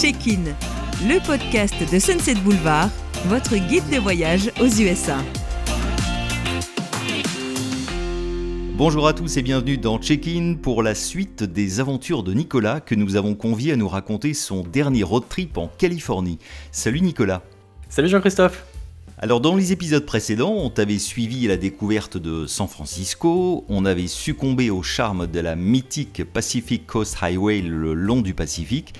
Check-in, 0.00 0.44
le 1.08 1.18
podcast 1.26 1.74
de 1.92 1.98
Sunset 1.98 2.36
Boulevard, 2.36 2.88
votre 3.24 3.56
guide 3.56 3.82
de 3.90 3.96
voyage 3.98 4.52
aux 4.60 4.68
USA. 4.68 5.16
Bonjour 8.76 9.08
à 9.08 9.12
tous 9.12 9.38
et 9.38 9.42
bienvenue 9.42 9.76
dans 9.76 9.98
Check-in 9.98 10.54
pour 10.54 10.84
la 10.84 10.94
suite 10.94 11.42
des 11.42 11.80
aventures 11.80 12.22
de 12.22 12.32
Nicolas 12.32 12.78
que 12.78 12.94
nous 12.94 13.16
avons 13.16 13.34
convié 13.34 13.72
à 13.72 13.76
nous 13.76 13.88
raconter 13.88 14.34
son 14.34 14.62
dernier 14.62 15.02
road 15.02 15.24
trip 15.28 15.58
en 15.58 15.66
Californie. 15.66 16.38
Salut 16.70 17.00
Nicolas. 17.00 17.42
Salut 17.88 18.08
Jean-Christophe. 18.08 18.66
Alors 19.20 19.40
dans 19.40 19.56
les 19.56 19.72
épisodes 19.72 20.06
précédents, 20.06 20.54
on 20.54 20.70
t'avait 20.70 21.00
suivi 21.00 21.46
à 21.46 21.48
la 21.48 21.56
découverte 21.56 22.18
de 22.18 22.46
San 22.46 22.68
Francisco, 22.68 23.64
on 23.68 23.84
avait 23.84 24.06
succombé 24.06 24.70
au 24.70 24.84
charme 24.84 25.26
de 25.26 25.40
la 25.40 25.56
mythique 25.56 26.22
Pacific 26.22 26.86
Coast 26.86 27.16
Highway 27.20 27.62
le 27.62 27.94
long 27.94 28.20
du 28.20 28.32
Pacifique, 28.32 28.94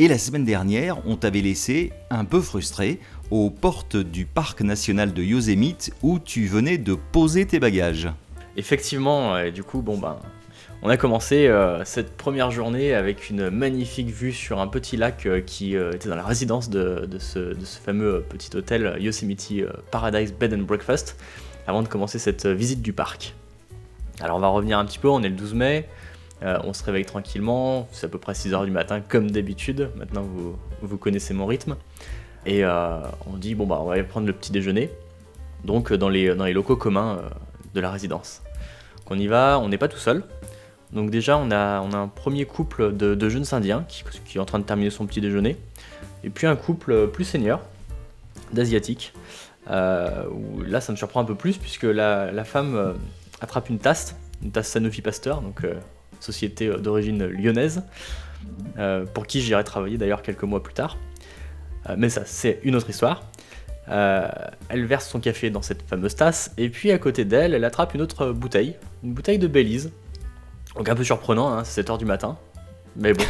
et 0.00 0.08
la 0.08 0.16
semaine 0.16 0.46
dernière, 0.46 0.96
on 1.06 1.16
t'avait 1.16 1.42
laissé 1.42 1.92
un 2.08 2.24
peu 2.24 2.40
frustré 2.40 3.00
aux 3.30 3.50
portes 3.50 3.98
du 3.98 4.24
parc 4.24 4.62
national 4.62 5.12
de 5.12 5.22
Yosemite 5.22 5.92
où 6.02 6.18
tu 6.18 6.46
venais 6.46 6.78
de 6.78 6.94
poser 6.94 7.44
tes 7.44 7.60
bagages. 7.60 8.08
Effectivement, 8.56 9.36
et 9.36 9.52
du 9.52 9.62
coup, 9.62 9.82
bon 9.82 9.98
ben, 9.98 10.16
on 10.80 10.88
a 10.88 10.96
commencé 10.96 11.48
euh, 11.48 11.84
cette 11.84 12.16
première 12.16 12.50
journée 12.50 12.94
avec 12.94 13.28
une 13.28 13.50
magnifique 13.50 14.08
vue 14.08 14.32
sur 14.32 14.58
un 14.58 14.68
petit 14.68 14.96
lac 14.96 15.26
euh, 15.26 15.42
qui 15.42 15.76
euh, 15.76 15.92
était 15.92 16.08
dans 16.08 16.16
la 16.16 16.24
résidence 16.24 16.70
de, 16.70 17.06
ce, 17.18 17.54
fameux 17.84 18.24
petit 18.26 18.56
hôtel 18.56 18.96
Yosemite 19.00 19.52
Paradise 19.90 20.32
Bed 20.32 20.54
and 20.54 20.62
Breakfast, 20.62 21.18
avant 21.66 21.82
de 21.82 21.88
commencer 21.88 22.18
cette 22.18 22.46
visite 22.46 22.80
du 22.80 22.94
parc. 22.94 23.34
Alors 24.22 24.38
on 24.38 24.40
va 24.40 24.48
revenir 24.48 24.78
un 24.78 24.86
petit 24.86 24.98
peu, 24.98 25.10
on 25.10 25.22
est 25.22 25.28
le 25.28 25.36
12 25.36 25.52
mai, 25.52 25.86
on 26.42 26.72
se 26.72 26.82
réveille 26.84 27.04
tranquillement, 27.04 27.88
c'est 27.92 28.06
à 28.06 28.08
peu 28.08 28.18
près 28.18 28.32
6h 28.32 28.64
du 28.64 28.70
matin 28.70 29.00
comme 29.00 29.30
d'habitude, 29.30 29.90
maintenant 29.96 30.24
vous, 30.82 30.98
connaissez 30.98 31.34
mon 31.34 31.46
rythme, 31.46 31.76
et 32.46 32.64
on 32.64 33.36
dit 33.36 33.54
bon 33.54 33.66
bah 33.66 33.78
on 33.80 33.84
va 33.84 33.94
aller 33.94 34.02
prendre 34.02 34.26
le 34.26 34.32
petit 34.32 34.50
déjeuner, 34.50 34.90
donc 35.64 35.92
dans 35.92 36.08
les, 36.08 36.34
dans 36.34 36.44
les 36.44 36.54
locaux 36.54 36.76
communs 36.76 37.20
de 37.74 37.80
la 37.80 37.90
résidence. 37.90 38.42
Donc 38.96 39.10
on 39.10 39.18
y 39.18 39.26
va, 39.26 39.58
on 39.60 39.68
n'est 39.68 39.78
pas 39.78 39.88
tout 39.88 39.98
seul, 39.98 40.24
donc 40.92 41.10
déjà, 41.10 41.36
on 41.38 41.50
a, 41.50 41.78
un 41.78 42.08
premier 42.08 42.46
couple 42.46 42.96
de, 42.96 43.28
jeunes 43.28 43.46
indiens 43.52 43.84
qui, 43.86 44.02
qui, 44.24 44.38
est 44.38 44.40
en 44.40 44.44
train 44.44 44.58
de 44.58 44.64
terminer 44.64 44.90
son 44.90 45.06
petit 45.06 45.20
déjeuner. 45.20 45.56
Et 46.24 46.30
puis 46.30 46.46
un 46.46 46.56
couple 46.56 47.08
plus 47.08 47.24
senior, 47.24 47.60
d'asiatiques. 48.52 49.12
Euh, 49.70 50.24
là, 50.66 50.80
ça 50.80 50.92
me 50.92 50.96
surprend 50.96 51.20
un 51.20 51.24
peu 51.24 51.34
plus 51.34 51.56
puisque 51.58 51.84
la, 51.84 52.44
femme 52.44 52.74
euh, 52.74 52.94
attrape 53.40 53.68
une 53.70 53.78
tasse, 53.78 54.16
une 54.42 54.50
tasse 54.50 54.68
Sanofi 54.68 55.02
Pasteur, 55.02 55.42
donc 55.42 55.64
euh, 55.64 55.74
société 56.20 56.68
d'origine 56.68 57.26
lyonnaise, 57.26 57.82
pour 59.14 59.26
qui 59.26 59.40
j'irai 59.40 59.64
travailler 59.64 59.98
d'ailleurs 59.98 60.22
quelques 60.22 60.44
mois 60.44 60.62
plus 60.62 60.74
tard. 60.74 60.98
mais 61.96 62.08
ça, 62.08 62.22
c'est 62.24 62.60
une 62.62 62.76
autre 62.76 62.90
histoire. 62.90 63.24
elle 63.88 64.86
verse 64.86 65.08
son 65.08 65.20
café 65.20 65.50
dans 65.50 65.62
cette 65.62 65.82
fameuse 65.82 66.14
tasse, 66.14 66.52
et 66.56 66.68
puis 66.68 66.92
à 66.92 66.98
côté 66.98 67.24
d'elle, 67.24 67.54
elle 67.54 67.64
attrape 67.64 67.94
une 67.94 68.02
autre 68.02 68.32
bouteille, 68.32 68.76
une 69.02 69.12
bouteille 69.12 69.38
de 69.38 69.46
Belize, 69.46 69.90
donc 70.76 70.88
un 70.88 70.94
peu 70.94 71.04
surprenant, 71.04 71.52
hein, 71.52 71.64
c'est 71.64 71.86
7h 71.86 71.98
du 71.98 72.04
matin. 72.04 72.38
Mais 72.96 73.12
bon, 73.12 73.24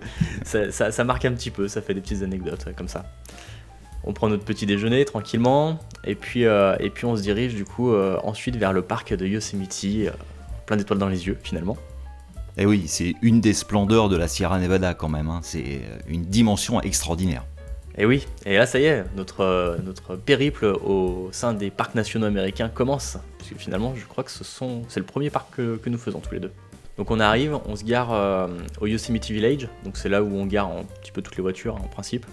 ça, 0.44 1.04
marque 1.04 1.24
un 1.24 1.32
petit 1.32 1.50
peu, 1.50 1.68
ça 1.68 1.82
fait 1.82 1.94
des 1.94 2.00
petites 2.00 2.22
anecdotes 2.22 2.66
comme 2.76 2.88
ça. 2.88 3.04
On 4.04 4.12
prend 4.12 4.28
notre 4.28 4.44
petit 4.44 4.66
déjeuner 4.66 5.04
tranquillement, 5.04 5.80
et 6.04 6.14
puis, 6.14 6.44
euh, 6.44 6.76
et 6.78 6.90
puis 6.90 7.06
on 7.06 7.16
se 7.16 7.22
dirige 7.22 7.54
du 7.54 7.64
coup 7.64 7.92
euh, 7.92 8.18
ensuite 8.22 8.56
vers 8.56 8.72
le 8.72 8.82
parc 8.82 9.14
de 9.14 9.26
Yosemite, 9.26 9.84
euh, 9.84 10.10
plein 10.66 10.76
d'étoiles 10.76 10.98
dans 10.98 11.08
les 11.08 11.26
yeux 11.26 11.38
finalement. 11.42 11.76
Et 12.58 12.62
eh 12.62 12.66
oui, 12.66 12.84
c'est 12.86 13.14
une 13.20 13.42
des 13.42 13.52
splendeurs 13.52 14.08
de 14.08 14.16
la 14.16 14.28
Sierra 14.28 14.58
Nevada 14.58 14.94
quand 14.94 15.10
même, 15.10 15.28
hein. 15.28 15.40
c'est 15.42 15.82
une 16.08 16.24
dimension 16.24 16.80
extraordinaire. 16.80 17.44
Et 17.98 18.02
eh 18.02 18.06
oui, 18.06 18.26
et 18.46 18.56
là 18.56 18.64
ça 18.64 18.78
y 18.78 18.84
est, 18.84 19.04
notre, 19.14 19.78
notre 19.84 20.16
périple 20.16 20.64
au 20.64 21.28
sein 21.32 21.52
des 21.52 21.70
parcs 21.70 21.94
nationaux 21.94 22.26
américains 22.26 22.70
commence, 22.70 23.18
puisque 23.38 23.56
finalement 23.56 23.94
je 23.94 24.06
crois 24.06 24.24
que 24.24 24.30
ce 24.30 24.42
sont, 24.42 24.82
c'est 24.88 25.00
le 25.00 25.06
premier 25.06 25.28
parc 25.28 25.56
que 25.56 25.88
nous 25.90 25.98
faisons 25.98 26.20
tous 26.20 26.32
les 26.32 26.40
deux. 26.40 26.52
Donc 26.96 27.10
on 27.10 27.20
arrive, 27.20 27.58
on 27.66 27.76
se 27.76 27.84
gare 27.84 28.12
euh, 28.12 28.48
au 28.80 28.86
Yosemite 28.86 29.26
Village, 29.26 29.68
donc 29.84 29.98
c'est 29.98 30.08
là 30.08 30.22
où 30.22 30.34
on 30.34 30.46
gare 30.46 30.68
un 30.68 30.84
petit 31.02 31.12
peu 31.12 31.20
toutes 31.20 31.36
les 31.36 31.42
voitures 31.42 31.76
en 31.76 31.88
principe. 31.88 32.24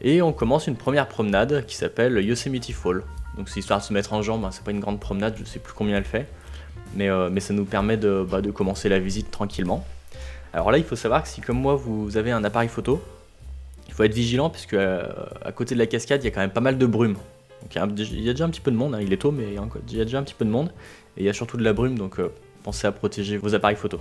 Et 0.00 0.22
on 0.22 0.32
commence 0.32 0.66
une 0.66 0.76
première 0.76 1.06
promenade 1.06 1.66
qui 1.66 1.76
s'appelle 1.76 2.18
Yosemite 2.24 2.72
Fall. 2.72 3.02
Donc 3.36 3.50
c'est 3.50 3.60
histoire 3.60 3.80
de 3.80 3.84
se 3.84 3.92
mettre 3.92 4.14
en 4.14 4.22
jambe, 4.22 4.44
hein, 4.44 4.50
c'est 4.52 4.64
pas 4.64 4.70
une 4.70 4.80
grande 4.80 5.00
promenade, 5.00 5.34
je 5.38 5.44
sais 5.44 5.58
plus 5.58 5.74
combien 5.74 5.98
elle 5.98 6.04
fait, 6.04 6.28
mais, 6.94 7.08
euh, 7.08 7.28
mais 7.30 7.40
ça 7.40 7.54
nous 7.54 7.64
permet 7.64 7.96
de, 7.96 8.26
bah, 8.28 8.40
de, 8.40 8.50
commencer 8.50 8.88
la 8.88 8.98
visite 8.98 9.30
tranquillement. 9.30 9.84
Alors 10.52 10.70
là 10.70 10.78
il 10.78 10.84
faut 10.84 10.96
savoir 10.96 11.22
que 11.22 11.28
si 11.28 11.40
comme 11.40 11.60
moi 11.60 11.76
vous 11.76 12.16
avez 12.16 12.30
un 12.30 12.44
appareil 12.44 12.68
photo, 12.68 13.02
il 13.86 13.94
faut 13.94 14.02
être 14.04 14.14
vigilant 14.14 14.50
parce 14.50 14.66
que 14.66 14.76
euh, 14.76 15.02
à 15.44 15.52
côté 15.52 15.74
de 15.74 15.80
la 15.80 15.86
cascade 15.86 16.22
il 16.22 16.26
y 16.26 16.28
a 16.28 16.30
quand 16.30 16.40
même 16.40 16.50
pas 16.50 16.60
mal 16.60 16.78
de 16.78 16.86
brume. 16.86 17.14
Donc 17.62 17.74
il 17.74 17.78
y 18.24 18.28
a, 18.28 18.32
déjà 18.32 18.44
un 18.44 18.50
petit 18.50 18.60
peu 18.60 18.70
de 18.70 18.76
monde, 18.76 18.94
hein, 18.94 19.00
il 19.02 19.12
est 19.12 19.18
tôt 19.18 19.32
mais 19.32 19.44
il 19.48 19.96
y, 19.96 20.00
a 20.00 20.04
déjà 20.04 20.18
un 20.18 20.22
petit 20.22 20.34
peu 20.34 20.44
de 20.44 20.50
monde, 20.50 20.70
et 21.16 21.22
il 21.22 21.26
y 21.26 21.28
a 21.28 21.32
surtout 21.32 21.56
de 21.56 21.64
la 21.64 21.72
brume 21.72 21.98
donc 21.98 22.20
pensez 22.62 22.86
à 22.86 22.92
protéger 22.92 23.36
vos 23.36 23.54
appareils 23.54 23.76
photo. 23.76 24.00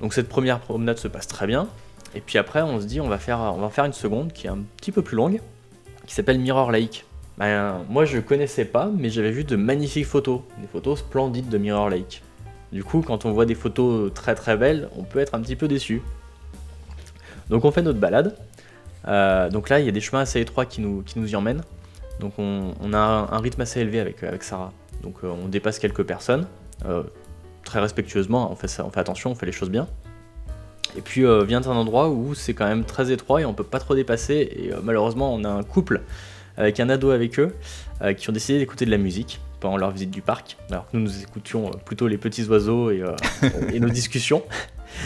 Donc 0.00 0.14
cette 0.14 0.28
première 0.28 0.60
promenade 0.60 0.98
se 0.98 1.08
passe 1.08 1.26
très 1.26 1.46
bien. 1.46 1.68
Et 2.14 2.20
puis 2.20 2.38
après, 2.38 2.62
on 2.62 2.80
se 2.80 2.86
dit, 2.86 3.00
on 3.00 3.08
va 3.08 3.18
faire, 3.18 3.38
on 3.38 3.60
va 3.60 3.70
faire 3.70 3.84
une 3.84 3.92
seconde 3.92 4.32
qui 4.32 4.46
est 4.46 4.50
un 4.50 4.60
petit 4.76 4.92
peu 4.92 5.02
plus 5.02 5.16
longue, 5.16 5.40
qui 6.06 6.14
s'appelle 6.14 6.38
Mirror 6.38 6.72
Lake. 6.72 7.04
Ben, 7.38 7.84
moi, 7.88 8.04
je 8.04 8.18
connaissais 8.18 8.64
pas, 8.64 8.90
mais 8.94 9.08
j'avais 9.10 9.30
vu 9.30 9.44
de 9.44 9.56
magnifiques 9.56 10.06
photos, 10.06 10.42
des 10.60 10.66
photos 10.66 10.98
splendides 10.98 11.48
de 11.48 11.58
Mirror 11.58 11.88
Lake. 11.88 12.22
Du 12.72 12.84
coup, 12.84 13.02
quand 13.04 13.24
on 13.24 13.32
voit 13.32 13.46
des 13.46 13.54
photos 13.54 14.12
très 14.14 14.34
très 14.34 14.56
belles, 14.56 14.88
on 14.96 15.02
peut 15.02 15.18
être 15.18 15.34
un 15.34 15.40
petit 15.40 15.56
peu 15.56 15.66
déçu. 15.66 16.02
Donc 17.48 17.64
on 17.64 17.72
fait 17.72 17.82
notre 17.82 17.98
balade. 17.98 18.36
Euh, 19.08 19.50
donc 19.50 19.68
là, 19.68 19.80
il 19.80 19.86
y 19.86 19.88
a 19.88 19.92
des 19.92 20.00
chemins 20.00 20.22
assez 20.22 20.40
étroits 20.40 20.66
qui 20.66 20.80
nous, 20.80 21.02
qui 21.02 21.18
nous 21.18 21.30
y 21.30 21.36
emmènent. 21.36 21.62
Donc 22.20 22.34
on, 22.38 22.92
a 22.92 22.98
un, 22.98 23.38
rythme 23.40 23.62
assez 23.62 23.80
élevé 23.80 23.98
avec, 23.98 24.22
avec 24.22 24.42
Sarah. 24.42 24.72
Donc 25.02 25.16
euh, 25.24 25.28
on 25.28 25.48
dépasse 25.48 25.78
quelques 25.78 26.04
personnes. 26.04 26.46
Euh, 26.84 27.02
très 27.64 27.80
respectueusement, 27.80 28.50
on 28.52 28.54
fait, 28.54 28.80
on 28.80 28.90
fait 28.90 29.00
attention, 29.00 29.32
on 29.32 29.34
fait 29.34 29.46
les 29.46 29.52
choses 29.52 29.70
bien. 29.70 29.88
Et 30.96 31.02
puis 31.02 31.22
vient 31.46 31.62
un 31.62 31.76
endroit 31.76 32.08
où 32.08 32.34
c'est 32.34 32.52
quand 32.52 32.66
même 32.66 32.84
très 32.84 33.12
étroit 33.12 33.40
et 33.40 33.44
on 33.44 33.54
peut 33.54 33.64
pas 33.64 33.78
trop 33.78 33.94
dépasser. 33.94 34.34
Et 34.34 34.70
malheureusement, 34.82 35.32
on 35.32 35.44
a 35.44 35.48
un 35.48 35.62
couple 35.62 36.02
avec 36.60 36.80
un 36.80 36.88
ado 36.88 37.10
avec 37.10 37.38
eux 37.38 37.54
euh, 38.02 38.12
qui 38.12 38.30
ont 38.30 38.32
décidé 38.32 38.58
d'écouter 38.58 38.84
de 38.84 38.90
la 38.90 38.98
musique 38.98 39.40
pendant 39.58 39.76
leur 39.76 39.90
visite 39.90 40.10
du 40.10 40.22
parc. 40.22 40.56
Alors 40.70 40.88
que 40.88 40.96
nous, 40.96 41.04
nous 41.04 41.22
écoutions 41.22 41.70
plutôt 41.84 42.06
les 42.06 42.18
petits 42.18 42.44
oiseaux 42.44 42.90
et, 42.90 43.02
nos 43.80 43.88
discussions. 43.88 44.42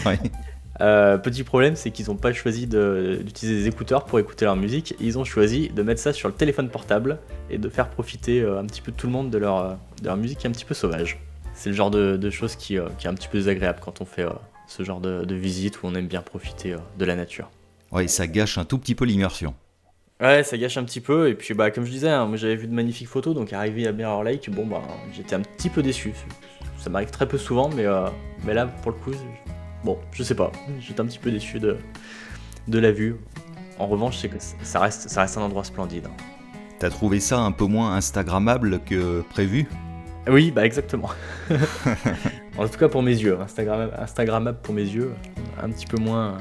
petit 0.78 1.44
problème, 1.44 1.76
c'est 1.76 1.90
qu'ils 1.90 2.06
n'ont 2.06 2.16
pas 2.16 2.32
choisi 2.32 2.66
d'utiliser 2.66 3.62
des 3.62 3.68
écouteurs 3.68 4.04
pour 4.04 4.18
écouter 4.18 4.44
leur 4.44 4.56
musique. 4.56 4.94
Ils 5.00 5.18
ont 5.18 5.24
choisi 5.24 5.68
de 5.68 5.82
mettre 5.82 6.00
ça 6.00 6.12
sur 6.12 6.28
le 6.28 6.34
téléphone 6.34 6.68
portable 6.68 7.18
et 7.50 7.58
de 7.58 7.68
faire 7.68 7.88
profiter 7.88 8.42
un 8.42 8.64
petit 8.64 8.80
peu 8.80 8.92
tout 8.92 9.06
le 9.06 9.12
monde 9.12 9.30
de 9.30 9.38
leur, 9.38 9.78
de 10.02 10.06
leur 10.06 10.16
musique 10.16 10.38
qui 10.38 10.46
est 10.46 10.50
un 10.50 10.52
petit 10.52 10.64
peu 10.64 10.74
sauvage 10.74 11.18
c'est 11.54 11.70
le 11.70 11.76
genre 11.76 11.90
de, 11.90 12.30
choses 12.30 12.56
qui, 12.56 12.78
euh, 12.78 12.88
qui, 12.98 13.06
est 13.06 13.10
un 13.10 13.14
petit 13.14 13.28
peu 13.28 13.38
désagréable 13.38 13.78
quand 13.80 14.00
on 14.00 14.04
fait 14.04 14.24
euh, 14.24 14.30
ce 14.66 14.82
genre 14.82 15.00
de, 15.00 15.34
visite 15.34 15.82
où 15.82 15.86
on 15.86 15.94
aime 15.94 16.06
bien 16.06 16.20
profiter 16.20 16.72
euh, 16.72 16.78
de 16.98 17.04
la 17.04 17.16
nature. 17.16 17.50
Ouais, 17.92 18.08
ça 18.08 18.26
gâche 18.26 18.58
un 18.58 18.64
tout 18.64 18.78
petit 18.78 18.94
peu 18.94 19.04
l'immersion. 19.04 19.54
Ouais, 20.20 20.42
ça 20.42 20.56
gâche 20.56 20.76
un 20.76 20.84
petit 20.84 21.00
peu. 21.00 21.28
Et 21.28 21.34
puis, 21.34 21.54
bah, 21.54 21.70
comme 21.70 21.84
je 21.84 21.90
disais, 21.90 22.08
hein, 22.08 22.26
moi 22.26 22.36
j'avais 22.36 22.56
vu 22.56 22.66
de 22.66 22.74
magnifiques 22.74 23.08
photos, 23.08 23.34
donc 23.34 23.52
arrivé 23.52 23.86
à 23.86 23.92
Mirror 23.92 24.24
Lake, 24.24 24.50
bon, 24.50 24.66
bah, 24.66 24.82
j'étais 25.12 25.34
un 25.34 25.42
petit 25.42 25.70
peu 25.70 25.82
déçu. 25.82 26.12
Ça 26.78 26.90
m'arrive 26.90 27.10
très 27.10 27.26
peu 27.26 27.38
souvent, 27.38 27.68
mais, 27.68 27.86
mais 28.44 28.54
là, 28.54 28.66
pour 28.66 28.92
le 28.92 28.98
coup, 28.98 29.12
bon, 29.84 29.98
je 30.12 30.22
sais 30.22 30.34
pas. 30.34 30.52
J'étais 30.80 31.00
un 31.00 31.06
petit 31.06 31.18
peu 31.18 31.30
déçu 31.30 31.58
de, 31.58 31.78
de 32.68 32.78
la 32.78 32.92
vue. 32.92 33.16
En 33.78 33.86
revanche, 33.86 34.18
c'est 34.18 34.28
que 34.28 34.36
ça 34.62 34.80
reste, 34.80 35.08
ça 35.08 35.22
reste 35.22 35.36
un 35.36 35.42
endroit 35.42 35.64
splendide. 35.64 36.08
T'as 36.78 36.90
trouvé 36.90 37.20
ça 37.20 37.38
un 37.38 37.52
peu 37.52 37.64
moins 37.64 37.94
Instagrammable 37.94 38.80
que 38.80 39.22
prévu? 39.30 39.66
Oui, 40.28 40.50
bah 40.50 40.64
exactement. 40.64 41.10
en 42.58 42.68
tout 42.68 42.78
cas 42.78 42.88
pour 42.88 43.02
mes 43.02 43.12
yeux, 43.12 43.38
Instagram, 43.40 43.90
Instagrammable 43.98 44.58
pour 44.62 44.74
mes 44.74 44.82
yeux, 44.82 45.12
un 45.62 45.68
petit 45.68 45.86
peu 45.86 45.98
moins 45.98 46.38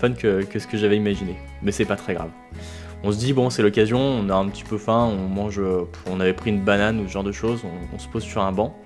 fun 0.00 0.12
que, 0.12 0.44
ce 0.56 0.66
que 0.66 0.76
j'avais 0.76 0.96
imaginé. 0.96 1.36
Mais 1.62 1.72
c'est 1.72 1.84
pas 1.84 1.96
très 1.96 2.14
grave. 2.14 2.30
On 3.04 3.12
se 3.12 3.18
dit, 3.18 3.32
bon, 3.32 3.48
c'est 3.50 3.62
l'occasion, 3.62 3.98
on 3.98 4.28
a 4.28 4.34
un 4.34 4.48
petit 4.48 4.64
peu 4.64 4.76
faim, 4.76 5.04
on 5.12 5.28
mange, 5.28 5.60
on 6.10 6.20
avait 6.20 6.32
pris 6.32 6.50
une 6.50 6.62
banane 6.62 7.00
ou 7.00 7.06
ce 7.06 7.12
genre 7.12 7.24
de 7.24 7.32
choses, 7.32 7.62
on, 7.94 7.98
se 7.98 8.08
pose 8.08 8.24
sur 8.24 8.42
un 8.42 8.50
banc, 8.50 8.76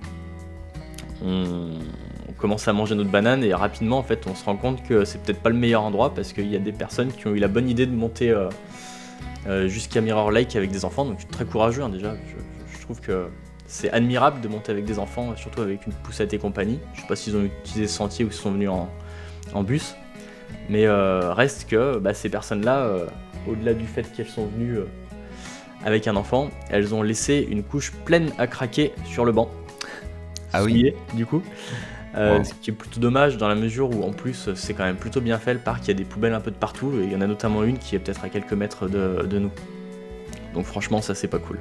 on, 1.25 1.69
commence 2.37 2.67
à 2.67 2.73
manger 2.73 2.93
notre 2.95 3.09
banane 3.09 3.43
et 3.43 3.53
rapidement, 3.53 3.97
en 3.97 4.03
fait, 4.03 4.27
on 4.27 4.35
se 4.35 4.43
rend 4.43 4.57
compte 4.57 4.83
que 4.83 5.05
c'est 5.05 5.17
peut-être 5.23 5.41
pas 5.41 5.49
le 5.49 5.55
meilleur 5.55 5.81
endroit 5.81 6.13
parce 6.13 6.33
qu'il 6.33 6.49
y 6.49 6.57
a 6.57 6.59
des 6.59 6.73
personnes 6.73 7.11
qui 7.13 7.25
ont 7.27 7.33
eu 7.33 7.39
la 7.39 7.47
bonne 7.47 7.69
idée 7.69 7.85
de 7.85 7.95
monter 7.95 8.31
euh, 8.31 8.49
euh, 9.47 9.67
jusqu'à 9.69 10.01
Mirror 10.01 10.31
Lake 10.31 10.55
avec 10.55 10.69
des 10.69 10.83
enfants, 10.83 11.05
donc 11.05 11.25
très 11.29 11.45
courageux 11.45 11.83
hein, 11.83 11.89
déjà. 11.89 12.15
je, 12.69 12.81
trouve 12.81 12.99
que 12.99 13.27
c'est 13.65 13.89
admirable 13.91 14.39
de 14.41 14.47
monter 14.47 14.71
avec 14.71 14.85
des 14.85 14.99
enfants, 14.99 15.35
surtout 15.35 15.61
avec 15.61 15.85
une 15.87 15.93
poussette 15.93 16.33
et 16.33 16.37
compagnie. 16.37 16.79
Je 16.93 17.01
sais 17.01 17.07
pas 17.07 17.15
s'ils 17.15 17.35
ont 17.35 17.43
utilisé 17.43 17.87
ce 17.87 17.95
sentier 17.95 18.23
ou 18.23 18.29
s'ils 18.31 18.41
sont 18.41 18.51
venus 18.51 18.69
en, 18.69 19.63
bus. 19.63 19.95
Mais 20.69 20.85
euh, 20.85 21.33
reste 21.33 21.69
que 21.69 21.97
bah, 21.97 22.13
ces 22.13 22.29
personnes-là, 22.29 22.79
euh, 22.79 23.05
au-delà 23.47 23.73
du 23.73 23.85
fait 23.85 24.11
qu'elles 24.11 24.27
sont 24.27 24.45
venues 24.47 24.77
euh, 24.77 24.85
avec 25.85 26.07
un 26.07 26.15
enfant, 26.15 26.49
elles 26.69 26.93
ont 26.95 27.01
laissé 27.01 27.45
une 27.49 27.63
couche 27.63 27.91
pleine 28.05 28.31
à 28.37 28.47
craquer 28.47 28.93
sur 29.05 29.25
le 29.25 29.31
banc. 29.31 29.49
Ah 30.53 30.63
oui 30.63 30.93
Du 31.13 31.25
coup. 31.25 31.41
Euh, 32.15 32.37
Wow. 32.37 32.43
Ce 32.43 32.53
qui 32.53 32.69
est 32.69 32.73
plutôt 32.73 32.99
dommage 32.99 33.37
dans 33.37 33.47
la 33.47 33.55
mesure 33.55 33.89
où 33.89 34.03
en 34.03 34.11
plus 34.11 34.53
c'est 34.53 34.75
quand 34.75 34.83
même 34.83 34.97
plutôt 34.97 35.19
bien 35.19 35.39
fait 35.39 35.53
le 35.53 35.59
parc, 35.59 35.85
il 35.85 35.87
y 35.87 35.91
a 35.91 35.95
des 35.95 36.03
poubelles 36.03 36.35
un 36.35 36.39
peu 36.41 36.51
de 36.51 36.55
partout 36.55 36.91
et 37.01 37.05
il 37.05 37.11
y 37.11 37.15
en 37.15 37.21
a 37.21 37.27
notamment 37.27 37.63
une 37.63 37.79
qui 37.79 37.95
est 37.95 37.99
peut-être 37.99 38.23
à 38.23 38.29
quelques 38.29 38.53
mètres 38.53 38.87
de, 38.87 39.25
de 39.25 39.39
nous. 39.39 39.49
Donc 40.53 40.65
franchement 40.65 41.01
ça 41.01 41.15
c'est 41.15 41.27
pas 41.27 41.39
cool. 41.39 41.57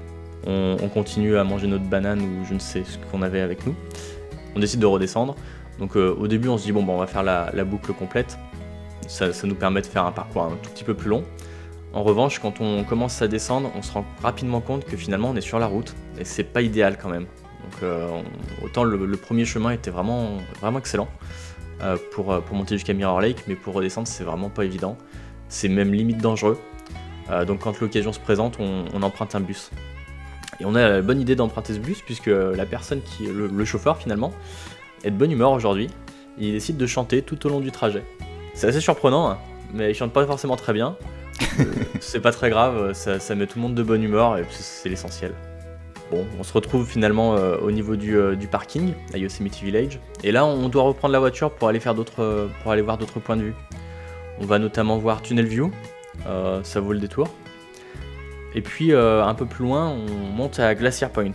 On, 0.47 0.77
on 0.83 0.89
continue 0.89 1.39
à 1.39 1.45
manger 1.45 1.69
notre 1.69 1.85
banane 1.85 2.21
ou 2.21 2.45
je 2.45 2.53
ne 2.53 2.59
sais 2.59 2.83
ce 2.85 2.99
qu'on 3.11 3.23
avait 3.23 3.41
avec 3.41 3.67
nous. 3.67 3.75
On 4.55 4.61
décide 4.61 4.81
de 4.81 4.87
redescendre. 4.87 5.37
Donc 5.79 5.97
euh, 5.97 6.15
au 6.19 6.29
début 6.29 6.49
on 6.49 6.59
se 6.59 6.65
dit 6.65 6.73
bon 6.73 6.83
bah, 6.83 6.93
on 6.93 6.99
va 6.99 7.07
faire 7.07 7.23
la, 7.23 7.51
la 7.55 7.65
boucle 7.65 7.95
complète. 7.95 8.39
Ça, 9.09 9.33
ça 9.33 9.47
nous 9.47 9.55
permet 9.55 9.81
de 9.81 9.87
faire 9.87 10.05
un 10.05 10.13
parcours 10.13 10.43
un 10.43 10.51
tout 10.63 10.69
petit 10.71 10.85
peu 10.85 10.93
plus 10.93 11.09
long. 11.09 11.25
En 11.95 12.03
revanche 12.03 12.39
quand 12.39 12.61
on 12.61 12.85
commence 12.85 13.21
à 13.21 13.29
descendre 13.29 13.71
on 13.75 13.83
se 13.83 13.93
rend 13.93 14.07
rapidement 14.23 14.61
compte 14.61 14.85
que 14.85 14.97
finalement 14.97 15.31
on 15.31 15.37
est 15.37 15.43
sur 15.43 15.59
la 15.59 15.67
route 15.67 15.95
et 16.19 16.25
c'est 16.25 16.45
pas 16.45 16.63
idéal 16.63 16.97
quand 17.01 17.11
même. 17.11 17.27
Donc 17.63 17.83
euh, 17.83 18.23
autant 18.65 18.85
le, 18.85 19.17
premier 19.17 19.45
chemin 19.45 19.71
était 19.71 19.91
vraiment, 19.91 20.39
vraiment 20.61 20.79
excellent 20.79 21.09
euh, 21.83 21.97
pour, 22.13 22.33
euh, 22.33 22.41
pour 22.41 22.57
monter 22.57 22.77
jusqu'à 22.77 22.95
Mirror 22.95 23.21
Lake, 23.21 23.45
mais 23.47 23.57
pour 23.57 23.75
redescendre 23.75 24.09
c'est 24.09 24.25
vraiment 24.25 24.49
pas 24.49 24.65
évident. 24.65 24.97
C'est 25.49 25.69
même 25.69 25.93
limite 25.93 26.19
dangereux. 26.19 26.59
Donc 27.47 27.61
quand 27.61 27.81
l'occasion 27.81 28.13
se 28.13 28.21
présente, 28.21 28.59
on, 28.59 29.03
emprunte 29.03 29.35
un 29.35 29.41
bus. 29.41 29.71
Et 30.61 30.67
on 30.67 30.75
a 30.75 30.87
la 30.87 31.03
bonne 31.03 31.19
idée 31.19 31.35
d'emprunter 31.35 31.73
ce 31.73 31.79
bus 31.79 32.03
puisque 32.03 32.27
la 32.27 32.67
personne 32.67 33.01
qui 33.01 33.27
le, 33.27 33.47
le 33.47 33.65
chauffeur 33.65 33.97
finalement 33.97 34.33
est 35.03 35.11
de 35.11 35.17
bonne 35.17 35.31
humeur 35.31 35.53
aujourd'hui. 35.53 35.89
Il 36.37 36.53
décide 36.53 36.77
de 36.77 36.87
chanter 36.87 37.23
tout 37.23 37.47
au 37.47 37.49
long 37.49 37.61
du 37.61 37.71
trajet. 37.71 38.05
C'est 38.55 38.67
assez 38.67 38.81
surprenant, 38.81 39.31
hein, 39.31 39.39
mais 39.73 39.91
il 39.91 39.95
chante 39.95 40.13
pas 40.13 40.27
forcément 40.27 40.57
très 40.57 40.75
bien. 40.75 40.97
Euh, 41.61 41.65
c'est 42.01 42.21
pas 42.21 42.33
très 42.33 42.51
grave, 42.51 42.93
ça, 42.95 43.35
met 43.35 43.47
tout 43.47 43.59
le 43.59 43.63
monde 43.63 43.75
de 43.75 43.83
bonne 43.83 44.03
humeur 44.03 44.39
et 44.39 44.45
c'est- 44.51 44.89
l'essentiel. 44.89 45.33
Bon, 46.11 46.27
on 46.39 46.43
se 46.43 46.53
retrouve 46.53 46.87
finalement 46.87 47.37
euh, 47.37 47.57
au 47.59 47.71
niveau 47.71 47.97
du, 47.97 48.17
euh, 48.19 48.35
du 48.37 48.47
parking 48.47 48.93
à 49.15 49.19
Yosemite 49.19 49.61
Village. 49.63 49.99
Et 50.23 50.33
là, 50.33 50.45
on 50.45 50.69
doit 50.69 50.83
reprendre 50.83 51.13
la 51.13 51.19
voiture 51.19 51.51
pour 51.51 51.69
aller 51.69 51.81
faire 51.81 51.95
pour 51.95 52.73
aller 52.73 52.83
voir 52.83 52.99
d'autres 52.99 53.19
points 53.21 53.37
de 53.37 53.43
vue. 53.43 53.55
On 54.41 54.45
va 54.45 54.59
notamment 54.59 54.99
voir 54.99 55.23
Tunnel 55.23 55.47
View, 55.47 55.71
ça 56.63 56.81
vaut 56.81 56.93
le 56.93 56.99
détour. 56.99 57.29
Et 58.55 58.61
puis 58.61 58.93
un 58.95 59.35
peu 59.35 59.47
plus 59.47 59.65
loin, 59.65 59.89
on 59.89 60.11
monte 60.33 60.59
à 60.59 60.75
Glacier 60.75 61.07
Point. 61.13 61.33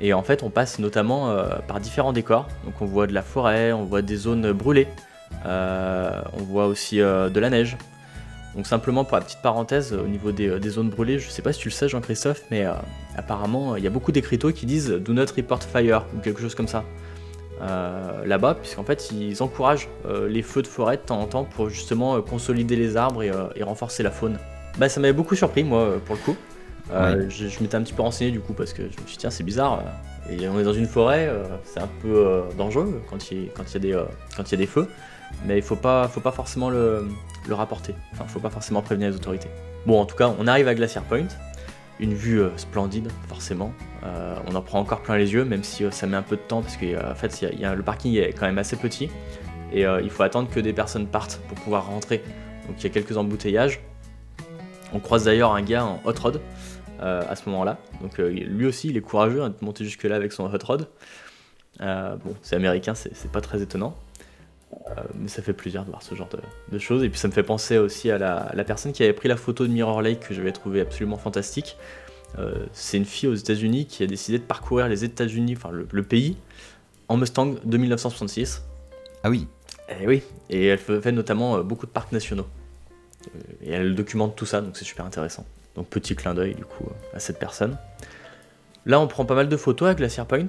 Et 0.00 0.12
en 0.12 0.22
fait, 0.22 0.42
on 0.42 0.50
passe 0.50 0.78
notamment 0.78 1.34
par 1.68 1.80
différents 1.80 2.12
décors. 2.12 2.48
Donc 2.64 2.74
on 2.80 2.86
voit 2.86 3.06
de 3.06 3.14
la 3.14 3.22
forêt, 3.22 3.72
on 3.72 3.84
voit 3.84 4.02
des 4.02 4.16
zones 4.16 4.52
brûlées, 4.52 4.88
on 5.44 6.42
voit 6.48 6.66
aussi 6.66 6.98
de 6.98 7.40
la 7.40 7.50
neige. 7.50 7.76
Donc 8.56 8.66
simplement 8.66 9.04
pour 9.04 9.16
la 9.18 9.22
petite 9.22 9.42
parenthèse, 9.42 9.92
au 9.92 10.06
niveau 10.08 10.32
des, 10.32 10.58
des 10.58 10.70
zones 10.70 10.88
brûlées, 10.88 11.18
je 11.18 11.28
sais 11.28 11.42
pas 11.42 11.52
si 11.52 11.60
tu 11.60 11.68
le 11.68 11.74
sais 11.74 11.88
Jean-Christophe, 11.88 12.42
mais 12.50 12.64
euh, 12.64 12.72
apparemment 13.16 13.76
il 13.76 13.84
y 13.84 13.86
a 13.86 13.90
beaucoup 13.90 14.12
d'écriteaux 14.12 14.50
qui 14.50 14.64
disent 14.66 14.88
Do 14.90 15.12
not 15.12 15.26
report 15.36 15.62
fire 15.62 16.06
ou 16.16 16.20
quelque 16.20 16.40
chose 16.40 16.54
comme 16.54 16.68
ça. 16.68 16.82
euh, 17.62 18.24
là-bas, 18.26 18.54
puisqu'en 18.54 18.84
fait 18.84 19.10
ils 19.12 19.42
encouragent 19.42 19.88
euh, 20.06 20.28
les 20.28 20.42
feux 20.42 20.62
de 20.62 20.66
forêt 20.66 20.96
de 20.98 21.02
temps 21.02 21.20
en 21.20 21.26
temps 21.26 21.44
pour 21.44 21.68
justement 21.70 22.16
euh, 22.16 22.20
consolider 22.22 22.76
les 22.76 22.96
arbres 22.96 23.22
et, 23.22 23.30
euh, 23.30 23.46
et 23.56 23.62
renforcer 23.62 24.02
la 24.02 24.10
faune. 24.10 24.38
Bah 24.78 24.88
ça 24.88 25.00
m'avait 25.00 25.14
beaucoup 25.14 25.34
surpris 25.34 25.64
moi 25.64 25.80
euh, 25.80 25.98
pour 25.98 26.16
le 26.16 26.20
coup. 26.22 26.36
Euh, 26.92 27.26
je, 27.28 27.48
je 27.48 27.60
m'étais 27.62 27.76
un 27.76 27.82
petit 27.82 27.94
peu 27.94 28.02
renseigné 28.02 28.30
du 28.30 28.40
coup 28.40 28.52
parce 28.52 28.72
que 28.72 28.82
je 28.82 28.86
me 29.02 29.06
suis 29.06 29.16
dit 29.16 29.18
tiens 29.18 29.30
c'est 29.30 29.42
bizarre. 29.44 29.80
euh, 30.28 30.32
Et 30.32 30.48
on 30.48 30.58
est 30.60 30.64
dans 30.64 30.72
une 30.74 30.86
forêt, 30.86 31.26
euh, 31.28 31.44
c'est 31.64 31.80
un 31.80 31.88
peu 32.02 32.14
euh, 32.26 32.42
dangereux 32.56 33.02
quand 33.08 33.30
il, 33.30 33.50
quand 33.54 33.64
il 33.70 33.74
y 33.74 33.76
a 33.76 33.80
des, 33.80 33.92
euh, 33.94 34.04
quand 34.36 34.44
il 34.48 34.52
y 34.52 34.54
a 34.54 34.58
des 34.58 34.66
feux, 34.66 34.88
mais 35.46 35.56
il 35.56 35.62
faut 35.62 35.76
pas, 35.76 36.08
faut 36.08 36.20
pas 36.20 36.32
forcément 36.32 36.68
le, 36.70 37.08
le 37.48 37.54
rapporter. 37.54 37.94
Enfin, 38.12 38.24
faut 38.26 38.40
pas 38.40 38.50
forcément 38.50 38.82
prévenir 38.82 39.10
les 39.10 39.16
autorités. 39.16 39.48
Bon, 39.86 40.00
en 40.00 40.06
tout 40.06 40.16
cas, 40.16 40.32
on 40.38 40.46
arrive 40.46 40.68
à 40.68 40.74
Glacier 40.74 41.00
Point, 41.08 41.28
une 42.00 42.14
vue 42.14 42.40
euh, 42.40 42.56
splendide, 42.56 43.08
forcément. 43.28 43.72
Euh, 44.04 44.36
on 44.46 44.54
en 44.54 44.62
prend 44.62 44.80
encore 44.80 45.02
plein 45.02 45.16
les 45.16 45.32
yeux, 45.32 45.44
même 45.44 45.62
si 45.64 45.84
euh, 45.84 45.90
ça 45.90 46.06
met 46.06 46.16
un 46.16 46.22
peu 46.22 46.36
de 46.36 46.42
temps, 46.42 46.62
parce 46.62 46.76
que 46.76 46.86
fait, 47.14 47.42
le 47.42 47.82
parking 47.82 48.14
est 48.16 48.32
quand 48.32 48.46
même 48.46 48.58
assez 48.58 48.76
petit, 48.76 49.10
et 49.72 49.82
il 49.82 50.10
faut 50.10 50.22
attendre 50.22 50.48
que 50.48 50.60
des 50.60 50.72
personnes 50.72 51.06
partent 51.06 51.40
pour 51.48 51.58
pouvoir 51.58 51.86
rentrer. 51.86 52.22
Donc 52.66 52.76
il 52.78 52.84
y 52.84 52.86
a 52.86 52.90
quelques 52.90 53.16
embouteillages. 53.16 53.80
On 54.92 55.00
croise 55.00 55.24
d'ailleurs 55.24 55.54
un 55.54 55.62
gars 55.62 55.84
en 55.84 56.00
hot 56.04 56.14
rod 56.22 56.40
à 57.00 57.34
ce 57.34 57.48
moment-là. 57.50 57.76
Donc 58.00 58.16
lui 58.18 58.64
aussi, 58.64 58.88
il 58.88 58.96
est 58.96 59.00
courageux 59.00 59.42
hein, 59.42 59.50
de 59.50 59.64
monter 59.64 59.84
jusque-là 59.84 60.14
avec 60.14 60.32
son 60.32 60.44
hot 60.44 60.58
rod. 60.64 60.88
Bon, 61.80 62.34
c'est 62.42 62.54
américain, 62.54 62.94
c'est 62.94 63.30
pas 63.32 63.40
très 63.40 63.60
étonnant. 63.60 63.96
Euh, 64.72 65.02
mais 65.14 65.28
ça 65.28 65.42
fait 65.42 65.52
plaisir 65.52 65.84
de 65.84 65.90
voir 65.90 66.02
ce 66.02 66.14
genre 66.14 66.28
de, 66.28 66.38
de 66.72 66.78
choses. 66.78 67.02
Et 67.02 67.08
puis 67.08 67.18
ça 67.18 67.28
me 67.28 67.32
fait 67.32 67.42
penser 67.42 67.78
aussi 67.78 68.10
à 68.10 68.18
la, 68.18 68.50
la 68.54 68.64
personne 68.64 68.92
qui 68.92 69.02
avait 69.02 69.12
pris 69.12 69.28
la 69.28 69.36
photo 69.36 69.66
de 69.66 69.72
Mirror 69.72 70.02
Lake 70.02 70.20
que 70.20 70.34
j'avais 70.34 70.52
trouvé 70.52 70.80
absolument 70.80 71.16
fantastique. 71.16 71.76
Euh, 72.38 72.66
c'est 72.72 72.96
une 72.96 73.04
fille 73.04 73.28
aux 73.28 73.34
États-Unis 73.34 73.86
qui 73.86 74.02
a 74.02 74.06
décidé 74.06 74.38
de 74.38 74.44
parcourir 74.44 74.88
les 74.88 75.04
États-Unis, 75.04 75.54
enfin 75.56 75.70
le, 75.70 75.86
le 75.90 76.02
pays, 76.02 76.36
en 77.08 77.16
Mustang 77.16 77.54
de 77.64 77.76
1966. 77.76 78.62
Ah 79.22 79.30
oui, 79.30 79.48
Et 80.00 80.06
oui, 80.06 80.22
et 80.50 80.66
elle 80.66 80.78
fait 80.78 81.12
notamment 81.12 81.56
euh, 81.56 81.62
beaucoup 81.62 81.86
de 81.86 81.90
parcs 81.90 82.12
nationaux. 82.12 82.46
Et 83.62 83.72
elle 83.72 83.94
documente 83.94 84.36
tout 84.36 84.46
ça, 84.46 84.60
donc 84.60 84.76
c'est 84.76 84.84
super 84.84 85.04
intéressant. 85.04 85.44
Donc 85.74 85.88
petit 85.88 86.14
clin 86.14 86.34
d'œil 86.34 86.54
du 86.54 86.64
coup 86.64 86.84
à 87.12 87.18
cette 87.18 87.38
personne. 87.38 87.76
Là, 88.84 89.00
on 89.00 89.08
prend 89.08 89.24
pas 89.24 89.34
mal 89.34 89.48
de 89.48 89.56
photos 89.56 89.88
à 89.88 89.94
Glacier 89.94 90.22
Point. 90.28 90.46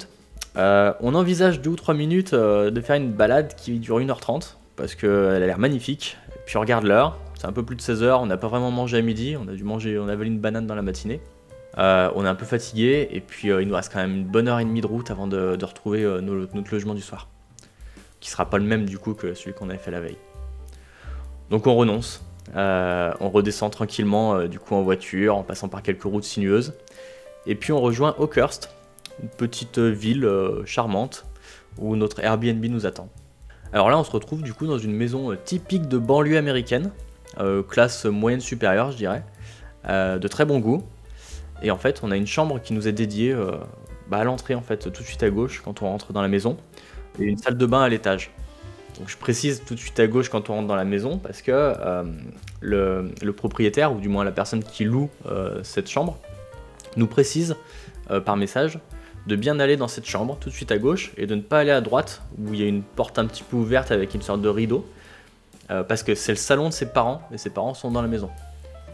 Euh, 0.58 0.94
on 1.02 1.14
envisage 1.16 1.62
2 1.62 1.70
ou 1.70 1.76
3 1.76 1.94
minutes 1.94 2.34
euh, 2.34 2.72
de 2.72 2.82
faire 2.82 2.96
une 2.96 3.12
balade 3.12 3.54
qui 3.56 3.80
dure 3.80 4.00
1h30 4.00 4.56
parce 4.76 4.96
qu'elle 4.96 5.10
a 5.10 5.40
l'air 5.40 5.60
magnifique. 5.60 6.18
Puis 6.46 6.58
on 6.58 6.62
regarde 6.62 6.84
l'heure, 6.84 7.20
c'est 7.36 7.46
un 7.46 7.52
peu 7.52 7.64
plus 7.64 7.76
de 7.76 7.82
16h, 7.82 8.20
on 8.22 8.26
n'a 8.26 8.38
pas 8.38 8.48
vraiment 8.48 8.72
mangé 8.72 8.98
à 8.98 9.02
midi, 9.02 9.36
on 9.40 9.48
a 9.48 9.54
dû 9.54 9.64
manger, 9.64 10.00
on 10.00 10.08
a 10.08 10.14
avalé 10.14 10.30
une 10.30 10.40
banane 10.40 10.66
dans 10.66 10.76
la 10.76 10.82
matinée. 10.82 11.22
Euh, 11.78 12.10
on 12.16 12.26
est 12.26 12.28
un 12.28 12.36
peu 12.36 12.46
fatigué 12.46 13.08
et 13.12 13.20
puis 13.20 13.52
euh, 13.52 13.62
il 13.62 13.68
nous 13.68 13.76
reste 13.76 13.94
quand 13.94 14.00
même 14.00 14.16
une 14.16 14.26
bonne 14.26 14.48
heure 14.48 14.60
et 14.60 14.66
demie 14.66 14.82
de 14.82 14.88
route 14.88 15.12
avant 15.12 15.28
de, 15.28 15.64
retrouver 15.64 16.04
euh, 16.04 16.22
notre 16.22 16.72
logement 16.72 16.96
du 16.96 17.02
soir. 17.02 17.28
Qui 18.20 18.32
sera 18.32 18.50
pas 18.50 18.58
le 18.58 18.64
même 18.64 18.86
du 18.86 18.98
coup 18.98 19.14
que 19.14 19.36
celui 19.36 19.54
qu'on 19.54 19.70
avait 19.70 19.78
fait 19.78 19.92
la 19.92 20.00
veille. 20.00 20.18
Donc 21.50 21.68
on 21.68 21.76
renonce. 21.76 22.24
Euh, 22.56 23.12
on 23.20 23.30
redescend 23.30 23.72
tranquillement 23.72 24.36
euh, 24.36 24.48
du 24.48 24.58
coup 24.58 24.74
en 24.74 24.82
voiture 24.82 25.36
en 25.36 25.44
passant 25.44 25.68
par 25.68 25.82
quelques 25.84 26.04
routes 26.04 26.24
sinueuses. 26.24 26.74
Et 27.46 27.56
puis 27.56 27.72
on 27.72 27.80
rejoint 27.80 28.16
Oakhurst, 28.18 28.70
une 29.22 29.30
petite 29.30 29.80
ville 29.80 30.26
euh, 30.26 30.66
charmante 30.66 31.26
où 31.78 31.96
notre 31.96 32.20
Airbnb 32.20 32.64
nous 32.66 32.86
attend. 32.86 33.10
Alors 33.74 33.90
là 33.90 33.98
on 33.98 34.04
se 34.04 34.12
retrouve 34.12 34.42
du 34.42 34.54
coup 34.54 34.66
dans 34.66 34.78
une 34.78 34.94
maison 34.94 35.32
euh, 35.32 35.36
typique 35.36 35.88
de 35.88 35.98
banlieue 35.98 36.38
américaine, 36.38 36.92
euh, 37.40 37.64
classe 37.64 38.06
moyenne 38.06 38.40
supérieure 38.40 38.92
je 38.92 38.98
dirais, 38.98 39.24
de 39.86 40.28
très 40.28 40.46
bon 40.46 40.60
goût. 40.60 40.84
Et 41.62 41.72
en 41.72 41.78
fait 41.78 42.02
on 42.04 42.12
a 42.12 42.18
une 42.18 42.28
chambre 42.28 42.62
qui 42.62 42.74
nous 42.74 42.88
est 42.88 42.94
dédiée 42.94 43.36
bah, 44.10 44.18
à 44.18 44.24
l'entrée 44.24 44.54
en 44.54 44.62
fait 44.62 44.92
tout 44.92 45.02
de 45.02 45.08
suite 45.08 45.24
à 45.24 45.30
gauche 45.30 45.62
quand 45.64 45.82
on 45.82 45.86
rentre 45.86 46.14
dans 46.14 46.22
la 46.22 46.28
maison 46.28 46.58
et 47.20 47.24
une 47.24 47.38
salle 47.38 47.58
de 47.58 47.66
bain 47.66 47.82
à 47.82 47.90
l'étage. 47.90 48.32
Donc 49.00 49.10
je 49.10 49.18
précise 49.18 49.64
tout 49.66 49.76
de 49.76 49.80
suite 49.80 50.00
à 50.00 50.08
gauche 50.08 50.30
quand 50.30 50.50
on 50.50 50.56
rentre 50.56 50.68
dans 50.68 50.76
la 50.76 50.84
maison 50.84 51.20
parce 51.20 51.42
que 51.42 51.74
le, 52.60 53.32
propriétaire, 53.32 53.94
ou 53.94 54.00
du 54.00 54.10
moins 54.10 54.24
la 54.24 54.32
personne 54.32 54.64
qui 54.64 54.84
loue 54.84 55.10
cette 55.64 55.90
chambre, 55.90 56.18
nous 56.98 57.08
précise 57.08 57.56
par 58.26 58.36
message 58.36 58.80
de 59.28 59.36
bien 59.36 59.60
aller 59.60 59.76
dans 59.76 59.90
cette 59.90 60.06
chambre 60.06 60.38
tout 60.40 60.50
de 60.50 60.54
suite 60.54 60.72
à 60.72 60.78
gauche 60.78 61.12
et 61.18 61.28
de 61.28 61.36
ne 61.36 61.42
pas 61.42 61.60
aller 61.60 61.72
à 61.72 61.82
droite 61.82 62.22
où 62.40 62.54
il 62.54 62.62
y 62.62 62.64
a 62.64 62.68
une 62.68 62.82
porte 62.82 63.20
un 63.20 63.26
petit 63.26 63.44
peu 63.44 63.58
ouverte 63.58 63.92
avec 63.92 64.16
une 64.16 64.22
sorte 64.22 64.42
de 64.42 64.50
rideau 64.50 64.88
euh, 65.70 65.84
parce 65.84 66.02
que 66.02 66.16
c'est 66.16 66.32
le 66.32 66.38
salon 66.38 66.70
de 66.70 66.74
ses 66.74 66.86
parents 66.88 67.22
et 67.34 67.38
ses 67.38 67.50
parents 67.50 67.74
sont 67.74 67.92
dans 67.92 68.02
la 68.02 68.08
maison. 68.08 68.30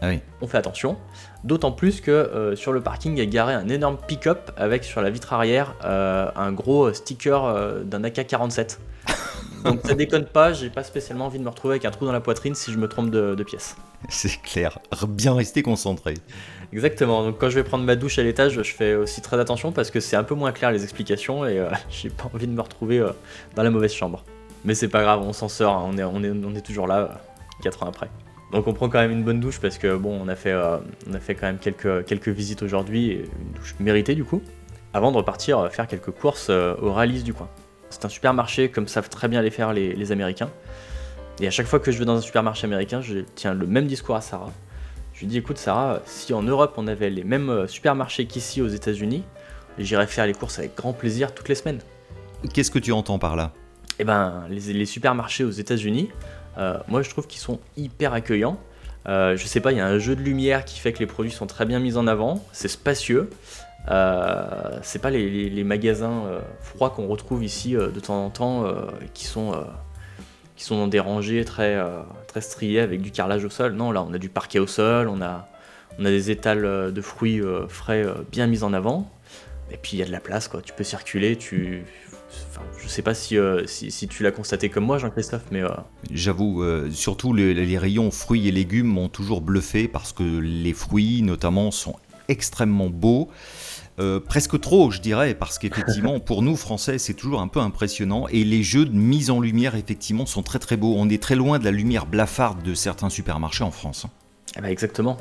ah 0.02 0.08
oui. 0.08 0.20
On 0.40 0.48
fait 0.48 0.58
attention, 0.58 0.96
d'autant 1.44 1.70
plus 1.70 2.00
que 2.00 2.10
euh, 2.10 2.56
sur 2.56 2.72
le 2.72 2.80
parking 2.80 3.18
est 3.20 3.28
garé 3.28 3.54
un 3.54 3.68
énorme 3.68 3.96
pick-up 4.08 4.50
avec 4.56 4.82
sur 4.82 5.00
la 5.00 5.10
vitre 5.10 5.32
arrière 5.32 5.76
euh, 5.84 6.28
un 6.34 6.50
gros 6.50 6.92
sticker 6.92 7.84
d'un 7.84 8.02
AK-47. 8.02 8.78
Donc 9.64 9.80
ça 9.84 9.94
déconne 9.94 10.26
pas, 10.26 10.52
j'ai 10.52 10.70
pas 10.70 10.82
spécialement 10.82 11.26
envie 11.26 11.38
de 11.38 11.44
me 11.44 11.48
retrouver 11.48 11.72
avec 11.74 11.84
un 11.84 11.90
trou 11.90 12.04
dans 12.04 12.12
la 12.12 12.20
poitrine 12.20 12.54
si 12.54 12.72
je 12.72 12.78
me 12.78 12.88
trompe 12.88 13.10
de, 13.10 13.34
de 13.34 13.42
pièce. 13.42 13.76
C'est 14.08 14.40
clair. 14.42 14.78
Bien 15.08 15.34
rester 15.34 15.62
concentré. 15.62 16.14
Exactement, 16.72 17.24
donc 17.24 17.38
quand 17.38 17.48
je 17.48 17.54
vais 17.54 17.64
prendre 17.64 17.84
ma 17.84 17.96
douche 17.96 18.18
à 18.18 18.22
l'étage, 18.22 18.62
je 18.62 18.74
fais 18.74 18.94
aussi 18.94 19.20
très 19.20 19.38
attention 19.38 19.72
parce 19.72 19.90
que 19.90 20.00
c'est 20.00 20.16
un 20.16 20.24
peu 20.24 20.34
moins 20.34 20.52
clair 20.52 20.70
les 20.72 20.82
explications 20.82 21.46
et 21.46 21.58
euh, 21.58 21.70
j'ai 21.90 22.10
pas 22.10 22.30
envie 22.32 22.46
de 22.46 22.52
me 22.52 22.60
retrouver 22.60 22.98
euh, 22.98 23.10
dans 23.54 23.62
la 23.62 23.70
mauvaise 23.70 23.92
chambre. 23.92 24.24
Mais 24.64 24.74
c'est 24.74 24.88
pas 24.88 25.02
grave, 25.02 25.20
on 25.22 25.32
s'en 25.32 25.48
sort, 25.48 25.76
hein, 25.76 25.84
on, 25.86 25.98
est, 25.98 26.04
on, 26.04 26.22
est, 26.22 26.30
on 26.30 26.54
est 26.54 26.64
toujours 26.64 26.86
là, 26.86 27.20
4 27.62 27.82
ans 27.82 27.88
après. 27.88 28.08
Donc 28.54 28.68
on 28.68 28.72
prend 28.72 28.88
quand 28.88 29.00
même 29.00 29.10
une 29.10 29.24
bonne 29.24 29.40
douche 29.40 29.58
parce 29.58 29.78
que 29.78 29.96
bon, 29.96 30.16
on 30.22 30.28
a 30.28 30.36
fait, 30.36 30.52
euh, 30.52 30.78
on 31.10 31.14
a 31.14 31.18
fait 31.18 31.34
quand 31.34 31.46
même 31.46 31.58
quelques, 31.58 32.04
quelques 32.04 32.28
visites 32.28 32.62
aujourd'hui, 32.62 33.12
une 33.12 33.52
douche 33.52 33.74
méritée 33.80 34.14
du 34.14 34.24
coup, 34.24 34.42
avant 34.92 35.10
de 35.10 35.16
repartir 35.16 35.58
euh, 35.58 35.68
faire 35.70 35.88
quelques 35.88 36.12
courses 36.12 36.46
euh, 36.50 36.76
au 36.80 36.92
Rally's 36.92 37.24
du 37.24 37.34
coin. 37.34 37.48
C'est 37.94 38.04
un 38.04 38.08
supermarché 38.08 38.70
comme 38.70 38.88
savent 38.88 39.08
très 39.08 39.28
bien 39.28 39.40
les 39.40 39.52
faire 39.52 39.72
les, 39.72 39.94
les 39.94 40.10
Américains. 40.10 40.50
Et 41.40 41.46
à 41.46 41.50
chaque 41.50 41.66
fois 41.66 41.78
que 41.78 41.92
je 41.92 41.98
vais 42.00 42.04
dans 42.04 42.16
un 42.16 42.20
supermarché 42.20 42.66
américain, 42.66 43.00
je 43.00 43.20
tiens 43.36 43.54
le 43.54 43.66
même 43.68 43.86
discours 43.86 44.16
à 44.16 44.20
Sarah. 44.20 44.52
Je 45.12 45.20
lui 45.20 45.26
dis 45.28 45.38
écoute 45.38 45.58
Sarah, 45.58 46.00
si 46.04 46.34
en 46.34 46.42
Europe 46.42 46.74
on 46.76 46.88
avait 46.88 47.08
les 47.08 47.22
mêmes 47.22 47.50
euh, 47.50 47.68
supermarchés 47.68 48.26
qu'ici 48.26 48.60
aux 48.60 48.66
États-Unis, 48.66 49.22
j'irais 49.78 50.08
faire 50.08 50.26
les 50.26 50.32
courses 50.32 50.58
avec 50.58 50.74
grand 50.74 50.92
plaisir 50.92 51.32
toutes 51.32 51.48
les 51.48 51.54
semaines. 51.54 51.78
Qu'est-ce 52.52 52.72
que 52.72 52.80
tu 52.80 52.90
entends 52.90 53.20
par 53.20 53.36
là? 53.36 53.52
Eh 54.00 54.04
ben, 54.04 54.44
les, 54.50 54.72
les 54.72 54.86
supermarchés 54.86 55.44
aux 55.44 55.52
États-Unis, 55.52 56.10
euh, 56.58 56.78
moi 56.88 57.02
je 57.02 57.10
trouve 57.10 57.28
qu'ils 57.28 57.40
sont 57.40 57.60
hyper 57.76 58.12
accueillants. 58.12 58.58
Euh, 59.06 59.36
je 59.36 59.46
sais 59.46 59.60
pas, 59.60 59.70
il 59.70 59.78
y 59.78 59.80
a 59.80 59.86
un 59.86 60.00
jeu 60.00 60.16
de 60.16 60.22
lumière 60.22 60.64
qui 60.64 60.80
fait 60.80 60.92
que 60.92 60.98
les 60.98 61.06
produits 61.06 61.30
sont 61.30 61.46
très 61.46 61.64
bien 61.64 61.78
mis 61.78 61.96
en 61.96 62.08
avant, 62.08 62.44
c'est 62.52 62.66
spacieux. 62.66 63.30
Euh, 63.90 64.78
c'est 64.82 65.00
pas 65.00 65.10
les, 65.10 65.64
magasins 65.64 66.24
euh, 66.26 66.40
froids 66.60 66.90
qu'on 66.90 67.06
retrouve 67.06 67.44
ici 67.44 67.76
euh, 67.76 67.88
de 67.88 68.00
temps 68.00 68.24
en 68.24 68.30
temps, 68.30 68.66
qui 69.12 69.26
sont 69.26 69.52
qui 70.56 70.62
sont 70.64 70.76
dans 70.76 70.86
des 70.86 71.00
rangées 71.00 71.44
très 71.44 71.82
très 72.28 72.40
striées 72.40 72.80
avec 72.80 73.02
du 73.02 73.10
carrelage 73.10 73.44
au 73.44 73.50
sol. 73.50 73.72
Non, 73.72 73.90
là, 73.90 74.02
on 74.08 74.12
a 74.12 74.18
du 74.18 74.28
parquet 74.28 74.58
au 74.58 74.66
sol, 74.66 75.08
on 75.08 75.20
a 75.20 75.48
on 75.98 76.04
a 76.04 76.10
des 76.10 76.30
étals 76.30 76.92
de 76.92 77.00
fruits 77.00 77.42
frais 77.68 78.06
bien 78.30 78.46
mis 78.46 78.62
en 78.62 78.72
avant. 78.72 79.10
Et 79.70 79.76
puis 79.76 79.92
il 79.94 79.98
y 79.98 80.02
a 80.02 80.06
de 80.06 80.12
la 80.12 80.20
place, 80.20 80.48
quoi. 80.48 80.60
Tu 80.62 80.72
peux 80.72 80.84
circuler, 80.84 81.36
tu. 81.36 81.84
Enfin, 82.50 82.62
je 82.82 82.88
sais 82.88 83.02
pas 83.02 83.14
si, 83.14 83.38
si, 83.66 84.08
tu 84.08 84.24
l'as 84.24 84.32
constaté 84.32 84.68
comme 84.68 84.84
moi, 84.84 84.98
Jean-Christophe, 84.98 85.44
mais 85.52 85.62
J'avoue, 86.10 86.64
surtout 86.90 87.32
les 87.32 87.78
rayons 87.78 88.10
fruits 88.10 88.48
et 88.48 88.52
légumes 88.52 88.86
m'ont 88.86 89.08
toujours 89.08 89.40
bluffé 89.40 89.88
parce 89.88 90.12
que 90.12 90.22
les 90.22 90.72
fruits, 90.72 91.22
notamment, 91.22 91.70
sont 91.70 91.96
extrêmement 92.28 92.88
beaux. 92.88 93.28
Euh, 94.00 94.18
presque 94.18 94.60
trop, 94.60 94.90
je 94.90 95.00
dirais, 95.00 95.34
parce 95.34 95.58
qu'effectivement, 95.58 96.18
pour 96.18 96.42
nous 96.42 96.56
Français, 96.56 96.98
c'est 96.98 97.14
toujours 97.14 97.40
un 97.40 97.48
peu 97.48 97.60
impressionnant. 97.60 98.26
Et 98.28 98.42
les 98.42 98.62
jeux 98.64 98.84
de 98.84 98.94
mise 98.94 99.30
en 99.30 99.40
lumière, 99.40 99.76
effectivement, 99.76 100.26
sont 100.26 100.42
très 100.42 100.58
très 100.58 100.76
beaux. 100.76 100.94
On 100.96 101.08
est 101.08 101.22
très 101.22 101.36
loin 101.36 101.60
de 101.60 101.64
la 101.64 101.70
lumière 101.70 102.06
blafarde 102.06 102.62
de 102.62 102.74
certains 102.74 103.08
supermarchés 103.08 103.62
en 103.64 103.70
France. 103.70 104.06
hein. 104.06 104.10
Ah 104.56 104.60
bah 104.60 104.70
exactement. 104.70 105.16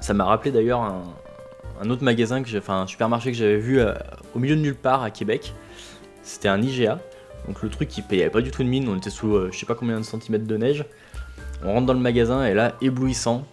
Ça 0.00 0.14
m'a 0.14 0.24
rappelé 0.24 0.50
d'ailleurs 0.50 0.80
un, 0.80 1.90
autre 1.90 2.02
magasin 2.02 2.42
que 2.42 2.58
enfin 2.58 2.82
un 2.82 2.86
supermarché 2.86 3.30
que 3.32 3.36
j'avais 3.36 3.58
vu 3.58 3.80
euh, 3.80 3.92
au 4.34 4.38
milieu 4.38 4.56
de 4.56 4.60
nulle 4.60 4.76
part 4.76 5.02
à 5.02 5.10
Québec. 5.10 5.52
C'était 6.22 6.48
un 6.48 6.60
IGA. 6.60 6.98
Donc 7.46 7.62
le 7.62 7.68
truc 7.68 7.88
qui 7.88 8.02
payait 8.02 8.30
pas 8.30 8.40
du 8.40 8.50
tout 8.50 8.62
de 8.62 8.68
mine, 8.68 8.88
on 8.88 8.96
était 8.96 9.10
sous 9.10 9.34
euh, 9.34 9.50
je 9.52 9.58
sais 9.58 9.66
pas 9.66 9.74
combien 9.74 9.98
de 9.98 10.04
centimètres 10.04 10.46
de 10.46 10.56
neige. 10.56 10.84
On 11.64 11.72
rentre 11.72 11.86
dans 11.86 11.92
le 11.92 12.00
magasin 12.00 12.44
et 12.44 12.54
là 12.54 12.74
éblouissant, 12.80 13.44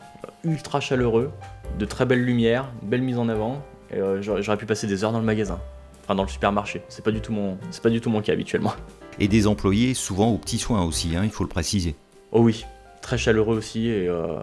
ultra 0.43 0.79
chaleureux, 0.79 1.31
de 1.77 1.85
très 1.85 2.05
belles 2.05 2.23
lumières, 2.23 2.71
belle 2.81 3.01
mise 3.01 3.19
en 3.19 3.29
avant. 3.29 3.63
Euh, 3.93 4.21
j'aurais 4.21 4.57
pu 4.57 4.65
passer 4.65 4.87
des 4.87 5.03
heures 5.03 5.11
dans 5.11 5.19
le 5.19 5.25
magasin, 5.25 5.59
enfin 6.03 6.15
dans 6.15 6.23
le 6.23 6.29
supermarché. 6.29 6.81
C'est 6.89 7.03
pas 7.03 7.11
du 7.11 7.21
tout 7.21 7.31
mon, 7.33 7.57
c'est 7.71 7.81
pas 7.81 7.89
du 7.89 8.01
tout 8.01 8.09
mon 8.09 8.21
cas 8.21 8.33
habituellement. 8.33 8.73
Et 9.19 9.27
des 9.27 9.47
employés 9.47 9.93
souvent 9.93 10.29
aux 10.29 10.37
petits 10.37 10.59
soins 10.59 10.83
aussi, 10.83 11.15
hein, 11.15 11.21
il 11.23 11.29
faut 11.31 11.43
le 11.43 11.49
préciser. 11.49 11.95
Oh 12.31 12.41
oui, 12.41 12.65
très 13.01 13.17
chaleureux 13.17 13.57
aussi 13.57 13.87
et, 13.87 14.07
euh, 14.07 14.37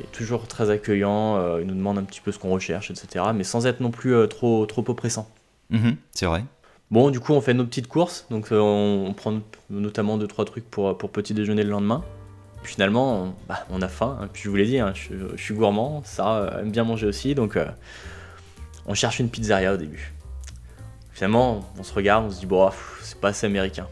et 0.00 0.04
toujours 0.12 0.46
très 0.46 0.70
accueillant. 0.70 1.36
euh, 1.36 1.60
il 1.62 1.66
nous 1.66 1.74
demande 1.74 1.98
un 1.98 2.04
petit 2.04 2.20
peu 2.20 2.30
ce 2.32 2.38
qu'on 2.38 2.50
recherche, 2.50 2.90
etc. 2.90 3.24
Mais 3.34 3.44
sans 3.44 3.66
être 3.66 3.80
non 3.80 3.90
plus 3.90 4.14
trop, 4.28 4.66
trop 4.66 4.84
oppressant. 4.88 5.28
Mhm, 5.70 5.96
c'est 6.12 6.26
vrai. 6.26 6.44
Bon, 6.90 7.08
du 7.10 7.20
coup, 7.20 7.32
on 7.32 7.40
fait 7.40 7.54
nos 7.54 7.64
petites 7.64 7.86
courses. 7.88 8.26
Donc, 8.30 8.48
on, 8.50 9.06
on 9.08 9.12
prend 9.14 9.40
notamment 9.70 10.18
2-3 10.18 10.44
trucs 10.44 10.70
pour, 10.70 10.98
pour 10.98 11.08
petit 11.10 11.32
déjeuner 11.32 11.62
le 11.62 11.70
lendemain. 11.70 12.04
Puis 12.62 12.74
finalement, 12.74 13.22
on, 13.24 13.34
bah, 13.48 13.64
on 13.70 13.80
a 13.80 13.88
faim. 13.88 14.18
hein. 14.20 14.28
Puis 14.30 14.42
je 14.44 14.50
vous 14.50 14.56
l'ai 14.56 14.66
dit, 14.66 14.78
hein, 14.78 14.92
je, 14.94 15.14
je 15.34 15.42
suis 15.42 15.54
gourmand. 15.54 16.02
Sarah 16.04 16.60
aime 16.60 16.70
bien 16.70 16.84
manger 16.84 17.06
aussi. 17.06 17.34
Donc, 17.34 17.56
euh, 17.56 17.64
on 18.86 18.94
cherche 18.94 19.18
une 19.20 19.28
pizzeria 19.28 19.74
au 19.74 19.76
début. 19.76 20.12
Finalement, 21.12 21.60
on 21.78 21.82
se 21.82 21.92
regarde, 21.94 22.24
on 22.26 22.30
se 22.30 22.40
dit, 22.40 22.46
bon, 22.46 22.70
c'est 23.02 23.18
pas 23.20 23.28
assez 23.28 23.46
américain. 23.46 23.86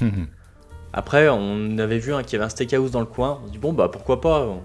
Après, 0.92 1.28
on 1.28 1.78
avait 1.78 1.98
vu 1.98 2.12
hein, 2.14 2.22
qu'il 2.22 2.34
y 2.34 2.36
avait 2.36 2.44
un 2.44 2.50
steakhouse 2.50 2.90
dans 2.90 3.00
le 3.00 3.06
coin. 3.06 3.40
On 3.42 3.46
se 3.46 3.52
dit, 3.52 3.58
bon, 3.58 3.72
bah 3.72 3.88
pourquoi 3.88 4.20
pas 4.20 4.46
On 4.46 4.60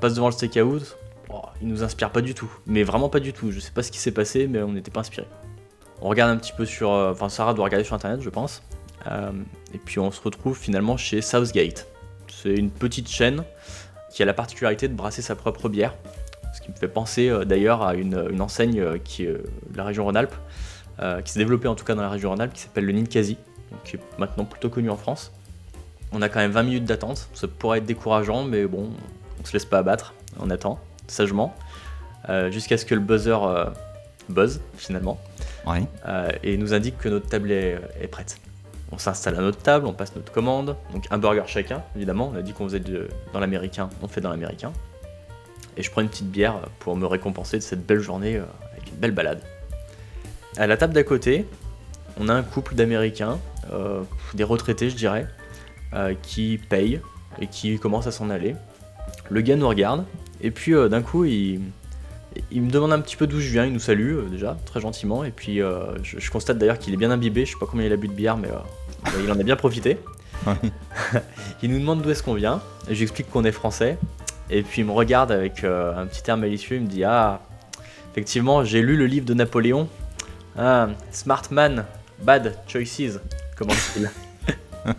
passe 0.00 0.14
devant 0.14 0.26
le 0.26 0.32
steakhouse. 0.32 0.96
Oh, 1.30 1.42
il 1.62 1.68
nous 1.68 1.82
inspire 1.82 2.10
pas 2.10 2.20
du 2.20 2.34
tout. 2.34 2.50
Mais 2.66 2.82
vraiment 2.82 3.08
pas 3.08 3.20
du 3.20 3.32
tout. 3.32 3.50
Je 3.52 3.58
sais 3.60 3.70
pas 3.70 3.82
ce 3.82 3.90
qui 3.90 3.98
s'est 3.98 4.10
passé, 4.12 4.46
mais 4.46 4.62
on 4.62 4.72
n'était 4.72 4.90
pas 4.90 5.00
inspiré. 5.00 5.26
On 6.02 6.08
regarde 6.08 6.30
un 6.30 6.36
petit 6.36 6.52
peu 6.52 6.66
sur. 6.66 6.92
euh, 6.92 7.12
Enfin, 7.12 7.28
Sarah 7.28 7.54
doit 7.54 7.64
regarder 7.64 7.84
sur 7.84 7.94
internet, 7.94 8.20
je 8.20 8.28
pense. 8.28 8.62
Euh, 9.10 9.32
et 9.72 9.78
puis 9.78 9.98
on 9.98 10.10
se 10.10 10.20
retrouve 10.20 10.56
finalement 10.58 10.96
chez 10.96 11.22
Southgate. 11.22 11.86
C'est 12.28 12.54
une 12.54 12.70
petite 12.70 13.08
chaîne 13.08 13.42
qui 14.10 14.22
a 14.22 14.26
la 14.26 14.34
particularité 14.34 14.88
de 14.88 14.94
brasser 14.94 15.22
sa 15.22 15.34
propre 15.36 15.68
bière. 15.68 15.94
Ce 16.52 16.60
qui 16.60 16.70
me 16.70 16.76
fait 16.76 16.88
penser 16.88 17.28
euh, 17.28 17.44
d'ailleurs 17.44 17.82
à 17.82 17.94
une, 17.94 18.28
une 18.30 18.40
enseigne 18.40 18.80
euh, 18.80 18.98
qui 19.02 19.24
est 19.24 19.28
euh, 19.28 19.42
de 19.70 19.76
la 19.76 19.84
région 19.84 20.04
Rhône-Alpes, 20.04 20.34
qui 21.24 21.32
s'est 21.32 21.40
développée 21.40 21.66
en 21.66 21.74
tout 21.74 21.84
cas 21.84 21.94
dans 21.96 22.02
la 22.02 22.10
région 22.10 22.30
Rhône-Alpes, 22.30 22.52
qui 22.52 22.60
s'appelle 22.60 22.84
le 22.84 22.92
Ninkasi, 22.92 23.36
donc 23.72 23.82
qui 23.82 23.96
est 23.96 24.00
maintenant 24.18 24.44
plutôt 24.44 24.68
connu 24.68 24.88
en 24.88 24.96
France. 24.96 25.32
On 26.12 26.22
a 26.22 26.28
quand 26.28 26.38
même 26.38 26.52
20 26.52 26.62
minutes 26.62 26.84
d'attente, 26.84 27.28
ça 27.34 27.48
pourrait 27.48 27.78
être 27.78 27.86
décourageant, 27.86 28.44
mais 28.44 28.66
bon, 28.66 28.90
on 29.40 29.44
se 29.44 29.52
laisse 29.52 29.64
pas 29.64 29.78
abattre, 29.78 30.14
on 30.38 30.48
attend 30.50 30.78
sagement, 31.08 31.56
jusqu'à 32.50 32.76
ce 32.78 32.84
que 32.84 32.94
le 32.94 33.00
buzzer 33.00 33.36
buzz 34.28 34.60
finalement, 34.76 35.18
et 36.44 36.56
nous 36.56 36.72
indique 36.72 36.98
que 36.98 37.08
notre 37.08 37.26
table 37.28 37.50
est, 37.50 37.80
est 38.00 38.06
prête. 38.08 38.36
On 38.92 38.98
s'installe 38.98 39.34
à 39.36 39.40
notre 39.40 39.58
table, 39.58 39.86
on 39.86 39.94
passe 39.94 40.14
notre 40.14 40.30
commande, 40.30 40.76
donc 40.92 41.06
un 41.10 41.18
burger 41.18 41.42
chacun, 41.46 41.82
évidemment, 41.96 42.30
on 42.32 42.36
a 42.38 42.42
dit 42.42 42.52
qu'on 42.52 42.64
faisait 42.64 42.78
de- 42.80 43.08
dans 43.32 43.40
l'américain, 43.40 43.88
on 44.02 44.06
fait 44.08 44.20
dans 44.20 44.30
l'américain. 44.30 44.72
Et 45.76 45.82
je 45.82 45.90
prends 45.90 46.02
une 46.02 46.08
petite 46.08 46.30
bière 46.30 46.60
pour 46.80 46.96
me 46.96 47.06
récompenser 47.06 47.56
de 47.58 47.62
cette 47.62 47.86
belle 47.86 48.00
journée 48.00 48.36
euh, 48.36 48.44
avec 48.72 48.88
une 48.88 48.96
belle 48.96 49.12
balade. 49.12 49.42
À 50.56 50.66
la 50.66 50.76
table 50.76 50.92
d'à 50.92 51.02
côté, 51.02 51.46
on 52.18 52.28
a 52.28 52.34
un 52.34 52.42
couple 52.42 52.74
d'Américains, 52.74 53.38
euh, 53.72 54.02
des 54.34 54.44
retraités 54.44 54.90
je 54.90 54.96
dirais, 54.96 55.26
euh, 55.94 56.14
qui 56.22 56.58
payent 56.68 57.00
et 57.40 57.46
qui 57.46 57.78
commencent 57.78 58.06
à 58.06 58.12
s'en 58.12 58.30
aller. 58.30 58.54
Le 59.30 59.40
gars 59.40 59.56
nous 59.56 59.68
regarde, 59.68 60.04
et 60.42 60.50
puis 60.50 60.74
euh, 60.74 60.88
d'un 60.88 61.02
coup 61.02 61.24
il, 61.24 61.60
il 62.50 62.62
me 62.62 62.70
demande 62.70 62.92
un 62.92 63.00
petit 63.00 63.16
peu 63.16 63.26
d'où 63.26 63.40
je 63.40 63.48
viens, 63.50 63.64
il 63.64 63.72
nous 63.72 63.80
salue 63.80 64.28
déjà, 64.30 64.58
très 64.66 64.80
gentiment, 64.80 65.24
et 65.24 65.30
puis 65.30 65.58
je, 65.58 66.18
je 66.18 66.30
constate 66.30 66.58
d'ailleurs 66.58 66.78
qu'il 66.78 66.92
est 66.92 66.98
bien 66.98 67.10
imbibé, 67.10 67.46
je 67.46 67.52
sais 67.52 67.58
pas 67.58 67.66
combien 67.66 67.86
il 67.86 67.92
a 67.92 67.96
bu 67.96 68.08
de 68.08 68.12
bière, 68.12 68.36
mais 68.36 68.48
il 69.22 69.30
en 69.30 69.38
a 69.38 69.42
bien 69.42 69.56
profité. 69.56 69.98
il 71.62 71.70
nous 71.70 71.78
demande 71.78 72.02
d'où 72.02 72.10
est-ce 72.10 72.22
qu'on 72.22 72.34
vient, 72.34 72.60
et 72.88 72.94
j'explique 72.94 73.30
qu'on 73.30 73.44
est 73.44 73.52
français, 73.52 73.98
et 74.50 74.62
puis 74.62 74.82
il 74.82 74.84
me 74.84 74.92
regarde 74.92 75.32
avec 75.32 75.64
euh, 75.64 75.96
un 75.96 76.06
petit 76.06 76.28
air 76.28 76.36
malicieux, 76.36 76.76
il 76.76 76.82
me 76.82 76.88
dit 76.88 77.04
Ah, 77.04 77.40
effectivement, 78.12 78.64
j'ai 78.64 78.82
lu 78.82 78.96
le 78.96 79.06
livre 79.06 79.26
de 79.26 79.34
Napoléon. 79.34 79.88
Ah, 80.56 80.88
Smart 81.10 81.42
Man, 81.50 81.86
Bad 82.22 82.56
Choices, 82.66 83.20
comment 83.56 83.72
dit-il 83.72 84.10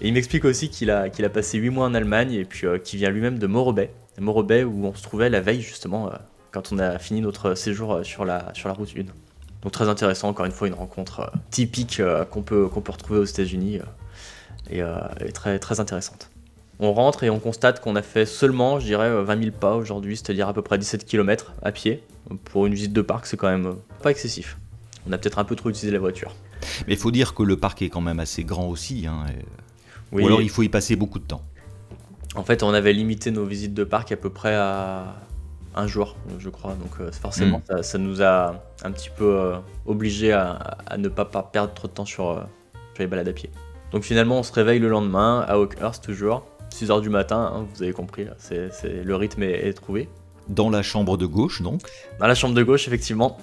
Et 0.00 0.08
il 0.08 0.14
m'explique 0.14 0.44
aussi 0.44 0.68
qu'il 0.68 0.90
a, 0.90 1.08
qu'il 1.08 1.24
a 1.24 1.28
passé 1.30 1.58
8 1.58 1.70
mois 1.70 1.86
en 1.86 1.94
Allemagne 1.94 2.32
et 2.32 2.44
puis 2.44 2.66
euh, 2.66 2.78
qu'il 2.78 2.98
vient 2.98 3.10
lui-même 3.10 3.38
de 3.38 3.46
Morobay. 3.46 3.90
Morobay 4.20 4.62
où 4.62 4.86
on 4.86 4.94
se 4.94 5.02
trouvait 5.02 5.30
la 5.30 5.40
veille 5.40 5.62
justement 5.62 6.08
euh, 6.08 6.16
quand 6.52 6.72
on 6.72 6.78
a 6.78 6.98
fini 6.98 7.20
notre 7.20 7.54
séjour 7.54 8.04
sur 8.04 8.24
la, 8.24 8.52
sur 8.54 8.68
la 8.68 8.74
route 8.74 8.90
1. 8.96 9.04
Donc 9.62 9.72
très 9.72 9.88
intéressant, 9.88 10.28
encore 10.28 10.46
une 10.46 10.52
fois 10.52 10.68
une 10.68 10.74
rencontre 10.74 11.32
typique 11.50 12.02
qu'on 12.30 12.42
peut, 12.42 12.68
qu'on 12.68 12.82
peut 12.82 12.92
retrouver 12.92 13.18
aux 13.18 13.24
États-Unis 13.24 13.80
et, 14.70 14.80
et 14.80 15.32
très, 15.32 15.58
très 15.58 15.80
intéressante. 15.80 16.28
On 16.80 16.92
rentre 16.92 17.22
et 17.24 17.30
on 17.30 17.38
constate 17.38 17.80
qu'on 17.80 17.94
a 17.96 18.02
fait 18.02 18.26
seulement, 18.26 18.80
je 18.80 18.86
dirais, 18.86 19.06
euh, 19.08 19.22
20 19.22 19.38
000 19.44 19.50
pas 19.58 19.74
aujourd'hui, 19.76 20.16
c'est-à-dire 20.16 20.48
à 20.48 20.52
peu 20.52 20.62
près 20.62 20.76
17 20.78 21.04
km 21.04 21.52
à 21.62 21.70
pied. 21.72 22.02
Pour 22.44 22.66
une 22.66 22.74
visite 22.74 22.92
de 22.92 23.02
parc, 23.02 23.26
c'est 23.26 23.36
quand 23.36 23.48
même 23.50 23.66
euh, 23.66 23.72
pas 24.02 24.10
excessif. 24.10 24.58
On 25.08 25.12
a 25.12 25.18
peut-être 25.18 25.38
un 25.38 25.44
peu 25.44 25.54
trop 25.56 25.70
utilisé 25.70 25.92
la 25.92 25.98
voiture. 26.00 26.34
Mais 26.88 26.94
il 26.94 26.98
faut 26.98 27.10
dire 27.10 27.34
que 27.34 27.42
le 27.42 27.56
parc 27.56 27.82
est 27.82 27.90
quand 27.90 28.00
même 28.00 28.18
assez 28.20 28.42
grand 28.44 28.66
aussi. 28.68 29.06
hein, 29.06 29.26
et- 29.30 29.44
Oui, 30.12 30.22
Ou 30.22 30.26
alors 30.26 30.40
il 30.42 30.48
faut 30.50 30.62
y 30.62 30.68
passer 30.68 30.96
beaucoup 30.96 31.18
de 31.18 31.24
temps. 31.26 31.42
En 32.36 32.42
fait, 32.44 32.62
on 32.62 32.72
avait 32.74 32.92
limité 32.92 33.30
nos 33.30 33.44
visites 33.44 33.74
de 33.74 33.84
parc 33.84 34.10
à 34.12 34.16
peu 34.16 34.30
près 34.30 34.54
à 34.54 35.14
un 35.76 35.86
jour, 35.86 36.16
je 36.38 36.48
crois. 36.48 36.74
Donc 36.74 36.92
euh, 37.00 37.10
forcément, 37.12 37.58
Mm. 37.58 37.76
ça, 37.76 37.82
ça 37.82 37.98
nous 37.98 38.22
a 38.22 38.62
un 38.84 38.90
petit 38.92 39.10
peu 39.16 39.24
euh, 39.38 39.56
obligés 39.86 40.32
à, 40.32 40.52
à 40.86 40.96
ne 40.96 41.08
pas, 41.08 41.24
pas 41.24 41.42
perdre 41.42 41.72
trop 41.74 41.86
de 41.88 41.92
temps 41.92 42.04
sur, 42.04 42.30
euh, 42.30 42.40
sur 42.94 43.02
les 43.02 43.06
balades 43.06 43.28
à 43.28 43.32
pied. 43.32 43.50
Donc 43.92 44.02
finalement, 44.04 44.38
on 44.38 44.42
se 44.42 44.52
réveille 44.52 44.78
le 44.80 44.88
lendemain 44.88 45.44
à 45.46 45.58
Oakhurst 45.58 46.02
toujours, 46.04 46.44
6h 46.74 47.00
du 47.00 47.08
matin, 47.08 47.52
hein, 47.54 47.66
vous 47.72 47.82
avez 47.84 47.92
compris, 47.92 48.26
c'est- 48.38 49.04
le 49.04 49.14
rythme 49.16 49.44
est, 49.44 49.68
est 49.68 49.72
trouvé. 49.74 50.08
Dans 50.48 50.70
la 50.70 50.82
chambre 50.82 51.16
de 51.16 51.24
gauche, 51.24 51.62
donc. 51.62 51.80
Dans 52.18 52.26
la 52.26 52.34
chambre 52.34 52.54
de 52.54 52.62
gauche, 52.64 52.88
effectivement. 52.88 53.38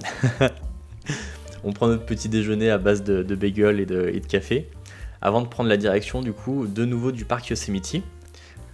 on 1.64 1.72
prend 1.72 1.88
notre 1.88 2.06
petit 2.06 2.28
déjeuner 2.30 2.70
à 2.70 2.78
base 2.78 3.04
de, 3.04 3.24
de 3.24 3.36
bagel 3.36 3.80
et 3.80 3.86
de, 3.86 4.10
et 4.14 4.20
de 4.20 4.26
café, 4.28 4.70
avant 5.22 5.42
de 5.42 5.48
prendre 5.48 5.70
la 5.70 5.78
direction, 5.78 6.22
du 6.22 6.34
coup, 6.34 6.68
de 6.68 6.84
nouveau 6.86 7.12
du 7.12 7.24
parc 7.26 7.48
Yosemite. 7.50 8.04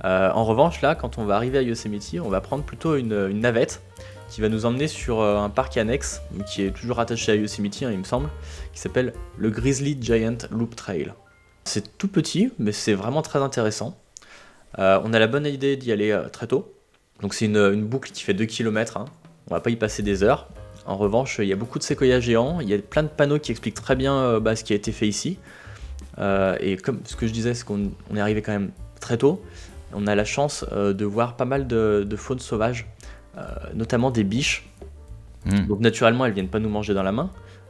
Euh, 0.03 0.31
en 0.31 0.43
revanche, 0.43 0.81
là, 0.81 0.95
quand 0.95 1.17
on 1.19 1.25
va 1.25 1.35
arriver 1.35 1.59
à 1.59 1.61
Yosemite, 1.61 2.15
on 2.23 2.29
va 2.29 2.41
prendre 2.41 2.63
plutôt 2.63 2.95
une, 2.95 3.27
une 3.29 3.39
navette 3.41 3.81
qui 4.29 4.41
va 4.41 4.49
nous 4.49 4.65
emmener 4.65 4.87
sur 4.87 5.21
euh, 5.21 5.37
un 5.37 5.49
parc 5.49 5.77
annexe, 5.77 6.21
qui 6.47 6.63
est 6.63 6.71
toujours 6.71 6.99
attaché 6.99 7.31
à 7.31 7.35
Yosemite, 7.35 7.83
hein, 7.83 7.91
il 7.91 7.99
me 7.99 8.03
semble, 8.03 8.29
qui 8.73 8.79
s'appelle 8.79 9.13
le 9.37 9.49
Grizzly 9.51 9.97
Giant 10.01 10.37
Loop 10.51 10.75
Trail. 10.75 11.13
C'est 11.63 11.97
tout 11.97 12.07
petit, 12.07 12.51
mais 12.59 12.71
c'est 12.71 12.93
vraiment 12.93 13.21
très 13.21 13.39
intéressant. 13.39 13.97
Euh, 14.79 14.99
on 15.03 15.13
a 15.13 15.19
la 15.19 15.27
bonne 15.27 15.45
idée 15.45 15.77
d'y 15.77 15.91
aller 15.91 16.11
euh, 16.11 16.29
très 16.29 16.47
tôt. 16.47 16.73
Donc 17.21 17.33
c'est 17.33 17.45
une, 17.45 17.57
une 17.57 17.85
boucle 17.85 18.11
qui 18.11 18.23
fait 18.23 18.33
2 18.33 18.45
km, 18.45 18.99
on 19.49 19.53
va 19.53 19.59
pas 19.59 19.69
y 19.69 19.75
passer 19.75 20.03
des 20.03 20.23
heures. 20.23 20.49
En 20.85 20.95
revanche, 20.95 21.39
il 21.39 21.47
y 21.47 21.53
a 21.53 21.55
beaucoup 21.55 21.79
de 21.79 21.83
séquoias 21.83 22.19
géants, 22.19 22.59
il 22.61 22.69
y 22.69 22.73
a 22.73 22.77
plein 22.77 23.03
de 23.03 23.07
panneaux 23.07 23.39
qui 23.39 23.51
expliquent 23.51 23.75
très 23.75 23.95
bien 23.95 24.15
euh, 24.15 24.39
bah, 24.39 24.55
ce 24.55 24.63
qui 24.63 24.73
a 24.73 24.75
été 24.75 24.91
fait 24.91 25.07
ici. 25.07 25.39
Et 26.59 26.77
comme 26.77 27.01
ce 27.05 27.15
que 27.15 27.27
je 27.27 27.31
disais, 27.31 27.53
c'est 27.53 27.63
qu'on 27.63 27.91
on 28.09 28.15
est 28.15 28.19
arrivé 28.19 28.41
quand 28.41 28.51
même 28.51 28.71
très 28.99 29.17
tôt. 29.17 29.43
On 29.93 30.07
a 30.07 30.15
la 30.15 30.25
chance 30.25 30.65
de 30.73 31.05
voir 31.05 31.35
pas 31.35 31.45
mal 31.45 31.67
de, 31.67 32.03
de 32.09 32.15
faune 32.15 32.39
sauvage, 32.39 32.87
notamment 33.75 34.09
des 34.09 34.23
biches. 34.23 34.67
Hmm. 35.45 35.67
Donc 35.67 35.79
naturellement, 35.79 36.25
elles 36.25 36.33
viennent 36.33 36.47
pas 36.47 36.57
nous 36.57 36.69
manger 36.69 36.95
dans 36.95 37.03
la 37.03 37.11
main. 37.11 37.29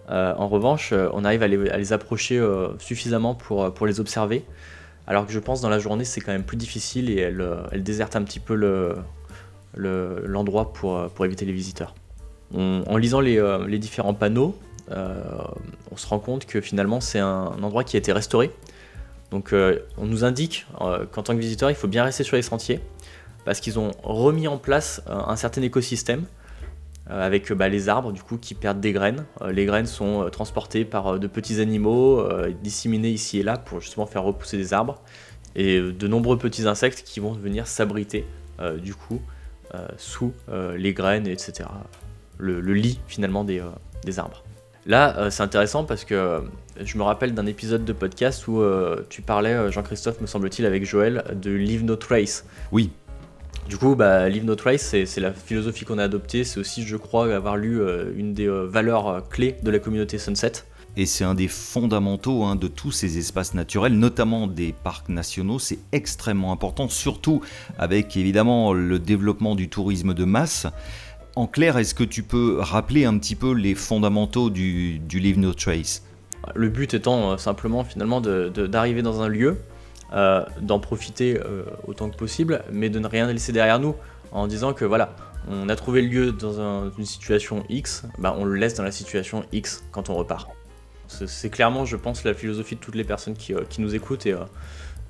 Euh, 0.10 0.34
en 0.38 0.48
revanche, 0.48 0.94
euh, 0.94 1.10
on 1.13 1.25
arrive 1.25 1.44
à 1.44 1.48
les, 1.48 1.70
à 1.70 1.77
les 1.77 1.94
approcher 1.94 2.38
euh, 2.38 2.70
suffisamment 2.80 3.36
pour, 3.36 3.74
pour 3.74 3.88
les 3.88 4.00
observer. 4.00 4.46
Alors 5.08 5.26
que 5.26 5.32
je 5.32 5.40
pense 5.40 5.62
dans 5.62 5.70
la 5.70 5.80
journée, 5.80 6.04
c'est 6.04 6.22
quand 6.22 6.32
même 6.34 6.44
plus 6.44 6.58
difficile 6.58 7.10
et 7.10 7.18
elles, 7.18 7.42
euh, 7.42 7.62
elles 7.72 7.84
désertent 7.84 8.16
un 8.16 8.24
petit 8.24 8.40
peu 8.40 8.56
le- 8.56 8.96
le- 9.76 10.24
l'endroit 10.26 10.74
pour, 10.74 10.98
euh, 10.98 11.08
pour 11.08 11.26
éviter 11.26 11.46
les 11.46 11.54
visiteurs. 11.54 11.96
en 12.54 12.96
lisant 12.96 13.20
les, 13.20 13.44
les 13.68 13.78
différents 13.78 14.14
panneaux, 14.14 14.58
on 14.90 15.98
se 15.98 16.08
rend 16.08 16.20
compte 16.20 16.46
que 16.46 16.62
finalement 16.62 17.02
c'est 17.02 17.20
un, 17.20 17.48
endroit 17.62 17.84
qui 17.84 17.98
a 17.98 18.00
été 18.00 18.14
restauré. 18.14 18.52
Donc 19.32 19.54
on 19.98 20.06
nous 20.06 20.24
indique 20.24 20.66
qu'en 20.78 21.24
tant 21.24 21.34
que 21.36 21.40
visiteur, 21.42 21.70
il 21.70 21.76
faut 21.76 21.90
bien 21.90 22.06
rester 22.06 22.24
sur 22.24 22.38
les 22.38 22.42
sentiers 22.42 22.80
parce 23.44 23.60
qu'ils 23.60 23.80
ont 23.80 23.92
remis 24.02 24.48
en 24.48 24.58
place 24.58 25.02
un 25.08 25.36
certain 25.36 25.62
écosystème 25.62 26.24
euh, 26.24 26.24
avec 27.10 27.52
bah, 27.54 27.70
les 27.70 27.90
arbres 27.90 28.12
du 28.12 28.22
coup 28.22 28.38
qui 28.38 28.54
perdent 28.54 28.80
des 28.80 28.92
graines. 28.92 29.26
Euh, 29.42 29.52
les 29.52 29.66
graines 29.66 29.86
sont 29.86 30.24
euh, 30.24 30.30
transportées 30.30 30.86
par 30.86 31.20
de 31.20 31.28
petits 31.28 31.62
animaux, 31.62 32.24
disséminées 32.62 33.10
ici 33.10 33.40
et 33.40 33.44
là 33.44 33.58
pour 33.58 33.82
justement 33.82 34.06
faire 34.06 34.24
repousser 34.24 34.58
des 34.58 34.74
arbres, 34.74 35.02
et 35.56 35.80
de 35.80 36.08
nombreux 36.08 36.38
petits 36.38 36.68
insectes 36.68 37.04
qui 37.04 37.20
vont 37.20 37.34
venir 37.34 37.68
s'abriter 37.68 38.26
du 38.82 38.96
coup 38.96 39.22
sous 39.98 40.34
les 40.76 40.94
graines, 40.94 41.28
etc. 41.28 41.70
Le, 42.38 42.60
lit 42.60 43.00
finalement 43.08 43.44
des, 43.44 43.62
arbres. 44.18 44.44
Là, 44.86 45.30
c'est 45.32 45.44
intéressant 45.44 45.84
parce 45.84 46.06
que 46.06 46.44
je 46.80 46.98
me 46.98 47.04
rappelle 47.04 47.34
d'un 47.34 47.46
épisode 47.46 47.86
de 47.86 47.94
podcast 47.94 48.48
où 48.48 48.64
tu 49.10 49.22
parlais, 49.22 49.72
Jean-Christophe, 49.72 50.22
me 50.22 50.28
semble-t-il, 50.28 50.66
avec 50.66 50.86
Joël, 50.86 51.24
de 51.36 51.52
Leave 51.52 51.84
No 51.84 51.96
Trace. 51.96 52.46
Oui. 52.72 52.92
Du 53.70 53.77
coup, 53.77 53.96
bah, 53.96 54.30
Leave 54.30 54.46
No 54.46 54.56
Trace, 54.56 54.96
c'est 55.06 55.20
la 55.20 55.34
philosophie 55.34 55.84
qu'on 55.84 55.98
a 55.98 56.04
adoptée. 56.04 56.46
C'est 56.46 56.58
aussi, 56.60 56.84
je 56.84 56.96
crois, 56.96 57.34
avoir 57.36 57.58
lu 57.58 57.82
euh, 57.82 58.13
une 58.16 58.34
des 58.34 58.48
euh, 58.48 58.66
valeurs 58.66 59.08
euh, 59.08 59.20
clés 59.20 59.58
de 59.62 59.70
la 59.70 59.80
communauté 59.80 60.18
Sunset. 60.18 60.54
Et 60.96 61.06
c'est 61.06 61.25
un 61.25 61.36
des 61.36 61.50
fondamentaux 61.50 62.46
hein, 62.46 62.56
de 62.56 62.68
tous 62.68 62.92
ces 62.92 63.18
espaces 63.18 63.54
naturels, 63.54 63.94
notamment 63.94 64.48
des 64.48 64.74
parcs 64.84 65.10
nationaux. 65.10 65.60
C'est 65.60 65.80
extrêmement 65.92 66.54
important, 66.54 66.88
surtout 66.88 67.42
avec 67.77 68.16
évidemment 68.16 68.72
le 68.72 69.00
développement 69.00 69.54
du 69.54 69.68
tourisme 69.68 70.13
de 70.13 70.24
masse. 70.24 70.66
En 71.36 71.46
clair, 71.46 71.77
est-ce 71.77 71.94
que 71.94 72.06
tu 72.06 72.24
peux 72.24 72.58
rappeler 72.60 73.04
un 73.04 73.18
petit 73.18 73.36
peu 73.36 73.51
les 73.51 73.75
fondamentaux 73.75 74.50
du, 74.50 74.98
du 74.98 75.20
Leave 75.20 75.39
No 75.39 75.54
Trace? 75.54 76.04
Le 76.56 76.70
but 76.70 76.94
étant 76.94 77.38
simplement 77.38 77.84
finalement 77.84 78.22
d'arriver 78.22 79.01
dans 79.01 79.22
un 79.22 79.27
lieu 79.27 79.58
euh, 80.14 80.46
d'en 80.62 80.80
profiter 80.80 81.38
euh, 81.38 81.64
autant 81.86 82.10
que 82.10 82.16
possible, 82.16 82.64
mais 82.72 82.90
de 82.90 82.98
ne 82.98 83.08
rien 83.08 83.28
laisser 83.28 83.52
derrière 83.52 83.78
nous 83.78 83.94
en 84.32 84.48
disant 84.48 84.72
que 84.72 84.86
voilà, 84.86 85.14
on 85.50 85.68
a 85.68 85.76
trouvé 85.76 86.02
le 86.02 86.08
lieu 86.08 86.32
dans 86.32 86.90
une 86.98 87.06
situation 87.06 87.66
X, 87.68 88.04
bah 88.18 88.34
on 88.38 88.46
le 88.46 88.56
laisse 88.56 88.74
dans 88.74 88.84
la 88.84 88.94
situation 88.94 89.44
X 89.52 89.84
quand 89.92 90.10
on 90.10 90.16
repart. 90.16 90.48
C'est 91.08 91.50
clairement, 91.50 91.84
je 91.84 91.98
pense, 91.98 92.24
la 92.24 92.34
philosophie 92.34 92.76
de 92.76 92.80
toutes 92.80 92.96
les 92.96 93.04
personnes 93.04 93.34
qui, 93.34 93.54
euh, 93.54 93.64
nous 93.80 93.96
écoutent 93.96 94.26
et, 94.26 94.36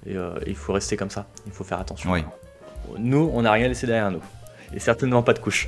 il 0.06 0.56
faut 0.56 0.74
rester 0.74 0.98
comme 0.98 1.12
ça, 1.12 1.28
il 1.46 1.52
faut 1.52 1.64
faire 1.64 1.80
attention. 1.80 2.12
Nous, 2.98 3.30
on 3.34 3.42
n'a 3.44 3.52
rien 3.52 3.68
laissé 3.68 3.86
derrière 3.86 4.10
nous, 4.10 4.22
et 4.74 4.80
certainement 4.80 5.22
pas 5.22 5.34
de 5.34 5.40
couche. 5.40 5.68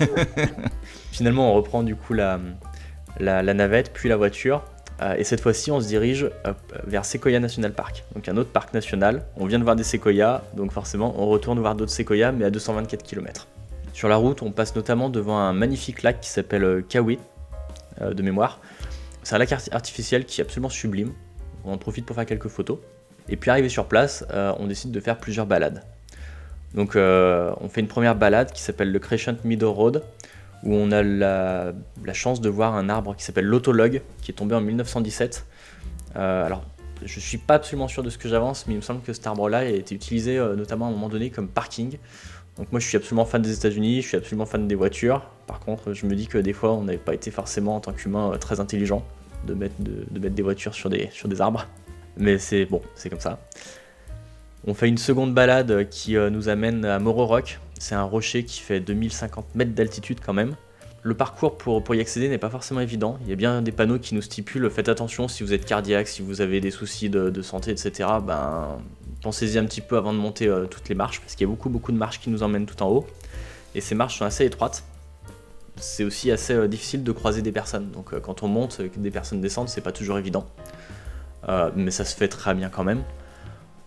Finalement, 1.12 1.52
on 1.52 1.54
reprend 1.54 1.84
du 1.84 1.94
coup 1.94 2.12
la, 2.12 2.40
la 3.20 3.54
navette, 3.54 3.92
puis 3.92 4.08
la 4.08 4.16
voiture, 4.16 4.64
et 5.16 5.22
cette 5.22 5.40
fois-ci, 5.40 5.70
on 5.70 5.80
se 5.80 5.86
dirige 5.86 6.28
vers 6.84 7.04
Sequoia 7.04 7.38
National 7.38 7.72
Park, 7.72 8.04
donc 8.14 8.28
un 8.28 8.36
autre 8.36 8.50
parc 8.50 8.74
national. 8.74 9.24
On 9.36 9.46
vient 9.46 9.58
de 9.58 9.64
voir 9.64 9.76
des 9.76 9.84
séquoias, 9.84 10.42
donc 10.54 10.72
forcément, 10.72 11.14
on 11.18 11.26
retourne 11.26 11.58
voir 11.60 11.76
d'autres 11.76 11.92
séquoias, 11.92 12.32
mais 12.32 12.44
à 12.44 12.50
224 12.50 13.04
km. 13.04 13.46
Sur 13.92 14.08
la 14.08 14.16
route, 14.16 14.42
on 14.42 14.52
passe 14.52 14.76
notamment 14.76 15.08
devant 15.08 15.38
un 15.38 15.52
magnifique 15.52 16.02
lac 16.02 16.20
qui 16.20 16.28
s'appelle 16.28 16.64
euh, 16.64 16.82
Kawit, 16.82 17.18
euh, 18.00 18.14
de 18.14 18.22
mémoire. 18.22 18.60
C'est 19.22 19.34
un 19.34 19.38
lac 19.38 19.52
artificiel 19.72 20.24
qui 20.24 20.40
est 20.40 20.44
absolument 20.44 20.68
sublime. 20.68 21.12
On 21.64 21.72
en 21.72 21.78
profite 21.78 22.06
pour 22.06 22.14
faire 22.14 22.26
quelques 22.26 22.48
photos. 22.48 22.78
Et 23.28 23.36
puis 23.36 23.50
arrivé 23.50 23.68
sur 23.68 23.86
place, 23.86 24.24
on 24.32 24.66
décide 24.66 24.90
de 24.90 25.00
faire 25.00 25.18
plusieurs 25.18 25.44
balades. 25.44 25.82
Donc 26.74 26.96
on 26.96 27.68
fait 27.68 27.80
une 27.82 27.88
première 27.88 28.14
balade 28.14 28.52
qui 28.52 28.62
s'appelle 28.62 28.90
le 28.90 28.98
Crescent 28.98 29.34
Meadow 29.44 29.70
Road, 29.70 30.02
où 30.64 30.74
on 30.74 30.90
a 30.90 31.02
la, 31.02 31.72
chance 32.12 32.40
de 32.40 32.48
voir 32.48 32.74
un 32.74 32.88
arbre 32.88 33.14
qui 33.14 33.22
s'appelle 33.22 33.46
l'autologue, 33.46 34.02
qui 34.22 34.32
est 34.32 34.34
tombé 34.34 34.54
en 34.54 34.60
1917. 34.60 35.46
Euh, 36.16 36.46
alors, 36.46 36.64
je 37.04 37.20
suis 37.20 37.38
pas 37.38 37.54
absolument 37.54 37.88
sûr 37.88 38.02
de 38.02 38.10
ce 38.10 38.18
que 38.18 38.28
j'avance, 38.28 38.66
mais 38.66 38.74
il 38.74 38.78
me 38.78 38.82
semble 38.82 39.02
que 39.02 39.12
cet 39.12 39.26
arbre-là 39.26 39.58
a 39.58 39.64
été 39.64 39.94
utilisé 39.94 40.38
euh, 40.38 40.56
notamment 40.56 40.86
à 40.86 40.88
un 40.88 40.92
moment 40.92 41.08
donné 41.08 41.30
comme 41.30 41.48
parking. 41.48 41.98
Donc 42.56 42.72
moi 42.72 42.80
je 42.80 42.88
suis 42.88 42.96
absolument 42.96 43.24
fan 43.24 43.40
des 43.40 43.54
États-Unis, 43.54 44.02
je 44.02 44.08
suis 44.08 44.16
absolument 44.16 44.46
fan 44.46 44.66
des 44.66 44.74
voitures. 44.74 45.22
Par 45.46 45.60
contre, 45.60 45.92
je 45.92 46.06
me 46.06 46.16
dis 46.16 46.26
que 46.26 46.38
des 46.38 46.52
fois 46.52 46.72
on 46.72 46.82
n'avait 46.82 46.98
pas 46.98 47.14
été 47.14 47.30
forcément 47.30 47.76
en 47.76 47.80
tant 47.80 47.92
qu'humain 47.92 48.32
euh, 48.32 48.36
très 48.36 48.58
intelligent 48.58 49.04
de 49.46 49.54
mettre, 49.54 49.76
de, 49.78 50.18
mettre 50.18 50.34
des 50.34 50.42
voitures 50.42 50.74
sur 50.74 50.90
des, 50.90 51.08
sur 51.12 51.28
des 51.28 51.40
arbres. 51.40 51.66
Mais 52.16 52.38
c'est 52.38 52.64
bon, 52.64 52.82
c'est 52.96 53.10
comme 53.10 53.20
ça. 53.20 53.38
On 54.66 54.74
fait 54.74 54.88
une 54.88 54.98
seconde 54.98 55.32
balade 55.34 55.88
qui 55.88 56.16
nous 56.16 56.48
amène 56.48 56.84
à 56.84 56.98
Moro 56.98 57.26
Rock, 57.26 57.60
c'est 57.78 57.94
un 57.94 58.02
rocher 58.02 58.44
qui 58.44 58.60
fait 58.60 58.80
2050 58.80 59.54
mètres 59.54 59.72
d'altitude 59.72 60.18
quand 60.24 60.32
même. 60.32 60.56
Le 61.02 61.14
parcours 61.14 61.56
pour, 61.56 61.94
y 61.94 62.00
accéder 62.00 62.28
n'est 62.28 62.38
pas 62.38 62.50
forcément 62.50 62.80
évident. 62.80 63.18
Il 63.22 63.30
y 63.30 63.32
a 63.32 63.36
bien 63.36 63.62
des 63.62 63.70
panneaux 63.70 63.98
qui 63.98 64.14
nous 64.14 64.22
stipulent 64.22 64.68
faites 64.68 64.88
attention 64.88 65.28
si 65.28 65.42
vous 65.44 65.52
êtes 65.52 65.64
cardiaque, 65.64 66.08
si 66.08 66.22
vous 66.22 66.40
avez 66.40 66.60
des 66.60 66.70
soucis 66.70 67.08
de, 67.08 67.42
santé, 67.42 67.70
etc. 67.70 68.08
Ben, 68.22 68.78
pensez-y 69.22 69.58
un 69.58 69.64
petit 69.64 69.80
peu 69.80 69.96
avant 69.96 70.12
de 70.12 70.18
monter 70.18 70.48
euh, 70.48 70.66
toutes 70.66 70.88
les 70.88 70.94
marches 70.94 71.20
parce 71.20 71.34
qu'il 71.34 71.46
y 71.46 71.50
a 71.50 71.50
beaucoup 71.50 71.70
beaucoup 71.70 71.92
de 71.92 71.96
marches 71.96 72.20
qui 72.20 72.30
nous 72.30 72.42
emmènent 72.42 72.66
tout 72.66 72.82
en 72.82 72.88
haut. 72.88 73.06
Et 73.74 73.80
ces 73.80 73.94
marches 73.94 74.18
sont 74.18 74.24
assez 74.24 74.44
étroites. 74.44 74.82
C'est 75.76 76.02
aussi 76.02 76.32
assez 76.32 76.52
euh, 76.52 76.66
difficile 76.66 77.04
de 77.04 77.12
croiser 77.12 77.42
des 77.42 77.52
personnes. 77.52 77.90
Donc 77.92 78.12
euh, 78.12 78.18
quand 78.18 78.42
on 78.42 78.48
monte, 78.48 78.78
que 78.78 78.98
des 78.98 79.12
personnes 79.12 79.40
descendent, 79.40 79.68
c'est 79.68 79.80
pas 79.80 79.92
toujours 79.92 80.18
évident. 80.18 80.46
mais 81.76 81.92
ça 81.92 82.04
se 82.04 82.16
fait 82.16 82.28
très 82.28 82.54
bien 82.54 82.70
quand 82.70 82.84
même. 82.84 83.04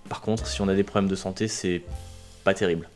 Par 0.07 0.21
contre, 0.21 0.47
si 0.47 0.61
on 0.61 0.67
a 0.69 0.75
des 0.75 0.83
problèmes 0.83 1.09
de 1.09 1.15
santé, 1.15 1.47
c'est 1.47 1.83
pas 2.43 2.53
terrible. 2.53 2.89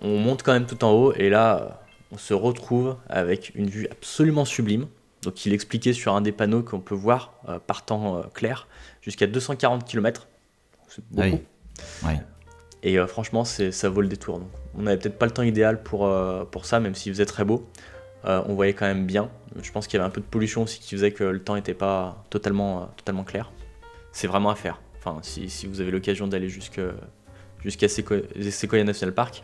On 0.00 0.18
monte 0.18 0.42
quand 0.42 0.52
même 0.52 0.66
tout 0.66 0.84
en 0.84 0.92
haut 0.92 1.12
et 1.14 1.28
là, 1.30 1.80
on 2.12 2.18
se 2.18 2.34
retrouve 2.34 2.96
avec 3.08 3.52
une 3.54 3.68
vue 3.68 3.88
absolument 3.90 4.44
sublime. 4.44 4.86
Donc 5.22 5.44
il 5.44 5.52
expliquait 5.52 5.92
sur 5.92 6.14
un 6.14 6.20
des 6.20 6.32
panneaux 6.32 6.62
qu'on 6.62 6.80
peut 6.80 6.94
voir 6.94 7.34
euh, 7.48 7.58
par 7.58 7.84
temps 7.84 8.18
euh, 8.18 8.22
clair 8.32 8.68
jusqu'à 9.02 9.26
240 9.26 9.84
km. 9.84 10.28
C'est 10.88 11.04
beaucoup. 11.10 11.40
Et 12.82 12.98
euh, 12.98 13.06
franchement, 13.06 13.44
ça 13.44 13.88
vaut 13.88 14.02
le 14.02 14.08
détour. 14.08 14.40
on 14.76 14.82
n'avait 14.82 14.98
peut-être 14.98 15.18
pas 15.18 15.26
le 15.26 15.32
temps 15.32 15.42
idéal 15.42 15.82
pour, 15.82 16.08
pour 16.50 16.66
ça, 16.66 16.78
même 16.78 16.94
s'il 16.94 17.12
faisait 17.12 17.26
très 17.26 17.44
beau. 17.44 17.68
on 18.24 18.54
voyait 18.54 18.74
quand 18.74 18.86
même 18.86 19.06
bien. 19.06 19.30
Je 19.60 19.72
pense 19.72 19.88
qu'il 19.88 19.98
y 19.98 20.00
avait 20.00 20.06
un 20.06 20.12
peu 20.12 20.20
de 20.20 20.26
pollution 20.26 20.62
aussi 20.62 20.78
qui 20.78 20.94
faisait 20.94 21.10
que 21.10 21.24
le 21.24 21.42
temps 21.42 21.56
n'était 21.56 21.74
pas 21.74 22.24
totalement, 22.30 22.86
totalement 22.96 23.24
clair. 23.24 23.50
C'est 24.12 24.28
vraiment 24.28 24.50
à 24.50 24.54
faire. 24.54 24.80
Enfin, 24.98 25.18
si, 25.22 25.50
si 25.50 25.66
vous 25.66 25.80
avez 25.80 25.90
l'occasion 25.90 26.28
d'aller 26.28 26.48
jusqu'à 26.48 26.92
Sequoia 27.88 28.84
National 28.84 29.14
Park, 29.14 29.42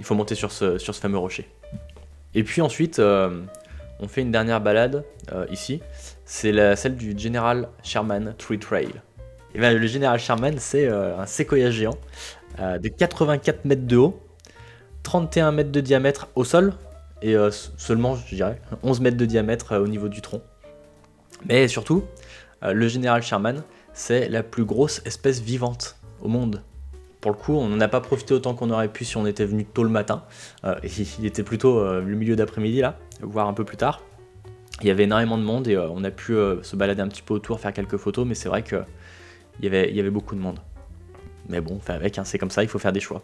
il 0.00 0.04
faut 0.04 0.14
monter 0.14 0.34
sur 0.34 0.50
ce, 0.50 0.78
fameux 0.92 1.18
rocher. 1.18 1.46
Et 2.34 2.42
puis 2.42 2.62
ensuite, 2.62 2.98
euh, 2.98 3.42
on 4.00 4.08
fait 4.08 4.22
une 4.22 4.32
dernière 4.32 4.62
balade 4.62 5.04
euh, 5.30 5.44
ici. 5.50 5.82
C'est 6.24 6.74
celle 6.74 6.96
du 6.96 7.16
General 7.16 7.68
Sherman 7.82 8.34
Tree 8.38 8.58
Trail. 8.58 8.88
Et 9.54 9.60
ben, 9.60 9.76
le 9.76 9.86
General 9.86 10.18
Sherman, 10.18 10.58
c'est 10.58 10.86
euh, 10.86 11.18
un 11.18 11.26
séquoia 11.26 11.70
géant 11.70 11.98
de 12.58 12.88
84 12.88 13.64
mètres 13.64 13.86
de 13.86 13.96
haut, 13.96 14.20
31 15.02 15.52
mètres 15.52 15.70
de 15.70 15.80
diamètre 15.80 16.28
au 16.34 16.44
sol, 16.44 16.74
et 17.22 17.36
seulement, 17.78 18.16
je 18.16 18.34
dirais, 18.34 18.60
11 18.82 19.00
mètres 19.00 19.16
de 19.16 19.24
diamètre 19.24 19.78
au 19.78 19.86
niveau 19.86 20.08
du 20.08 20.20
tronc. 20.20 20.42
Mais 21.46 21.68
surtout, 21.68 22.04
le 22.60 22.88
General 22.88 23.22
Sherman, 23.22 23.62
c'est 23.94 24.28
la 24.28 24.42
plus 24.42 24.64
grosse 24.64 25.00
espèce 25.06 25.40
vivante 25.40 25.96
au 26.20 26.28
monde 26.28 26.62
pour 27.20 27.30
le 27.30 27.36
coup, 27.36 27.54
on 27.54 27.68
n'en 27.68 27.80
a 27.80 27.88
pas 27.88 28.00
profité 28.00 28.34
autant 28.34 28.54
qu'on 28.54 28.70
aurait 28.70 28.88
pu 28.88 29.04
si 29.04 29.16
on 29.16 29.26
était 29.26 29.44
venu 29.44 29.64
tôt 29.64 29.82
le 29.82 29.90
matin. 29.90 30.24
Euh, 30.64 30.74
il 31.18 31.26
était 31.26 31.42
plutôt 31.42 31.78
euh, 31.78 32.00
le 32.00 32.16
milieu 32.16 32.34
d'après-midi 32.34 32.80
là, 32.80 32.98
voire 33.20 33.46
un 33.46 33.52
peu 33.52 33.64
plus 33.64 33.76
tard. 33.76 34.02
Il 34.80 34.86
y 34.86 34.90
avait 34.90 35.04
énormément 35.04 35.36
de 35.36 35.42
monde 35.42 35.68
et 35.68 35.76
euh, 35.76 35.88
on 35.90 36.02
a 36.04 36.10
pu 36.10 36.32
se 36.62 36.76
balader 36.76 37.02
un 37.02 37.08
petit 37.08 37.22
peu 37.22 37.34
autour, 37.34 37.60
faire 37.60 37.72
quelques 37.72 37.98
photos, 37.98 38.26
mais 38.26 38.34
c'est 38.34 38.48
vrai 38.48 38.62
qu'il 38.62 38.84
y 39.60 39.66
avait, 39.66 39.92
y 39.92 40.00
avait 40.00 40.10
beaucoup 40.10 40.34
de 40.34 40.40
monde. 40.40 40.60
Mais 41.48 41.60
bon, 41.60 41.78
fait 41.80 41.92
avec, 41.92 42.18
hein, 42.18 42.24
c'est 42.24 42.38
comme 42.38 42.50
ça, 42.50 42.62
il 42.62 42.68
faut 42.68 42.78
faire 42.78 42.92
des 42.92 43.00
choix. 43.00 43.22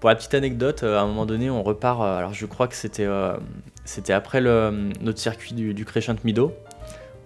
Pour 0.00 0.08
la 0.08 0.16
petite 0.16 0.34
anecdote, 0.34 0.82
à 0.82 1.00
un 1.00 1.06
moment 1.06 1.26
donné, 1.26 1.50
on 1.50 1.62
repart. 1.62 2.00
alors 2.00 2.32
je 2.32 2.46
crois 2.46 2.68
que 2.68 2.76
c'était 2.76 3.04
après 4.12 4.40
notre 4.40 5.18
circuit 5.18 5.54
du, 5.54 5.84
Crescent 5.84 6.16
Mido. 6.24 6.54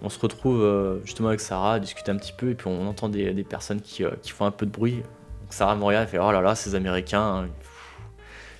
On 0.01 0.09
se 0.09 0.19
retrouve 0.19 0.99
justement 1.05 1.29
avec 1.29 1.39
Sarah, 1.39 1.79
discuter 1.79 2.11
un 2.11 2.17
petit 2.17 2.33
peu, 2.33 2.49
et 2.49 2.55
puis 2.55 2.67
on 2.67 2.87
entend 2.87 3.07
des, 3.07 3.43
personnes 3.43 3.81
qui 3.81 4.03
font 4.31 4.45
un 4.45 4.51
peu 4.51 4.65
de 4.65 4.71
bruit. 4.71 5.03
Sarah 5.53 5.77
elle 5.93 6.07
fait 6.07 6.19
Oh 6.19 6.31
là 6.31 6.41
là, 6.41 6.55
ces 6.55 6.75
Américains. 6.75 7.21
Hein. 7.21 7.47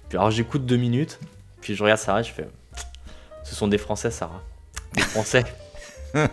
Puis 0.10 0.18
alors 0.18 0.32
j'écoute 0.32 0.66
deux 0.66 0.78
minutes, 0.78 1.20
puis 1.62 1.76
je 1.76 1.84
regarde 1.84 2.00
Sarah, 2.00 2.22
je 2.22 2.32
fais 2.32 2.48
Ce 3.44 3.56
sont 3.56 3.68
des 3.68 3.78
Français, 3.78 4.12
Sarah. 4.12 4.42
Des 4.94 5.02
Français. 5.02 5.46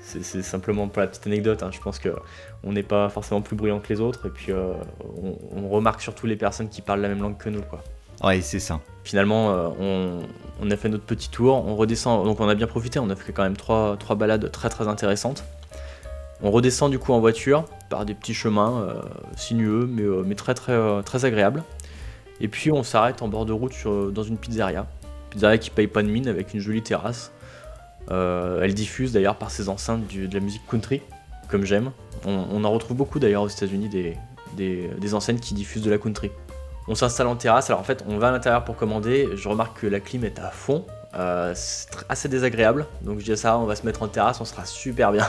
c'est 0.00 0.42
simplement 0.42 0.88
pour 0.88 1.00
la 1.00 1.08
petite 1.08 1.26
anecdote. 1.26 1.62
Hein. 1.62 1.70
Je 1.72 1.80
pense 1.80 1.98
qu'on 1.98 2.72
n'est 2.72 2.82
pas 2.82 3.08
forcément 3.08 3.42
plus 3.42 3.56
bruyant 3.56 3.80
que 3.80 3.92
les 3.92 4.00
autres, 4.00 4.26
et 4.26 4.30
puis 4.30 4.52
euh, 4.52 4.72
on, 5.54 5.68
remarque 5.68 6.00
surtout 6.00 6.26
les 6.26 6.36
personnes 6.36 6.68
qui 6.68 6.82
parlent 6.82 7.00
la 7.00 7.08
même 7.08 7.20
langue 7.20 7.36
que 7.36 7.48
nous. 7.48 7.62
Quoi. 7.62 7.82
Ouais, 8.22 8.40
c'est 8.40 8.60
ça. 8.60 8.80
Finalement, 9.04 9.50
euh, 9.50 9.68
on, 9.80 10.20
on, 10.60 10.70
a 10.70 10.76
fait 10.76 10.88
notre 10.88 11.04
petit 11.04 11.30
tour, 11.30 11.64
on 11.66 11.76
redescend, 11.76 12.24
donc 12.24 12.40
on 12.40 12.48
a 12.48 12.54
bien 12.54 12.66
profité, 12.66 12.98
on 12.98 13.10
a 13.10 13.16
fait 13.16 13.32
quand 13.32 13.42
même 13.42 13.56
trois, 13.56 13.96
trois 13.96 14.16
balades 14.16 14.50
très 14.50 14.68
très 14.68 14.88
intéressantes. 14.88 15.44
On 16.42 16.50
redescend 16.50 16.90
du 16.90 16.98
coup 16.98 17.12
en 17.12 17.20
voiture 17.20 17.64
par 17.88 18.04
des 18.04 18.14
petits 18.14 18.34
chemins 18.34 18.82
euh, 18.82 19.02
sinueux 19.36 19.88
mais, 19.90 20.02
euh, 20.02 20.22
mais 20.24 20.34
très, 20.34 20.54
très, 20.54 20.72
euh, 20.72 21.02
très 21.02 21.24
agréables. 21.24 21.64
Et 22.40 22.48
puis 22.48 22.70
on 22.70 22.84
s'arrête 22.84 23.22
en 23.22 23.28
bord 23.28 23.44
de 23.44 23.52
route 23.52 23.74
dans 24.12 24.22
une 24.22 24.36
pizzeria. 24.36 24.86
Pizzeria 25.30 25.58
qui 25.58 25.70
paye 25.70 25.88
pas 25.88 26.02
de 26.02 26.08
mine 26.08 26.28
avec 26.28 26.54
une 26.54 26.60
jolie 26.60 26.82
terrasse. 26.82 27.32
Elle 28.10 28.74
diffuse 28.74 29.12
d'ailleurs 29.12 29.36
par 29.36 29.50
ses 29.50 29.68
enceintes 29.68 30.06
de 30.06 30.32
la 30.32 30.40
musique 30.40 30.62
country, 30.70 31.02
comme 31.48 31.64
j'aime. 31.64 31.90
On, 32.24 32.64
en 32.64 32.70
retrouve 32.70 32.96
beaucoup 32.96 33.18
d'ailleurs 33.18 33.42
aux 33.42 33.48
États-Unis 33.48 33.88
des, 33.88 34.16
des, 34.56 34.88
qui 35.42 35.54
diffusent 35.54 35.82
de 35.82 35.90
la 35.90 35.98
country. 35.98 36.30
On 36.86 36.94
s'installe 36.94 37.26
en 37.26 37.36
terrasse, 37.36 37.68
alors 37.70 37.80
en 37.80 37.84
fait 37.84 38.04
on 38.08 38.16
va 38.18 38.28
à 38.28 38.30
l'intérieur 38.30 38.64
pour 38.64 38.76
commander, 38.76 39.28
je 39.34 39.48
remarque 39.48 39.80
que 39.80 39.86
la 39.86 40.00
clim 40.00 40.24
est 40.24 40.38
à 40.38 40.50
fond, 40.50 40.86
c'est 41.54 41.88
assez 42.08 42.28
désagréable, 42.28 42.86
donc 43.02 43.18
je 43.18 43.24
dis 43.24 43.32
à 43.32 43.36
ça, 43.36 43.58
on 43.58 43.66
va 43.66 43.74
se 43.74 43.84
mettre 43.84 44.02
en 44.02 44.08
terrasse, 44.08 44.40
on 44.40 44.46
sera 44.46 44.64
super 44.64 45.12
bien. 45.12 45.28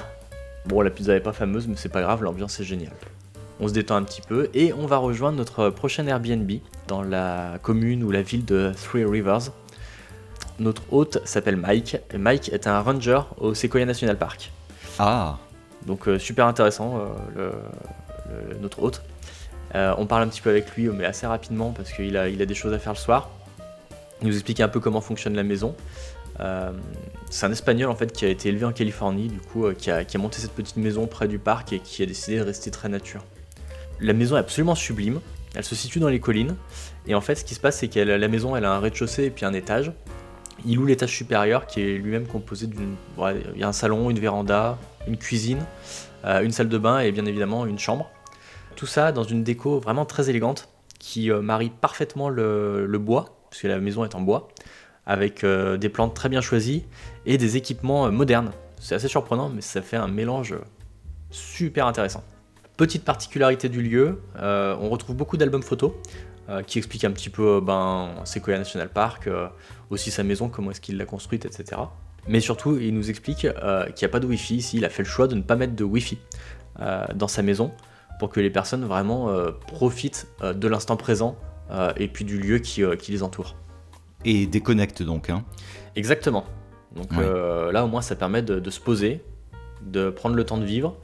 Bon 0.66 0.82
la 0.82 0.90
pizza 0.90 1.16
est 1.16 1.20
pas 1.22 1.34
fameuse 1.34 1.68
mais 1.68 1.76
c'est 1.78 1.90
pas 1.90 2.02
grave, 2.02 2.24
l'ambiance 2.24 2.60
est 2.60 2.64
géniale. 2.64 2.94
On 3.60 3.68
se 3.68 3.74
détend 3.74 3.96
un 3.96 4.04
petit 4.04 4.22
peu 4.22 4.50
et 4.54 4.72
on 4.74 4.86
va 4.86 4.98
rejoindre 4.98 5.38
notre 5.38 5.70
prochain 5.70 6.08
Airbnb 6.08 6.50
dans 6.88 7.02
la 7.02 7.60
commune 7.62 8.04
ou 8.04 8.12
la 8.12 8.22
ville 8.22 8.46
de 8.46 8.72
Three 8.76 9.04
Rivers. 9.04 9.52
Notre 10.60 10.82
hôte 10.92 11.20
s'appelle 11.26 11.58
Mike. 11.58 11.98
Et 12.14 12.18
Mike 12.18 12.50
est 12.54 12.68
un 12.68 12.80
ranger 12.82 13.22
au 13.38 13.54
Sequoia 13.54 13.86
National 13.86 14.18
Park. 14.18 14.52
Ah 14.98 15.38
Donc 15.86 16.08
euh, 16.08 16.20
super 16.20 16.46
intéressant, 16.46 17.02
euh, 17.38 17.52
notre 18.62 18.82
hôte. 18.82 19.02
Euh, 19.76 19.94
on 19.98 20.06
parle 20.06 20.24
un 20.24 20.28
petit 20.28 20.42
peu 20.42 20.50
avec 20.50 20.76
lui, 20.76 20.88
mais 20.90 21.06
assez 21.06 21.28
rapidement 21.28 21.72
parce 21.72 21.92
qu'il 21.92 22.18
a, 22.18 22.30
il 22.30 22.42
a 22.42 22.46
des 22.46 22.56
choses 22.56 22.74
à 22.74 22.80
faire 22.80 22.94
le 22.94 22.98
soir. 22.98 23.30
Il 24.22 24.28
nous 24.28 24.34
explique 24.34 24.60
un 24.60 24.68
peu 24.68 24.80
comment 24.80 25.02
fonctionne 25.02 25.36
la 25.36 25.44
maison. 25.44 25.76
C'est 27.30 27.46
un 27.46 27.52
espagnol 27.52 27.90
en 27.90 27.96
fait 27.96 28.12
qui 28.12 28.26
a 28.26 28.30
été 28.30 28.50
élevé 28.50 28.66
en 28.66 28.72
Californie, 28.72 29.28
du 29.28 29.40
coup, 29.40 29.72
qui 29.74 29.92
a, 29.92 30.04
qui, 30.04 30.18
a, 30.18 30.20
monté 30.20 30.40
cette 30.40 30.54
petite 30.54 30.78
maison 30.78 31.06
près 31.08 31.28
du 31.28 31.40
parc 31.40 31.74
et 31.74 31.80
qui 31.80 32.02
a 32.04 32.06
décidé 32.06 32.38
de 32.38 32.44
rester 32.44 32.72
très 32.72 32.90
nature. 32.90 33.24
La 34.00 34.14
maison 34.14 34.38
est 34.38 34.40
absolument 34.40 34.76
sublime. 34.76 35.20
Elle 35.56 35.64
se 35.64 35.76
situe 35.76 36.00
dans 36.00 36.10
les 36.10 36.20
collines. 36.20 36.56
Et 37.08 37.16
en 37.16 37.22
fait, 37.22 37.36
ce 37.36 37.44
qui 37.44 37.56
se 37.56 37.60
passe, 37.60 37.80
c'est 37.80 37.88
que 37.88 38.00
la 38.00 38.28
maison, 38.28 38.56
elle 38.56 38.66
a 38.66 38.74
un 38.74 38.80
rez-de-chaussée 38.80 39.26
et 39.26 39.30
puis 39.30 39.46
un 39.46 39.54
étage. 39.54 39.92
Il 40.66 40.76
loue 40.76 40.86
l'étage 40.86 41.16
supérieur 41.16 41.66
qui 41.66 41.82
est 41.82 41.98
lui-même 41.98 42.28
composé 42.28 42.68
d'une. 42.68 42.96
il 43.18 43.60
y 43.60 43.64
a 43.64 43.68
un 43.68 43.74
salon, 43.74 44.10
une 44.10 44.20
véranda, 44.20 44.78
une 45.08 45.18
cuisine, 45.18 45.64
euh, 46.26 46.42
une 46.42 46.52
salle 46.52 46.70
de 46.70 46.78
bain 46.78 47.00
et 47.00 47.12
bien 47.12 47.26
évidemment 47.26 47.66
une 47.66 47.80
chambre. 47.80 48.10
Tout 48.76 48.86
ça 48.86 49.12
dans 49.12 49.24
une 49.24 49.44
déco 49.44 49.80
vraiment 49.80 50.06
très 50.06 50.30
élégante 50.30 50.70
qui 51.00 51.32
euh, 51.32 51.42
marie 51.42 51.70
parfaitement 51.70 52.30
le, 52.30 52.98
bois, 52.98 53.38
puisque 53.50 53.66
la 53.66 53.80
maison 53.80 54.04
est 54.04 54.16
en 54.16 54.22
bois, 54.22 54.50
avec 55.10 55.44
euh, 55.44 55.76
des 55.76 55.90
plantes 55.90 56.14
très 56.14 56.30
bien 56.30 56.40
choisies 56.40 56.86
et 57.26 57.38
des 57.38 57.58
équipements 57.58 58.10
modernes. 58.12 58.52
C'est 58.80 58.96
assez 58.96 59.10
surprenant, 59.10 59.50
mais 59.50 59.62
ça 59.62 59.82
fait 59.82 59.98
un 59.98 60.08
mélange 60.08 60.56
super 61.32 61.86
intéressant. 61.86 62.24
Petite 62.78 63.04
particularité 63.04 63.68
du 63.68 63.82
lieu, 63.82 64.22
on 64.42 64.90
retrouve 64.90 65.18
beaucoup 65.18 65.36
d'albums 65.36 65.64
photos 65.64 65.92
qui 66.66 66.78
expliquent 66.78 67.04
un 67.04 67.12
petit 67.12 67.30
peu 67.30 67.60
ben, 67.60 68.16
Sequoia 68.24 68.58
National 68.58 68.88
Park, 68.88 69.30
aussi 69.90 70.12
sa 70.12 70.24
maison, 70.24 70.48
comment 70.48 70.72
est-ce 70.72 70.80
qu'il 70.80 70.96
l'a 70.96 71.04
construite, 71.04 71.44
etc. 71.44 71.82
Mais 72.28 72.40
surtout, 72.40 72.78
il 72.78 72.94
nous 72.94 73.10
explique 73.10 73.46
euh, 73.46 73.86
qu'il 73.86 74.06
n'y 74.06 74.12
a 74.12 74.12
pas 74.12 74.20
de 74.20 74.28
Wi-Fi 74.28 74.56
ici. 74.58 74.78
Il 74.78 74.86
a 74.86 74.90
fait 74.90 75.04
le 75.04 75.10
choix 75.10 75.28
de 75.28 75.36
ne 75.36 75.42
pas 75.42 75.56
mettre 75.56 75.76
de 75.76 75.84
Wi-Fi 75.84 76.20
euh, 76.80 77.06
dans 77.16 77.28
sa 77.28 77.42
maison 77.42 77.72
pour 78.20 78.30
que 78.30 78.40
les 78.40 78.50
personnes 78.50 78.86
vraiment 78.86 79.30
euh, 79.30 79.52
profitent 79.52 80.28
de 80.44 80.68
l'instant 80.68 80.98
présent 80.98 81.38
et 81.98 82.08
puis 82.08 82.26
du 82.26 82.40
lieu 82.40 82.58
qui, 82.58 82.84
les 83.10 83.22
entoure. 83.22 83.56
Et 84.26 84.48
déconnecte 84.48 85.04
donc. 85.04 85.30
Hein. 85.30 85.44
Exactement. 85.96 86.46
Donc 86.96 87.12
là, 87.14 87.86
au 87.86 87.88
moins, 87.88 88.02
ça 88.02 88.16
permet 88.16 88.42
de, 88.42 88.70
se 88.70 88.80
poser, 88.80 89.24
de 89.82 90.10
prendre 90.10 90.36
le 90.36 90.44
temps 90.44 90.58
de 90.58 90.66
vivre. 90.66 90.98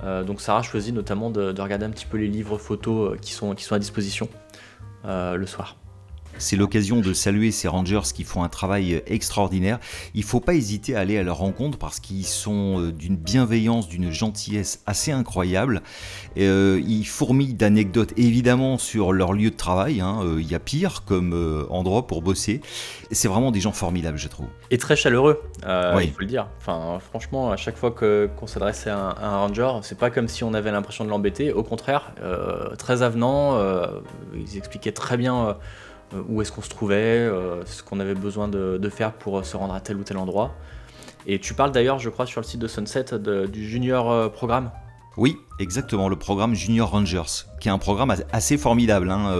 donc 0.00 0.40
Sarah 0.40 0.62
choisit 0.62 0.94
notamment 0.94 1.30
de, 1.30 1.52
de, 1.52 1.60
regarder 1.60 1.84
un 1.84 1.90
petit 1.90 2.06
peu 2.06 2.18
les 2.18 2.28
livres 2.28 2.56
photos 2.56 3.18
qui 3.20 3.32
sont, 3.32 3.54
qui 3.54 3.64
sont 3.64 3.74
à 3.74 3.78
disposition 3.78 4.28
le 5.04 5.44
soir. 5.46 5.76
C'est 6.38 6.56
l'occasion 6.56 7.00
de 7.00 7.12
saluer 7.12 7.50
ces 7.50 7.68
rangers 7.68 8.00
qui 8.12 8.24
font 8.24 8.42
un 8.42 8.48
travail 8.48 9.02
extraordinaire. 9.06 9.78
Il 10.14 10.20
ne 10.20 10.26
faut 10.26 10.40
pas 10.40 10.54
hésiter 10.54 10.96
à 10.96 11.00
aller 11.00 11.16
à 11.18 11.22
leur 11.22 11.38
rencontre 11.38 11.78
parce 11.78 12.00
qu'ils 12.00 12.26
sont 12.26 12.80
euh, 12.80 12.92
d'une 12.92 13.16
bienveillance, 13.16 13.88
d'une 13.88 14.10
gentillesse 14.10 14.82
assez 14.86 15.12
incroyable. 15.12 15.82
Euh, 16.38 16.80
ils 16.86 17.06
fourmillent 17.06 17.54
d'anecdotes 17.54 18.12
évidemment 18.16 18.78
sur 18.78 19.12
leur 19.12 19.32
lieu 19.32 19.50
de 19.50 19.56
travail. 19.56 20.00
Hein. 20.00 20.20
Euh, 20.24 20.40
il 20.40 20.50
y 20.50 20.54
a 20.54 20.58
pire 20.58 21.04
comme 21.06 21.66
endroit 21.70 22.06
pour 22.06 22.22
bosser. 22.22 22.60
C'est 23.10 23.28
vraiment 23.28 23.50
des 23.50 23.60
gens 23.60 23.72
formidables, 23.72 24.18
je 24.18 24.28
trouve. 24.28 24.46
Et 24.70 24.78
très 24.78 24.96
chaleureux, 24.96 25.42
il 25.62 26.10
faut 26.12 26.20
le 26.20 26.26
dire. 26.26 26.48
Enfin, 26.58 26.98
franchement, 27.00 27.50
à 27.50 27.56
chaque 27.56 27.76
fois 27.76 27.92
qu'on 27.92 28.46
s'adressait 28.46 28.90
à, 28.90 29.16
un 29.20 29.36
ranger, 29.38 29.70
c'est 29.82 29.98
pas 29.98 30.10
comme 30.10 30.28
si 30.28 30.44
on 30.44 30.54
avait 30.54 30.72
l'impression 30.72 31.04
de 31.04 31.10
l'embêter. 31.10 31.52
Au 31.52 31.62
contraire, 31.62 32.12
très 32.78 33.02
avenant. 33.02 33.58
ils 34.34 34.56
expliquaient 34.56 34.92
très 34.92 35.16
bien 35.16 35.56
où 36.28 36.42
est-ce 36.42 36.52
qu'on 36.52 36.62
se 36.62 36.68
trouvait, 36.68 36.94
euh, 36.94 37.64
ce 37.66 37.82
qu'on 37.82 38.00
avait 38.00 38.14
besoin 38.14 38.48
de, 38.48 38.88
faire 38.88 39.12
pour 39.12 39.38
euh, 39.38 39.42
se 39.42 39.56
rendre 39.56 39.74
à 39.74 39.80
tel 39.80 39.96
ou 39.96 40.04
tel 40.04 40.16
endroit. 40.16 40.54
Et 41.26 41.38
tu 41.38 41.54
parles 41.54 41.72
d'ailleurs, 41.72 41.98
je 41.98 42.10
crois, 42.10 42.26
sur 42.26 42.40
le 42.40 42.46
site 42.46 42.60
de 42.60 42.68
Sunset 42.68 43.18
du 43.48 43.66
Junior 43.66 44.30
Programme. 44.30 44.70
Oui, 45.16 45.38
exactement, 45.58 46.08
le 46.08 46.16
programme 46.16 46.54
Junior 46.54 46.90
Rangers, 46.90 47.46
qui 47.60 47.68
est 47.68 47.70
un 47.70 47.78
programme 47.78 48.14
assez 48.32 48.58
formidable. 48.58 49.10
Hein. 49.10 49.32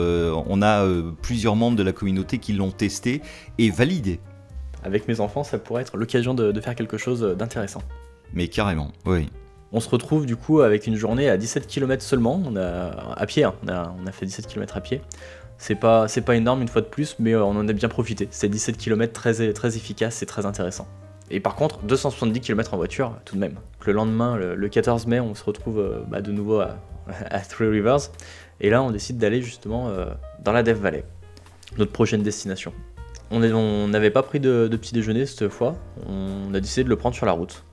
on 0.46 0.62
a 0.62 0.87
plusieurs 1.20 1.57
membres 1.57 1.77
de 1.77 1.83
la 1.83 1.92
communauté 1.92 2.38
qui 2.38 2.55
l'ont 2.55 2.70
testé 2.70 3.20
et 3.59 3.70
validé. 3.70 4.18
Avec 4.83 5.09
mes 5.09 5.20
enfants, 5.20 5.44
ça 5.44 5.59
pourrait 5.59 5.83
être 5.83 5.98
l'occasion 5.98 6.33
de, 6.33 6.59
faire 6.59 6.74
quelque 6.74 6.96
chose 6.96 7.20
d'intéressant. 7.37 7.83
Mais 8.33 8.48
carrément, 8.48 8.92
oui. 9.05 9.29
On 9.77 9.81
se 9.81 9.88
retrouve 9.88 10.24
du 10.24 10.37
coup 10.37 10.61
avec 10.61 10.87
une 10.87 10.94
journée 10.94 11.29
à 11.29 11.37
17 11.37 11.66
km 11.66 12.00
seulement, 12.00 12.40
on 12.46 12.55
a, 12.55 13.12
à 13.16 13.27
pied, 13.27 13.42
hein. 13.42 13.55
on, 13.64 13.68
a, 13.68 13.92
on, 14.00 14.07
a, 14.07 14.12
fait 14.12 14.24
17 14.24 14.46
km 14.46 14.77
à 14.77 14.81
pied. 14.81 15.03
C'est 15.59 15.75
pas, 15.77 16.07
énorme 16.35 16.62
une 16.62 16.69
fois 16.69 16.83
de 16.83 16.87
plus, 16.87 17.17
mais 17.19 17.33
euh, 17.35 17.45
on 17.45 17.57
en 17.57 17.69
a 17.69 17.73
bien 17.73 17.88
profité. 17.88 18.29
C'est 18.31 18.49
17 18.49 18.77
km 18.77 19.12
très, 19.12 19.53
très 19.53 19.77
efficace 19.77 20.23
et 20.23 20.27
très 20.27 20.47
intéressant. 20.47 20.87
Et 21.31 21.40
par 21.40 21.55
contre, 21.55 21.81
270 21.83 22.40
km 22.40 22.75
en 22.75 22.77
voiture, 22.77 23.14
tout 23.25 23.35
de 23.37 23.40
même. 23.40 23.57
Le 23.87 23.93
lendemain, 23.93 24.37
le, 24.37 24.69
14 24.69 25.07
mai, 25.07 25.21
on 25.21 25.35
se 25.35 25.45
retrouve 25.45 25.79
euh, 25.79 26.01
bah, 26.09 26.21
de 26.21 26.33
nouveau 26.33 26.61
à, 27.31 27.40
Three 27.40 27.69
Rivers. 27.69 28.11
Et 28.61 28.71
là, 28.71 28.83
on 28.83 28.90
décide 28.90 29.19
d'aller 29.19 29.43
justement 29.43 29.88
euh, 29.88 30.07
dans 30.43 30.53
la 30.53 30.62
Death 30.62 30.79
Valley, 30.79 31.05
notre 31.79 31.93
prochaine 31.93 32.23
destination. 32.23 32.73
On 33.31 33.88
n'avait 33.88 34.11
pas 34.11 34.23
pris 34.23 34.38
de, 34.38 34.69
petit 34.71 34.93
déjeuner 34.93 35.27
cette 35.27 35.49
fois, 35.49 35.77
on 36.07 36.55
a 36.55 36.61
décidé 36.61 36.85
de 36.85 36.88
le 36.88 36.97
prendre 36.97 37.17
sur 37.17 37.27
la 37.27 37.33
route. 37.33 37.63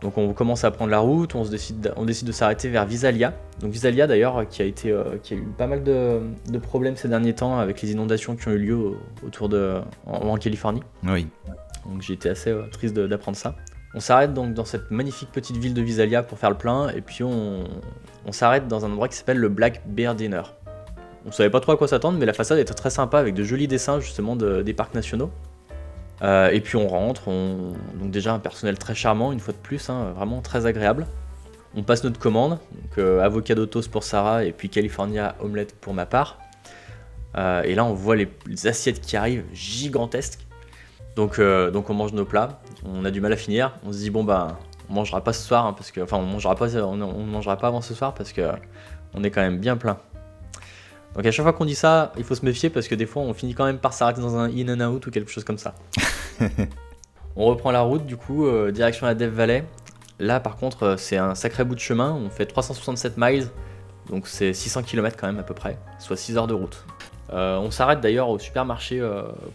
Donc 0.00 0.16
on 0.16 0.32
commence 0.32 0.64
à 0.64 0.70
prendre 0.70 0.90
la 0.90 0.98
route, 0.98 1.34
on, 1.34 1.44
se 1.44 1.50
décide, 1.50 1.92
on 1.96 2.04
décide 2.04 2.26
de 2.26 2.32
s'arrêter 2.32 2.68
vers 2.68 2.86
Visalia. 2.86 3.34
Donc 3.60 3.70
Visalia 3.70 4.06
d'ailleurs 4.06 4.48
qui 4.48 4.62
a 4.62 4.64
été 4.64 4.90
euh, 4.90 5.18
qui 5.22 5.34
a 5.34 5.36
eu 5.36 5.46
pas 5.58 5.66
mal 5.66 5.82
de, 5.82 6.20
problèmes 6.58 6.96
ces 6.96 7.08
derniers 7.08 7.34
temps 7.34 7.58
avec 7.58 7.82
les 7.82 7.92
inondations 7.92 8.34
qui 8.34 8.48
ont 8.48 8.52
eu 8.52 8.58
lieu 8.58 8.78
autour 9.24 9.48
de 9.48 9.80
en, 10.06 10.36
Californie. 10.36 10.82
Oui. 11.06 11.26
Donc 11.86 12.00
j'ai 12.00 12.14
été 12.14 12.30
assez 12.30 12.50
euh, 12.50 12.62
triste 12.70 12.94
d'apprendre 12.94 13.36
ça. 13.36 13.56
On 13.92 14.00
s'arrête 14.00 14.32
donc 14.32 14.54
dans 14.54 14.64
cette 14.64 14.90
magnifique 14.90 15.30
petite 15.32 15.56
ville 15.56 15.74
de 15.74 15.82
Visalia 15.82 16.22
pour 16.22 16.38
faire 16.38 16.50
le 16.50 16.56
plein 16.56 16.88
et 16.90 17.00
puis 17.00 17.24
on, 17.24 17.64
s'arrête 18.30 18.68
dans 18.68 18.84
un 18.84 18.92
endroit 18.92 19.08
qui 19.08 19.16
s'appelle 19.16 19.38
le 19.38 19.48
Black 19.48 19.82
Bear 19.86 20.14
Dinner. 20.14 20.42
On 21.26 21.32
savait 21.32 21.50
pas 21.50 21.60
trop 21.60 21.72
à 21.72 21.76
quoi 21.76 21.88
s'attendre 21.88 22.16
mais 22.16 22.24
la 22.24 22.32
façade 22.32 22.58
était 22.58 22.72
très 22.72 22.90
sympa 22.90 23.18
avec 23.18 23.34
de 23.34 23.42
jolis 23.42 23.66
dessins 23.68 24.00
justement 24.00 24.36
des 24.36 24.72
parcs 24.72 24.94
nationaux. 24.94 25.30
Euh, 26.22 26.50
et 26.50 26.60
puis 26.60 26.76
on 26.76 26.86
rentre, 26.86 27.24
donc 27.26 28.10
déjà 28.10 28.34
un 28.34 28.38
personnel 28.38 28.78
très 28.78 28.94
charmant, 28.94 29.32
une 29.32 29.40
fois 29.40 29.54
de 29.54 29.58
plus, 29.58 29.88
hein, 29.88 30.12
vraiment 30.14 30.40
très 30.40 30.66
agréable. 30.66 31.06
On 31.74 31.82
passe 31.82 32.04
notre 32.04 32.18
commande, 32.18 32.58
donc 32.72 32.98
euh, 32.98 33.20
avocado 33.20 33.64
toast 33.66 33.90
pour 33.90 34.02
Sarah 34.02 34.44
et 34.44 34.52
puis 34.52 34.68
California 34.68 35.36
omelette 35.40 35.74
pour 35.80 35.94
ma 35.94 36.04
part. 36.04 36.38
Euh, 37.36 37.62
et 37.62 37.74
là 37.74 37.84
on 37.84 37.94
voit 37.94 38.16
les, 38.16 38.28
assiettes 38.66 39.00
qui 39.00 39.16
arrivent 39.16 39.44
gigantesques. 39.52 40.46
Donc, 41.16 41.40
donc 41.40 41.90
on 41.90 41.94
mange 41.94 42.12
nos 42.12 42.24
plats, 42.24 42.60
on 42.84 43.04
a 43.04 43.10
du 43.10 43.20
mal 43.20 43.32
à 43.32 43.36
finir, 43.36 43.72
on 43.84 43.92
se 43.92 43.98
dit 43.98 44.10
bon 44.10 44.24
bah 44.24 44.58
on 44.88 44.94
mangera 44.94 45.22
pas 45.22 45.32
ce 45.32 45.46
soir, 45.46 45.66
hein, 45.66 45.72
parce 45.72 45.90
que 45.90 46.00
enfin 46.00 46.16
on 46.16 46.22
mangera 46.22 46.54
pas, 46.54 46.74
on, 46.76 46.96
mangera 46.96 47.56
pas 47.56 47.66
avant 47.66 47.80
ce 47.80 47.94
soir 47.94 48.14
parce 48.14 48.32
que 48.32 48.42
on 49.12 49.24
est 49.24 49.30
quand 49.30 49.42
même 49.42 49.58
bien 49.58 49.76
plein. 49.76 49.98
Donc 51.14 51.26
à 51.26 51.30
chaque 51.30 51.42
fois 51.42 51.52
qu'on 51.52 51.64
dit 51.64 51.74
ça, 51.74 52.12
il 52.16 52.24
faut 52.24 52.34
se 52.34 52.44
méfier 52.44 52.70
parce 52.70 52.88
que 52.88 52.94
des 52.94 53.06
fois 53.06 53.22
on 53.22 53.34
finit 53.34 53.54
quand 53.54 53.64
même 53.64 53.78
par 53.78 53.92
s'arrêter 53.92 54.20
dans 54.20 54.36
un 54.36 54.48
in 54.48 54.68
and 54.68 54.92
out 54.92 55.06
ou 55.06 55.10
quelque 55.10 55.30
chose 55.30 55.44
comme 55.44 55.58
ça. 55.58 55.74
on 57.36 57.46
reprend 57.46 57.70
la 57.70 57.80
route 57.80 58.06
du 58.06 58.16
coup, 58.16 58.46
euh, 58.46 58.70
direction 58.70 59.06
la 59.06 59.14
Dev 59.14 59.30
Valley. 59.30 59.64
Là 60.18 60.38
par 60.38 60.56
contre 60.56 60.82
euh, 60.84 60.96
c'est 60.96 61.16
un 61.16 61.34
sacré 61.34 61.64
bout 61.64 61.74
de 61.74 61.80
chemin, 61.80 62.12
on 62.12 62.30
fait 62.30 62.46
367 62.46 63.14
miles, 63.16 63.48
donc 64.08 64.28
c'est 64.28 64.52
600 64.52 64.82
km 64.84 65.16
quand 65.18 65.26
même 65.26 65.38
à 65.38 65.42
peu 65.42 65.54
près, 65.54 65.78
soit 65.98 66.16
6 66.16 66.36
heures 66.36 66.46
de 66.46 66.54
route. 66.54 66.84
Euh, 67.32 67.58
on 67.58 67.70
s'arrête 67.70 68.00
d'ailleurs 68.00 68.28
au 68.28 68.38
supermarché 68.38 69.00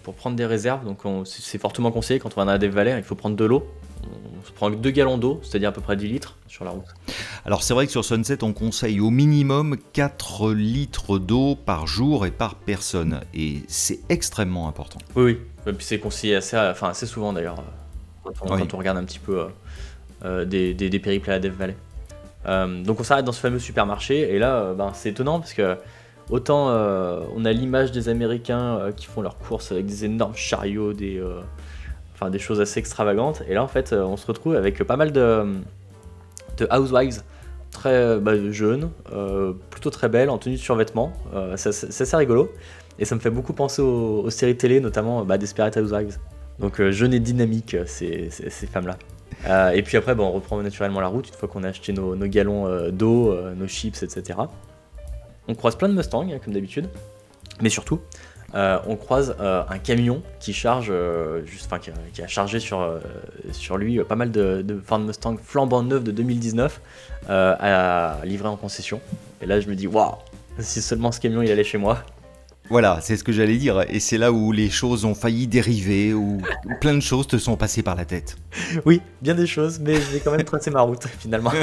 pour 0.03 0.13
prendre 0.15 0.35
des 0.35 0.45
réserves, 0.45 0.85
donc 0.85 1.01
c'est 1.25 1.57
fortement 1.57 1.91
conseillé 1.91 2.19
quand 2.19 2.29
on 2.35 2.41
va 2.41 2.45
dans 2.45 2.51
la 2.51 2.57
Dev 2.57 2.71
Valley, 2.71 2.95
il 2.97 3.03
faut 3.03 3.15
prendre 3.15 3.35
de 3.35 3.45
l'eau. 3.45 3.67
On 4.39 4.45
se 4.45 4.51
prend 4.51 4.69
deux 4.69 4.91
gallons 4.91 5.17
d'eau, 5.17 5.39
c'est-à-dire 5.43 5.69
à 5.69 5.71
peu 5.71 5.81
près 5.81 5.95
10 5.95 6.07
litres 6.07 6.37
sur 6.47 6.65
la 6.65 6.71
route. 6.71 6.85
Alors 7.45 7.63
c'est 7.63 7.73
vrai 7.73 7.85
que 7.85 7.91
sur 7.91 8.05
Sunset, 8.05 8.43
on 8.43 8.53
conseille 8.53 8.99
au 8.99 9.09
minimum 9.09 9.77
4 9.93 10.51
litres 10.53 11.17
d'eau 11.19 11.55
par 11.55 11.87
jour 11.87 12.25
et 12.25 12.31
par 12.31 12.55
personne. 12.55 13.21
Et 13.33 13.61
c'est 13.67 13.99
extrêmement 14.09 14.67
important. 14.67 14.99
Oui, 15.15 15.23
oui. 15.23 15.39
Et 15.67 15.73
puis 15.73 15.85
c'est 15.85 15.99
conseillé 15.99 16.35
assez, 16.35 16.57
enfin, 16.57 16.89
assez 16.89 17.05
souvent 17.05 17.33
d'ailleurs, 17.33 17.63
quand, 18.23 18.73
on 18.73 18.77
regarde 18.77 18.97
un 18.97 19.03
petit 19.03 19.19
peu 19.19 19.39
euh, 19.39 19.45
euh, 20.23 20.45
des, 20.45 20.73
des, 20.73 20.99
périples 20.99 21.29
à 21.29 21.33
la 21.33 21.39
Dev 21.39 21.53
Valley. 21.53 21.75
Euh, 22.47 22.83
donc 22.83 22.99
on 22.99 23.03
s'arrête 23.03 23.25
dans 23.25 23.31
ce 23.31 23.39
fameux 23.39 23.57
supermarché 23.57 24.35
et 24.35 24.37
là 24.37 24.73
ben, 24.75 24.91
c'est 24.93 25.09
étonnant 25.09 25.39
parce 25.39 25.53
que 25.53 25.77
Autant 26.31 26.69
on 27.35 27.45
a 27.45 27.51
l'image 27.51 27.91
des 27.91 28.09
Américains 28.09 28.91
qui 28.97 29.05
font 29.05 29.21
leurs 29.21 29.37
courses 29.37 29.71
avec 29.71 29.85
des 29.85 30.05
énormes 30.05 30.33
chariots, 30.33 30.91
des, 30.91 31.21
enfin, 32.15 32.29
des 32.29 32.39
choses 32.39 32.59
assez 32.61 32.79
extravagantes. 32.79 33.43
Et 33.47 33.53
là, 33.53 33.63
en 33.63 33.67
fait, 33.67 33.93
on 33.93 34.17
se 34.17 34.25
retrouve 34.25 34.55
avec 34.55 34.83
pas 34.83 34.97
mal 34.97 35.11
de, 35.11 35.45
housewives 36.71 37.21
très 37.71 38.17
bah, 38.19 38.33
jeunes, 38.51 38.89
plutôt 39.69 39.89
très 39.89 40.09
belles, 40.09 40.29
en 40.29 40.37
tenue 40.37 40.55
de 40.55 40.59
survêtement. 40.59 41.13
c'est 41.55 41.69
assez 41.69 42.15
rigolo. 42.15 42.51
Et 42.97 43.05
ça 43.05 43.15
me 43.15 43.19
fait 43.19 43.29
beaucoup 43.29 43.53
penser 43.53 43.81
aux, 43.81 44.29
séries 44.29 44.57
télé, 44.57 44.79
notamment 44.79 45.25
bah, 45.25 45.37
Desperate 45.37 45.75
Housewives. 45.77 46.17
Donc 46.59 46.79
euh, 46.79 46.91
jeune 46.91 47.13
et 47.13 47.19
dynamique, 47.19 47.73
euh, 47.73 47.83
ces, 47.85 48.29
femmes-là. 48.67 48.97
Euh, 49.47 49.71
et 49.71 49.81
puis 49.83 49.97
après, 49.97 50.15
bon, 50.15 50.25
on 50.25 50.31
reprend 50.31 50.61
naturellement 50.61 51.01
la 51.01 51.07
route 51.07 51.27
une 51.27 51.33
fois 51.33 51.49
qu'on 51.49 51.63
a 51.63 51.69
acheté 51.69 51.91
nos, 51.91 52.15
galons 52.15 52.89
d'eau, 52.89 53.35
nos 53.55 53.67
chips, 53.67 54.01
etc. 54.03 54.39
On 55.47 55.55
croise 55.55 55.75
plein 55.75 55.89
de 55.89 55.93
Mustangs, 55.93 56.29
hein, 56.31 56.39
comme 56.43 56.53
d'habitude. 56.53 56.89
Mais 57.61 57.69
surtout, 57.69 57.99
on 58.55 58.95
croise 58.95 59.35
un 59.39 59.77
camion 59.79 60.23
qui 60.39 60.53
charge, 60.53 60.91
juste, 61.45 61.69
qui, 61.79 61.91
qui, 62.13 62.21
a 62.21 62.27
chargé 62.27 62.59
sur, 62.59 62.99
sur 63.51 63.77
lui 63.77 64.03
pas 64.03 64.15
mal 64.15 64.31
de, 64.31 64.61
de 64.61 64.79
Ford 64.79 64.99
Mustang 64.99 65.37
flambant 65.41 65.83
neuf 65.83 66.03
de 66.03 66.11
2019 66.11 66.81
à 67.27 68.17
livrer 68.23 68.47
en 68.47 68.57
concession. 68.57 69.01
Et 69.41 69.45
là, 69.45 69.59
je 69.59 69.67
me 69.67 69.75
dis, 69.75 69.87
waouh, 69.87 70.15
si 70.59 70.81
seulement 70.81 71.11
ce 71.11 71.19
camion 71.19 71.41
il 71.41 71.51
allait 71.51 71.63
chez 71.63 71.77
moi, 71.77 72.03
voilà, 72.69 72.97
c'est 73.01 73.15
ce 73.15 73.23
que 73.23 73.31
j'allais 73.31 73.57
dire. 73.57 73.85
Et 73.89 73.99
c'est 73.99 74.17
là 74.17 74.31
où 74.31 74.51
les 74.51 74.69
choses 74.69 75.05
ont 75.05 75.13
failli 75.13 75.47
dériver, 75.47 76.13
où 76.13 76.41
plein 76.81 76.95
de 76.95 76.99
choses 76.99 77.27
te 77.27 77.37
sont 77.37 77.55
passées 77.57 77.83
par 77.83 77.95
la 77.95 78.05
tête. 78.05 78.37
Oui, 78.85 79.01
bien 79.21 79.35
des 79.35 79.45
choses, 79.45 79.79
mais 79.79 79.95
j'ai 80.11 80.19
quand 80.19 80.31
même 80.31 80.43
tracé 80.43 80.71
ma 80.71 80.81
route 80.81 81.05
finalement. 81.19 81.51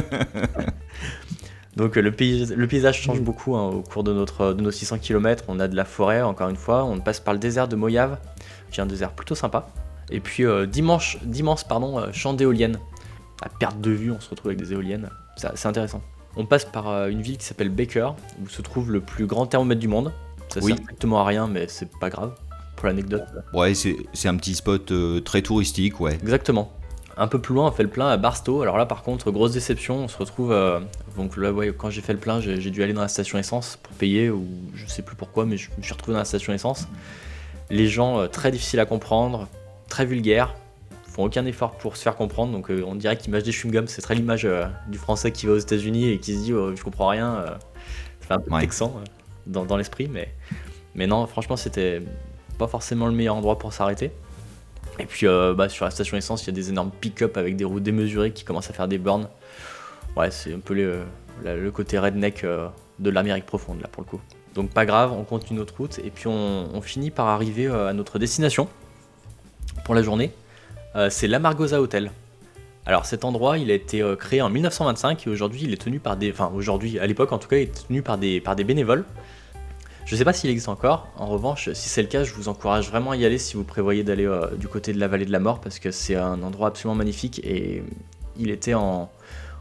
Donc 1.77 1.97
le, 1.97 2.03
le, 2.03 2.67
paysage 2.67 3.01
change 3.01 3.21
beaucoup 3.21 3.57
hein, 3.57 3.69
au 3.69 3.81
cours 3.81 4.05
de, 4.05 4.13
notre, 4.13 4.53
de 4.53 4.61
nos 4.61 4.71
600 4.71 4.99
km. 4.99 5.45
On 5.49 5.59
a 5.59 5.69
de 5.69 5.77
la 5.77 5.85
forêt, 5.85 6.21
encore 6.21 6.49
une 6.51 6.57
fois. 6.57 6.85
On 6.85 7.01
passe 7.01 7.19
par 7.19 7.33
le 7.33 7.41
désert 7.41 7.67
de 7.67 7.77
Moyave, 7.77 8.19
qui 8.71 8.81
est 8.81 8.83
un 8.83 8.87
désert 8.87 9.13
plutôt 9.13 9.35
sympa. 9.35 9.69
Et 10.11 10.21
puis 10.21 10.45
euh, 10.45 10.67
dimanche, 10.67 11.19
dimanche 11.23 11.65
pardon, 11.65 11.99
euh, 11.99 12.13
champ 12.13 12.35
d'éoliennes. 12.35 12.79
À 13.43 13.49
perte 13.49 13.81
de 13.81 13.91
vue, 13.91 14.11
on 14.11 14.21
se 14.21 14.29
retrouve 14.31 14.51
avec 14.51 14.59
des 14.61 14.73
éoliennes. 14.73 15.09
C'est 15.37 15.67
intéressant. 15.67 16.03
On 16.37 16.47
passe 16.47 16.65
par 16.65 16.89
euh, 16.89 17.09
une 17.09 17.21
ville 17.21 17.37
qui 17.37 17.45
s'appelle 17.45 17.69
Baker, 17.69 18.11
où 18.43 18.49
se 18.49 18.63
trouve 18.63 18.91
le 18.91 19.01
plus 19.01 19.27
grand 19.27 19.47
thermomètre 19.47 19.81
du 19.81 19.89
monde. 19.89 20.13
Ça 20.49 20.61
oui. 20.63 20.73
sert 20.73 20.83
strictement 20.83 21.21
à 21.21 21.25
rien, 21.25 21.47
mais 21.47 21.67
c'est 21.69 21.91
pas 21.99 22.11
grave 22.11 22.35
pour 22.77 22.87
l'anecdote. 22.87 23.25
Ouais, 23.53 23.75
c'est 23.75 24.29
un 24.29 24.37
petit 24.37 24.55
spot 24.55 24.91
euh, 24.93 25.21
très 25.21 25.43
touristique, 25.43 26.01
ouais. 26.01 26.15
Exactement. 26.15 26.73
Un 27.17 27.27
peu 27.27 27.41
plus 27.41 27.55
loin, 27.55 27.69
on 27.69 27.73
fait 27.73 27.83
le 27.83 27.91
plein 27.91 28.09
à 28.09 28.17
Barstow. 28.17 28.63
Alors 28.63 28.79
là, 28.79 28.87
par 28.87 29.03
contre, 29.03 29.31
grosse 29.31 29.53
déception. 29.53 30.05
On 30.05 30.09
se 30.09 30.17
retrouve. 30.17 30.53
Euh, 30.53 30.81
donc 31.17 31.37
là, 31.37 31.53
ouais, 31.53 31.73
quand 31.77 31.91
j'ai 31.91 32.01
fait 32.01 32.13
le 32.13 32.19
plein, 32.19 32.41
j'ai 32.41 32.71
dû 32.71 32.83
aller 32.83 32.93
dans 32.93 33.03
la 33.03 33.09
station 33.09 33.39
essence 33.39 33.77
pour 33.83 33.93
payer, 33.95 34.31
ou 34.31 34.47
je 34.75 34.87
sais 34.87 35.03
plus 35.03 35.17
pourquoi, 35.17 35.45
mais 35.45 35.57
je 35.57 35.71
me 35.77 35.83
suis 35.83 35.93
retrouvé 35.93 36.15
dans 36.15 36.21
la 36.21 36.25
station 36.25 36.53
essence. 36.53 36.89
Les 37.71 37.87
gens, 37.87 38.19
euh, 38.19 38.27
très 38.29 38.51
difficiles 38.51 38.81
à 38.81 38.87
comprendre, 38.87 39.49
très 39.89 40.07
vulgaires, 40.07 40.55
font 41.05 41.25
aucun 41.25 41.45
effort 41.45 41.73
pour 41.73 41.97
se 41.97 42.03
faire 42.03 42.17
comprendre. 42.17 42.53
Donc 42.53 42.71
on 42.71 42.95
dirait 42.95 43.19
qu'image 43.19 43.43
des 43.43 43.53
chewing-gums, 43.53 43.87
c'est 43.87 44.01
très 44.01 44.15
l'image 44.15 44.49
du 44.89 44.97
français 44.97 45.31
qui 45.31 45.47
va 45.47 45.53
aux 45.53 45.59
États-Unis 45.59 46.09
et 46.09 46.19
qui 46.19 46.35
se 46.35 46.45
dit 46.45 46.55
oh, 46.55 46.75
je 46.75 46.83
comprends 46.83 47.09
rien. 47.09 47.45
c'est 48.21 48.33
un 48.33 48.39
peu 48.39 48.51
texan 48.59 48.95
dans, 49.47 49.67
dans 49.67 49.77
l'esprit, 49.77 50.09
mais 50.11 50.33
mais 50.95 51.07
non, 51.07 51.27
franchement, 51.27 51.57
c'était 51.57 52.03
pas 52.59 52.67
forcément 52.67 53.07
le 53.07 53.13
meilleur 53.13 53.35
endroit 53.35 53.59
pour 53.59 53.73
s'arrêter. 53.73 54.13
Et 54.99 55.07
puis 55.07 55.27
euh, 55.27 55.55
bah, 55.55 55.69
sur 55.69 55.85
la 55.85 55.91
station 55.91 56.17
essence, 56.17 56.45
il 56.45 56.47
y 56.47 56.51
a 56.51 56.53
des 56.53 56.69
énormes 56.69 56.91
pick-up 56.91 57.37
avec 57.37 57.57
des 57.57 57.65
roues 57.65 57.81
démesurées 57.81 58.33
qui 58.33 58.45
commencent 58.45 58.71
à 58.71 58.73
faire 58.73 58.89
des 58.89 58.99
bornes. 58.99 59.29
Ouais, 60.17 60.31
c'est 60.31 60.53
un 60.53 60.59
peu 60.59 60.75
le, 60.75 61.71
côté 61.71 61.99
redneck 61.99 62.45
euh, 62.45 62.69
de 62.99 63.11
l'Amérique 63.11 63.47
profonde 63.47 63.81
là 63.81 63.89
pour 63.89 64.03
le 64.03 64.09
coup. 64.09 64.21
Donc 64.55 64.71
pas 64.71 64.85
grave, 64.85 65.13
on 65.13 65.25
continue 65.25 65.59
notre 65.59 65.77
route 65.77 65.99
et 65.99 66.11
puis 66.11 66.27
on, 66.27 66.81
finit 66.83 67.11
par 67.11 67.29
arriver 67.29 67.67
euh, 67.67 67.89
à 67.89 67.93
notre 67.95 68.19
destination 68.19 68.69
pour 69.85 69.95
la 69.95 70.03
journée. 70.03 70.33
c'est 71.09 71.27
l'Amargosa 71.27 71.81
Hotel. 71.81 72.11
Alors 72.85 73.07
cet 73.07 73.25
endroit, 73.25 73.57
il 73.57 73.71
a 73.71 73.75
été 73.75 74.05
créé 74.19 74.43
en 74.43 74.51
1925 74.51 75.27
et 75.27 75.31
aujourd'hui 75.31 75.63
il 75.63 75.73
est 75.73 75.81
tenu 75.81 76.01
par 76.01 76.17
des, 76.17 76.31
enfin 76.31 76.53
aujourd'hui, 76.55 76.99
à 76.99 77.07
l'époque 77.07 77.33
en 77.33 77.39
tout 77.39 77.49
cas, 77.49 77.57
il 77.57 77.63
est 77.63 77.87
tenu 77.87 78.03
par 78.03 78.19
des, 78.19 78.41
par 78.41 78.55
des 78.55 78.65
bénévoles. 78.65 79.05
Je 80.13 80.17
ne 80.17 80.19
sais 80.19 80.27
pas 80.27 80.35
s'il 80.35 80.51
existe 80.51 80.69
encore. 80.69 81.09
En 81.17 81.25
revanche, 81.25 81.73
si 81.73 81.89
c'est 81.89 82.03
le 82.03 82.09
cas, 82.09 82.23
je 82.23 82.35
vous 82.35 82.49
encourage 82.49 82.91
vraiment 82.91 83.13
à 83.13 83.17
y 83.17 83.25
aller 83.25 83.39
si 83.39 83.57
vous 83.57 83.65
prévoyez 83.65 84.05
d'aller 84.05 84.27
euh, 84.27 84.55
du 84.59 84.69
côté 84.69 84.93
de 84.93 85.01
la 85.01 85.09
vallée 85.09 85.25
de 85.25 85.33
la 85.33 85.41
mort 85.41 85.59
parce 85.59 85.79
que 85.79 85.91
c'est 85.91 86.17
un 86.17 86.43
endroit 86.43 86.69
absolument 86.69 86.97
magnifique 86.97 87.41
et 87.43 87.83
il 88.39 88.51
était 88.51 88.75
en. 88.75 89.05
En 89.05 89.09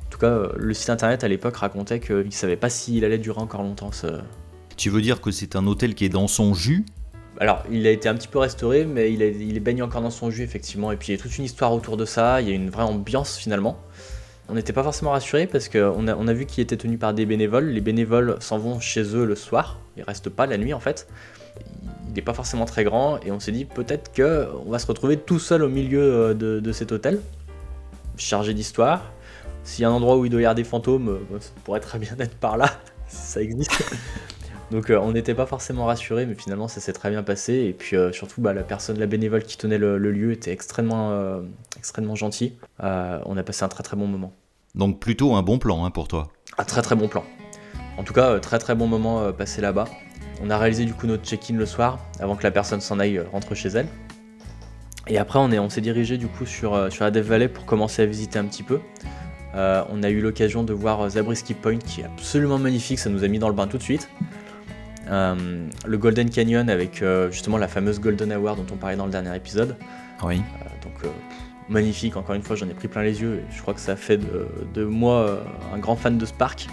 tout 0.10 0.20
cas, 0.20 0.28
euh, 0.28 0.52
le 0.58 0.74
site 0.74 0.90
internet 0.90 1.24
à 1.24 1.30
l'époque 1.30 1.56
racontait 1.56 2.02
qu'il 2.02 2.26
ne 2.26 2.32
savait 2.32 2.58
pas 2.58 2.70
s'il 2.70 3.06
allait 3.06 3.18
durer 3.18 3.40
encore 3.40 3.62
longtemps. 3.62 3.94
Ce... 3.94 4.08
Tu 4.76 4.90
veux 4.90 5.02
dire 5.02 5.22
que 5.22 5.32
c'est 5.32 5.56
un 5.56 5.66
hôtel 5.68 5.96
qui 5.96 6.04
est 6.04 6.10
dans 6.10 6.28
son 6.28 6.54
jus? 6.54 6.86
Alors, 7.40 7.64
il 7.72 7.88
a 7.88 7.92
été 7.92 8.10
un 8.10 8.16
petit 8.16 8.28
peu 8.28 8.40
restauré, 8.40 8.84
mais 8.84 9.14
il 9.14 9.22
il 9.22 9.56
est 9.56 9.62
baigné 9.62 9.84
encore 9.84 10.02
dans 10.02 10.10
son 10.10 10.32
jus, 10.32 10.44
effectivement. 10.44 10.92
Et 10.92 10.98
puis, 10.98 11.14
il 11.14 11.16
y 11.16 11.18
a 11.18 11.22
toute 11.22 11.38
une 11.38 11.46
histoire 11.46 11.72
autour 11.72 11.96
de 11.96 12.04
ça. 12.04 12.42
Il 12.42 12.50
y 12.50 12.52
a 12.52 12.56
une 12.56 12.70
vraie 12.70 12.84
ambiance, 12.84 13.38
finalement 13.38 13.80
on 14.52 14.56
n'était 14.56 14.74
pas 14.74 14.84
forcément 14.84 15.12
rassurés 15.12 15.48
parce 15.48 15.70
qu'on 15.70 16.08
a, 16.10 16.16
on 16.16 16.28
a 16.28 16.34
vu 16.34 16.46
qu'il 16.46 16.62
était 16.62 16.76
tenu 16.76 16.98
par 16.98 17.14
des 17.14 17.26
bénévoles. 17.26 17.70
Les 17.70 17.80
bénévoles 17.80 18.36
s'en 18.42 18.58
vont 18.58 18.82
chez 18.82 19.16
eux 19.16 19.24
le 19.24 19.36
soir, 19.36 19.80
ils 19.96 20.04
restent 20.04 20.30
pas 20.30 20.46
la 20.46 20.58
nuit 20.58 20.74
en 20.74 20.82
fait. 20.82 21.08
Il 22.10 22.16
n'est 22.16 22.22
pas 22.22 22.34
forcément 22.34 22.66
très 22.66 22.84
grand 22.84 23.18
et 23.26 23.32
on 23.32 23.40
s'est 23.40 23.54
dit 23.54 23.64
peut-être 23.64 24.12
qu'on 24.14 24.70
va 24.70 24.78
se 24.78 24.88
retrouver 24.88 25.16
tout 25.16 25.40
seul 25.40 25.64
au 25.64 25.70
milieu 25.70 26.02
euh, 26.02 26.34
de, 26.34 26.72
cet 26.74 26.92
hôtel, 26.92 27.22
chargé 28.18 28.54
d'histoire. 28.54 29.14
S'il 29.64 29.84
y 29.84 29.86
a 29.86 29.90
un 29.90 29.94
endroit 29.94 30.18
où 30.18 30.26
il 30.26 30.30
doit 30.30 30.42
y 30.42 30.44
avoir 30.44 30.56
des 30.56 30.66
fantômes, 30.66 31.08
euh, 31.08 31.40
ça 31.40 31.52
pourrait 31.64 31.80
très 31.80 31.98
bien 31.98 32.14
être 32.20 32.36
par 32.36 32.58
là, 32.58 32.70
ça 33.08 33.42
existe. 33.42 33.96
Donc 34.72 34.90
euh, 34.90 34.98
on 34.98 35.14
n'était 35.14 35.34
pas 35.34 35.46
forcément 35.46 35.86
rassurés, 35.86 36.26
mais 36.26 36.36
finalement 36.36 36.68
ça 36.68 36.82
s'est 36.82 36.94
très 36.94 37.10
bien 37.10 37.24
passé. 37.24 37.54
Et 37.54 37.72
puis 37.72 37.96
surtout, 38.12 38.42
bah, 38.42 38.54
la 38.54 38.64
personne, 38.64 39.00
la 39.00 39.08
bénévole 39.08 39.44
qui 39.44 39.58
tenait 39.58 39.78
le, 39.78 39.98
lieu 39.98 40.34
était 40.34 40.52
extrêmement, 40.52 41.42
extrêmement 41.78 42.16
gentil. 42.16 42.58
on 42.80 43.38
a 43.38 43.44
passé 43.44 43.64
un 43.64 43.70
très 43.70 43.84
très 43.84 43.96
bon 43.96 44.08
moment. 44.08 44.34
Donc 44.76 45.00
plutôt 45.00 45.36
un 45.36 45.42
bon 45.42 45.58
plan 45.58 45.86
hein, 45.86 45.92
pour 45.92 46.08
toi. 46.08 46.30
Un 46.58 46.64
très 46.64 46.82
très 46.82 46.96
bon 46.96 47.08
plan. 47.08 47.24
En 47.98 48.04
tout 48.04 48.14
cas, 48.14 48.32
euh, 48.32 48.40
très 48.40 48.60
très 48.60 48.76
bon 48.76 48.88
moment 48.88 49.22
euh, 49.22 49.32
passé 49.32 49.62
là-bas. 49.62 49.86
On 50.42 50.50
a 50.50 50.58
réalisé 50.58 50.86
du 50.86 50.94
coup 50.94 51.08
notre 51.08 51.24
check-in 51.24 51.56
le 51.56 51.66
soir, 51.66 52.00
avant 52.20 52.36
que 52.36 52.44
la 52.44 52.52
personne 52.52 52.82
s'en 52.82 53.00
aille 53.00 53.18
euh, 53.18 53.26
rentre 53.32 53.54
chez 53.54 53.70
elle. 53.70 53.88
Et 55.08 55.18
après, 55.18 55.40
on, 55.40 55.52
est, 55.52 55.60
on 55.60 55.70
s'est 55.70 55.82
dirigé 55.82 56.18
du 56.18 56.28
coup 56.28 56.46
sur, 56.46 56.92
sur 56.92 57.04
la 57.04 57.12
Death 57.12 57.26
Valley 57.26 57.48
pour 57.48 57.66
commencer 57.66 58.02
à 58.02 58.06
visiter 58.06 58.40
un 58.40 58.46
petit 58.46 58.64
peu. 58.64 58.80
on 59.54 60.04
a 60.04 60.10
eu 60.10 60.22
l'occasion 60.22 60.64
de 60.64 60.74
voir 60.74 61.10
Zabriskie 61.10 61.56
Point 61.56 61.80
qui 61.80 62.02
est 62.02 62.06
absolument 62.06 62.60
magnifique, 62.60 63.00
ça 63.00 63.10
nous 63.10 63.24
a 63.24 63.28
mis 63.28 63.40
dans 63.40 63.50
le 63.50 63.56
bain 63.56 63.68
tout 63.68 63.80
de 63.80 63.84
suite. 63.84 64.10
le 65.10 65.98
Golden 65.98 66.30
Canyon 66.30 66.70
avec 66.70 67.04
justement 67.32 67.58
la 67.58 67.68
fameuse 67.68 68.00
Golden 68.00 68.32
Hour 68.32 68.56
dont 68.56 68.68
on 68.72 68.78
parlait 68.78 68.96
dans 68.96 69.06
le 69.06 69.12
dernier 69.12 69.36
épisode. 69.36 69.76
Oui. 70.24 70.38
donc 70.84 71.12
magnifique, 71.72 72.18
encore 72.18 72.36
une 72.36 72.44
fois 72.44 72.56
j'en 72.56 72.68
ai 72.70 72.74
pris 72.74 72.88
plein 72.88 73.02
les 73.02 73.22
yeux 73.22 73.36
et 73.36 73.54
je 73.56 73.62
crois 73.62 73.74
que 73.74 73.80
ça 73.80 73.96
fait 73.96 74.18
de, 74.18 74.84
moi 74.84 75.16
euh, 75.22 75.44
un 75.74 75.80
grand 75.80 75.96
fan 75.96 76.18
de 76.18 76.26
Spark, 76.26 76.68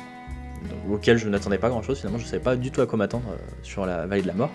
auquel 0.90 1.16
je 1.16 1.28
n'attendais 1.28 1.58
pas 1.58 1.68
grand 1.68 1.82
chose 1.82 1.98
finalement, 1.98 2.18
je 2.18 2.24
ne 2.24 2.28
savais 2.28 2.42
pas 2.42 2.56
du 2.56 2.70
tout 2.70 2.80
à 2.80 2.86
quoi 2.86 2.98
m'attendre 2.98 3.30
euh, 3.30 3.36
sur 3.62 3.86
la 3.86 4.06
vallée 4.06 4.22
de 4.22 4.26
la 4.26 4.34
mort. 4.34 4.50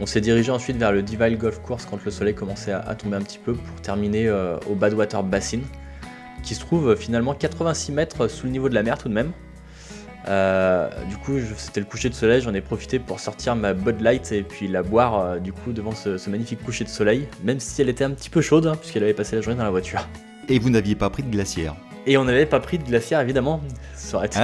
On 0.00 0.06
s'est 0.06 0.20
dirigé 0.20 0.50
ensuite 0.50 0.76
vers 0.76 0.92
le 0.92 1.02
Divide 1.02 1.38
Golf 1.38 1.60
Course 1.62 1.86
quand 1.86 2.04
le 2.04 2.10
soleil 2.10 2.34
commençait 2.34 2.72
à, 2.72 2.94
tomber 2.94 3.16
un 3.16 3.22
petit 3.22 3.38
peu 3.38 3.54
pour 3.54 3.80
terminer 3.80 4.28
euh, 4.28 4.58
au 4.68 4.74
Badwater 4.74 5.22
Basin, 5.22 5.60
qui 6.42 6.54
se 6.54 6.60
trouve 6.60 6.94
finalement 6.96 7.34
86 7.34 7.92
mètres 7.92 8.28
sous 8.28 8.46
le 8.46 8.52
niveau 8.52 8.68
de 8.68 8.74
la 8.74 8.82
mer 8.82 8.98
tout 8.98 9.08
de 9.08 9.14
même. 9.14 9.32
Euh, 10.28 10.88
du 11.08 11.16
coup, 11.16 11.38
c'était 11.56 11.80
le 11.80 11.86
coucher 11.86 12.08
de 12.08 12.14
soleil, 12.14 12.40
j'en 12.40 12.52
ai 12.52 12.60
profité 12.60 12.98
pour 12.98 13.20
sortir 13.20 13.54
ma 13.54 13.74
Bud 13.74 14.00
Light 14.00 14.32
et 14.32 14.42
puis 14.42 14.66
la 14.66 14.82
boire 14.82 15.20
euh, 15.20 15.38
du 15.38 15.52
coup 15.52 15.72
devant 15.72 15.92
ce, 15.92 16.28
magnifique 16.28 16.62
coucher 16.64 16.84
de 16.84 16.88
soleil, 16.88 17.28
même 17.44 17.60
si 17.60 17.80
elle 17.80 17.88
était 17.88 18.04
un 18.04 18.10
petit 18.10 18.30
peu 18.30 18.40
chaude, 18.40 18.66
hein, 18.66 18.76
puisqu'elle 18.76 19.04
avait 19.04 19.14
passé 19.14 19.36
la 19.36 19.42
journée 19.42 19.58
dans 19.58 19.64
la 19.64 19.70
voiture. 19.70 20.06
Et 20.48 20.58
vous 20.58 20.70
n'aviez 20.70 20.96
pas 20.96 21.10
pris 21.10 21.22
de 21.22 21.30
glacière 21.30 21.74
Et 22.06 22.16
on 22.16 22.24
n'avait 22.24 22.46
pas 22.46 22.60
pris 22.60 22.78
de 22.78 22.84
glacière, 22.84 23.20
évidemment. 23.20 23.60
Ça 23.94 24.16
aurait 24.16 24.26
été 24.26 24.40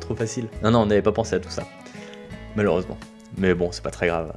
trop 0.00 0.14
facile. 0.14 0.48
Non, 0.62 0.70
non, 0.70 0.80
on 0.80 0.86
n'avait 0.86 1.02
pas 1.02 1.12
pensé 1.12 1.36
à 1.36 1.40
tout 1.40 1.50
ça. 1.50 1.64
Malheureusement. 2.56 2.96
Mais 3.38 3.54
bon, 3.54 3.70
c'est 3.70 3.82
pas 3.82 3.90
très 3.90 4.08
grave. 4.08 4.32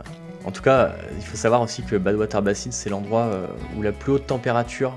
En 0.45 0.51
tout 0.51 0.61
cas, 0.61 0.95
il 1.17 1.23
faut 1.23 1.37
savoir 1.37 1.61
aussi 1.61 1.83
que 1.83 1.95
Badwater 1.95 2.41
Basin, 2.41 2.71
c'est 2.71 2.89
l'endroit 2.89 3.23
euh, 3.23 3.47
où 3.77 3.81
la 3.81 3.91
plus 3.91 4.13
haute 4.13 4.27
température 4.27 4.93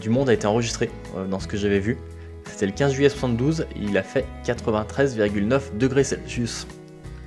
du 0.00 0.10
monde 0.10 0.28
a 0.28 0.32
été 0.32 0.46
enregistrée, 0.46 0.90
dans 1.28 1.38
ce 1.38 1.46
que 1.46 1.56
j'avais 1.56 1.78
vu. 1.80 1.98
C'était 2.46 2.66
le 2.66 2.72
15 2.72 2.92
juillet 2.92 3.08
72, 3.08 3.66
il 3.76 3.96
a 3.96 4.02
fait 4.02 4.24
93,9 4.44 5.76
degrés 5.76 6.04
Celsius. 6.04 6.66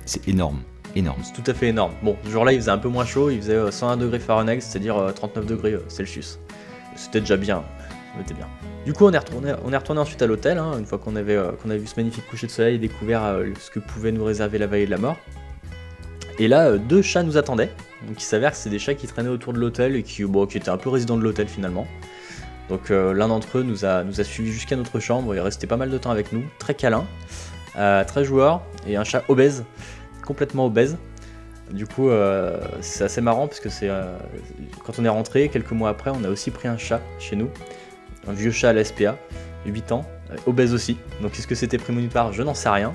C'est 0.04 0.28
énorme, 0.28 0.60
énorme. 0.94 1.20
C'est 1.22 1.32
tout 1.32 1.50
à 1.50 1.54
fait 1.54 1.68
énorme. 1.68 1.92
Bon, 2.02 2.16
ce 2.24 2.30
jour-là, 2.30 2.52
il 2.52 2.60
faisait 2.60 2.70
un 2.70 2.78
peu 2.78 2.88
moins 2.88 3.04
chaud, 3.04 3.30
il 3.30 3.38
faisait 3.40 3.70
101 3.70 3.92
euh, 3.92 3.96
degrés 3.96 4.18
Fahrenheit, 4.18 4.60
c'est-à-dire 4.60 5.12
39 5.14 5.44
euh, 5.44 5.48
degrés 5.48 5.72
euh, 5.72 5.84
Celsius. 5.88 6.38
C'était 6.94 7.20
déjà 7.20 7.36
bien, 7.36 7.62
c'était 8.18 8.34
bien. 8.34 8.46
Du 8.84 8.92
coup, 8.92 9.04
on 9.04 9.12
est 9.12 9.18
retourné, 9.18 9.52
on 9.64 9.72
est 9.72 9.76
retourné 9.76 10.00
ensuite 10.00 10.22
à 10.22 10.26
l'hôtel, 10.26 10.58
hein, 10.58 10.78
une 10.78 10.86
fois 10.86 10.98
qu'on 10.98 11.16
avait, 11.16 11.38
qu'on 11.62 11.68
vu 11.68 11.86
ce 11.86 11.96
magnifique 11.96 12.26
coucher 12.28 12.46
de 12.46 12.52
soleil 12.52 12.76
et 12.76 12.78
découvert 12.78 13.40
ce 13.60 13.70
que 13.70 13.80
pouvait 13.80 14.12
nous 14.12 14.24
réserver 14.24 14.58
la 14.58 14.66
vallée 14.66 14.86
de 14.86 14.90
la 14.92 14.98
mort. 14.98 15.16
Et 16.38 16.48
là, 16.48 16.78
deux 16.78 17.02
chats 17.02 17.24
nous 17.24 17.36
attendaient. 17.36 17.70
Donc 18.06 18.22
il 18.22 18.24
s'avère 18.24 18.52
que 18.52 18.56
c'est 18.56 18.70
des 18.70 18.78
chats 18.78 18.94
qui 18.94 19.06
traînaient 19.06 19.28
autour 19.28 19.52
de 19.52 19.58
l'hôtel 19.58 19.96
et 19.96 20.02
qui, 20.02 20.22
bon, 20.24 20.46
qui 20.46 20.56
étaient 20.58 20.68
un 20.68 20.76
peu 20.76 20.88
résidents 20.88 21.16
de 21.16 21.22
l'hôtel 21.22 21.48
finalement. 21.48 21.86
Donc 22.68 22.90
euh, 22.90 23.12
l'un 23.14 23.28
d'entre 23.28 23.58
eux 23.58 23.62
nous 23.62 23.84
a, 23.84 24.02
nous 24.02 24.20
a 24.20 24.24
suivis 24.24 24.52
jusqu'à 24.52 24.76
notre 24.76 24.98
chambre, 24.98 25.34
il 25.34 25.40
restait 25.40 25.66
pas 25.66 25.76
mal 25.76 25.90
de 25.90 25.98
temps 25.98 26.10
avec 26.10 26.32
nous, 26.32 26.44
très 26.58 26.74
câlin. 26.74 27.06
euh, 27.78 28.04
13 28.04 28.26
joueurs 28.26 28.62
et 28.86 28.96
un 28.96 29.04
chat 29.04 29.22
obèse, 29.28 29.64
complètement 30.24 30.66
obèse. 30.66 30.96
Du 31.70 31.86
coup, 31.86 32.10
euh, 32.10 32.60
c'est 32.80 33.04
assez 33.04 33.20
marrant 33.20 33.48
parce 33.48 33.60
que 33.60 33.68
c'est 33.68 33.90
quand 34.84 34.98
on 34.98 35.04
est 35.04 35.08
rentré, 35.08 35.48
quelques 35.48 35.72
mois 35.72 35.90
après, 35.90 36.10
on 36.10 36.22
a 36.24 36.28
aussi 36.28 36.50
pris 36.50 36.68
un 36.68 36.78
chat 36.78 37.00
chez 37.18 37.36
nous, 37.36 37.50
un 38.28 38.32
vieux 38.32 38.52
chat 38.52 38.70
à 38.70 38.72
la 38.72 38.84
SPA, 38.84 39.16
8 39.66 39.92
ans, 39.92 40.04
obèse 40.46 40.74
aussi. 40.74 40.96
Donc 41.22 41.36
est-ce 41.38 41.46
que 41.46 41.56
c'était 41.56 41.78
prémonitoire 41.78 42.32
Je 42.32 42.42
n'en 42.42 42.54
sais 42.54 42.68
rien. 42.68 42.94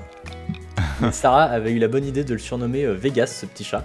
Mais 1.00 1.12
Sarah 1.12 1.44
avait 1.44 1.72
eu 1.72 1.78
la 1.78 1.88
bonne 1.88 2.04
idée 2.04 2.24
de 2.24 2.32
le 2.32 2.38
surnommer 2.38 2.86
Vegas, 2.86 3.26
ce 3.26 3.46
petit 3.46 3.64
chat. 3.64 3.84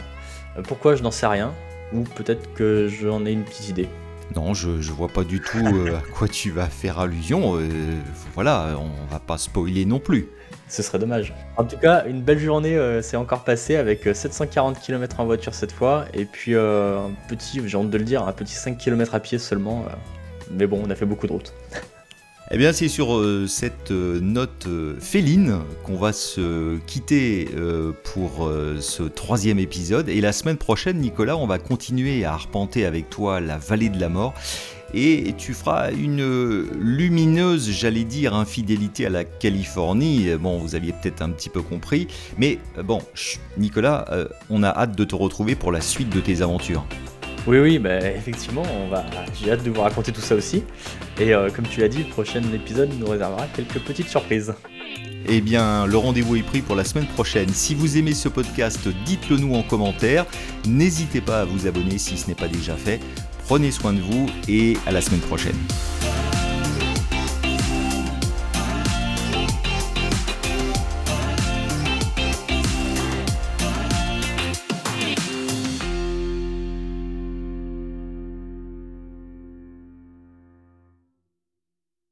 Pourquoi 0.64 0.96
Je 0.96 1.04
n'en 1.04 1.12
sais 1.12 1.28
rien? 1.28 1.54
Ou 1.94 2.04
peut-être 2.04 2.54
que 2.54 2.88
j'en 2.88 3.26
ai 3.26 3.32
une 3.32 3.44
petite 3.44 3.70
idée. 3.70 3.90
Non, 4.36 4.54
je, 4.54 4.82
je 4.82 4.92
vois 4.92 5.08
pas 5.08 5.24
du 5.24 5.40
tout 5.40 5.58
euh, 5.66 5.98
à 5.98 6.02
quoi 6.14 6.28
tu 6.28 6.52
vas 6.52 6.68
faire 6.68 7.00
allusion. 7.00 7.56
euh, 7.58 7.68
voilà, 8.36 8.76
on 8.80 9.12
va 9.12 9.20
pas 9.20 9.38
spoiler 9.38 9.86
non 9.86 10.00
plus. 10.00 10.28
Ce 10.68 10.84
serait 10.84 11.00
dommage. 11.00 11.34
En 11.56 11.64
tout 11.64 11.78
cas, 11.78 12.06
une 12.06 12.22
belle 12.22 12.40
journée 12.40 12.76
euh, 12.76 13.02
s'est 13.02 13.16
encore 13.18 13.44
passée 13.46 13.78
avec 13.78 14.06
euh, 14.06 14.14
740 14.14 14.80
km 14.80 15.22
en 15.22 15.26
voiture 15.26 15.54
cette 15.54 15.72
fois, 15.72 16.06
et 16.14 16.26
puis 16.26 16.56
un 16.56 17.12
petit, 17.30 17.62
j'ai 17.66 17.78
honte 17.78 17.90
de 17.90 17.98
le 17.98 18.04
dire, 18.04 18.28
un 18.28 18.34
petit 18.34 18.54
5 18.54 18.78
km 18.78 19.16
à 19.16 19.20
pied 19.20 19.40
seulement. 19.40 19.86
mais 20.52 20.68
bon, 20.68 20.82
on 20.86 20.90
a 20.90 20.96
fait 20.96 21.06
beaucoup 21.06 21.28
de 21.28 21.32
route. 21.34 21.54
Eh 22.50 22.58
bien, 22.58 22.72
c'est 22.72 22.88
sur 22.88 23.14
euh, 23.14 23.46
cette 23.46 23.92
euh, 23.92 24.22
note 24.22 24.68
euh, 24.68 24.96
féline 25.02 25.60
qu'on 25.84 25.98
va 25.98 26.14
se 26.14 26.78
quitter 26.86 27.50
pour 28.04 28.50
ce 28.80 29.04
troisième 29.04 29.60
épisode. 29.60 30.10
Et 30.10 30.22
la 30.22 30.32
semaine 30.32 30.58
prochaine, 30.58 31.00
Nicolas, 31.00 31.36
on 31.38 31.48
va 31.48 31.60
continuer 31.60 32.24
à 32.24 32.34
arpenter 32.34 32.86
avec 32.86 33.10
toi 33.10 33.40
la 33.40 33.58
vallée 33.58 33.90
de 33.90 34.00
la 34.00 34.10
mort. 34.10 34.34
Et 34.94 35.34
tu 35.38 35.54
feras 35.54 35.92
une 35.92 36.66
lumineuse, 36.80 37.70
j'allais 37.72 38.06
dire, 38.06 38.34
infidélité 38.34 39.06
à 39.06 39.10
la 39.10 39.26
Californie. 39.26 40.30
Bon, 40.40 40.58
vous 40.60 40.76
aviez 40.76 40.94
peut-être 40.94 41.22
un 41.22 41.30
petit 41.30 41.50
peu 41.50 41.62
compris. 41.62 42.08
Mais 42.38 42.60
bon, 42.84 43.02
Nicolas, 43.58 44.06
on 44.50 44.64
a 44.64 44.70
hâte 44.70 44.96
de 44.96 45.04
te 45.04 45.16
retrouver 45.16 45.56
pour 45.56 45.72
la 45.72 45.82
suite 45.82 46.10
de 46.10 46.22
tes 46.22 46.42
aventures. 46.42 46.86
Oui, 47.48 47.60
oui, 47.60 47.80
bah, 47.80 48.00
effectivement, 48.00 48.64
va... 48.92 49.06
j'ai 49.34 49.52
hâte 49.52 49.64
de 49.64 49.72
vous 49.72 49.80
raconter 49.80 50.12
tout 50.12 50.22
ça 50.22 50.36
aussi. 50.36 50.64
Et 51.18 51.34
euh, 51.34 51.50
comme 51.50 51.66
tu 51.66 51.80
l'as 51.80 51.88
dit, 51.88 52.00
le 52.00 52.10
prochain 52.10 52.42
épisode 52.54 52.90
nous 53.00 53.08
réservera 53.08 53.48
quelques 53.56 53.80
petites 53.80 54.10
surprises. 54.10 54.54
Eh 55.30 55.40
bien, 55.40 55.86
le 55.86 55.98
rendez-vous 55.98 56.36
est 56.36 56.44
pris 56.44 56.62
pour 56.62 56.76
la 56.76 56.84
semaine 56.84 57.08
prochaine. 57.08 57.50
Si 57.50 57.74
vous 57.74 57.98
aimez 57.98 58.14
ce 58.14 58.28
podcast, 58.28 58.88
dites-le 59.06 59.38
nous 59.38 59.56
en 59.56 59.64
commentaire. 59.64 60.26
N'hésitez 60.68 61.22
pas 61.22 61.42
à 61.42 61.46
vous 61.46 61.68
abonner 61.68 61.98
si 61.98 62.18
ce 62.18 62.28
n'est 62.28 62.36
pas 62.36 62.50
déjà 62.50 62.76
fait. 62.76 63.00
Prenez 63.46 63.72
soin 63.72 63.94
de 63.94 64.02
vous 64.02 64.28
et 64.50 64.76
à 64.86 64.92
la 64.92 65.00
semaine 65.00 65.22
prochaine. 65.22 65.56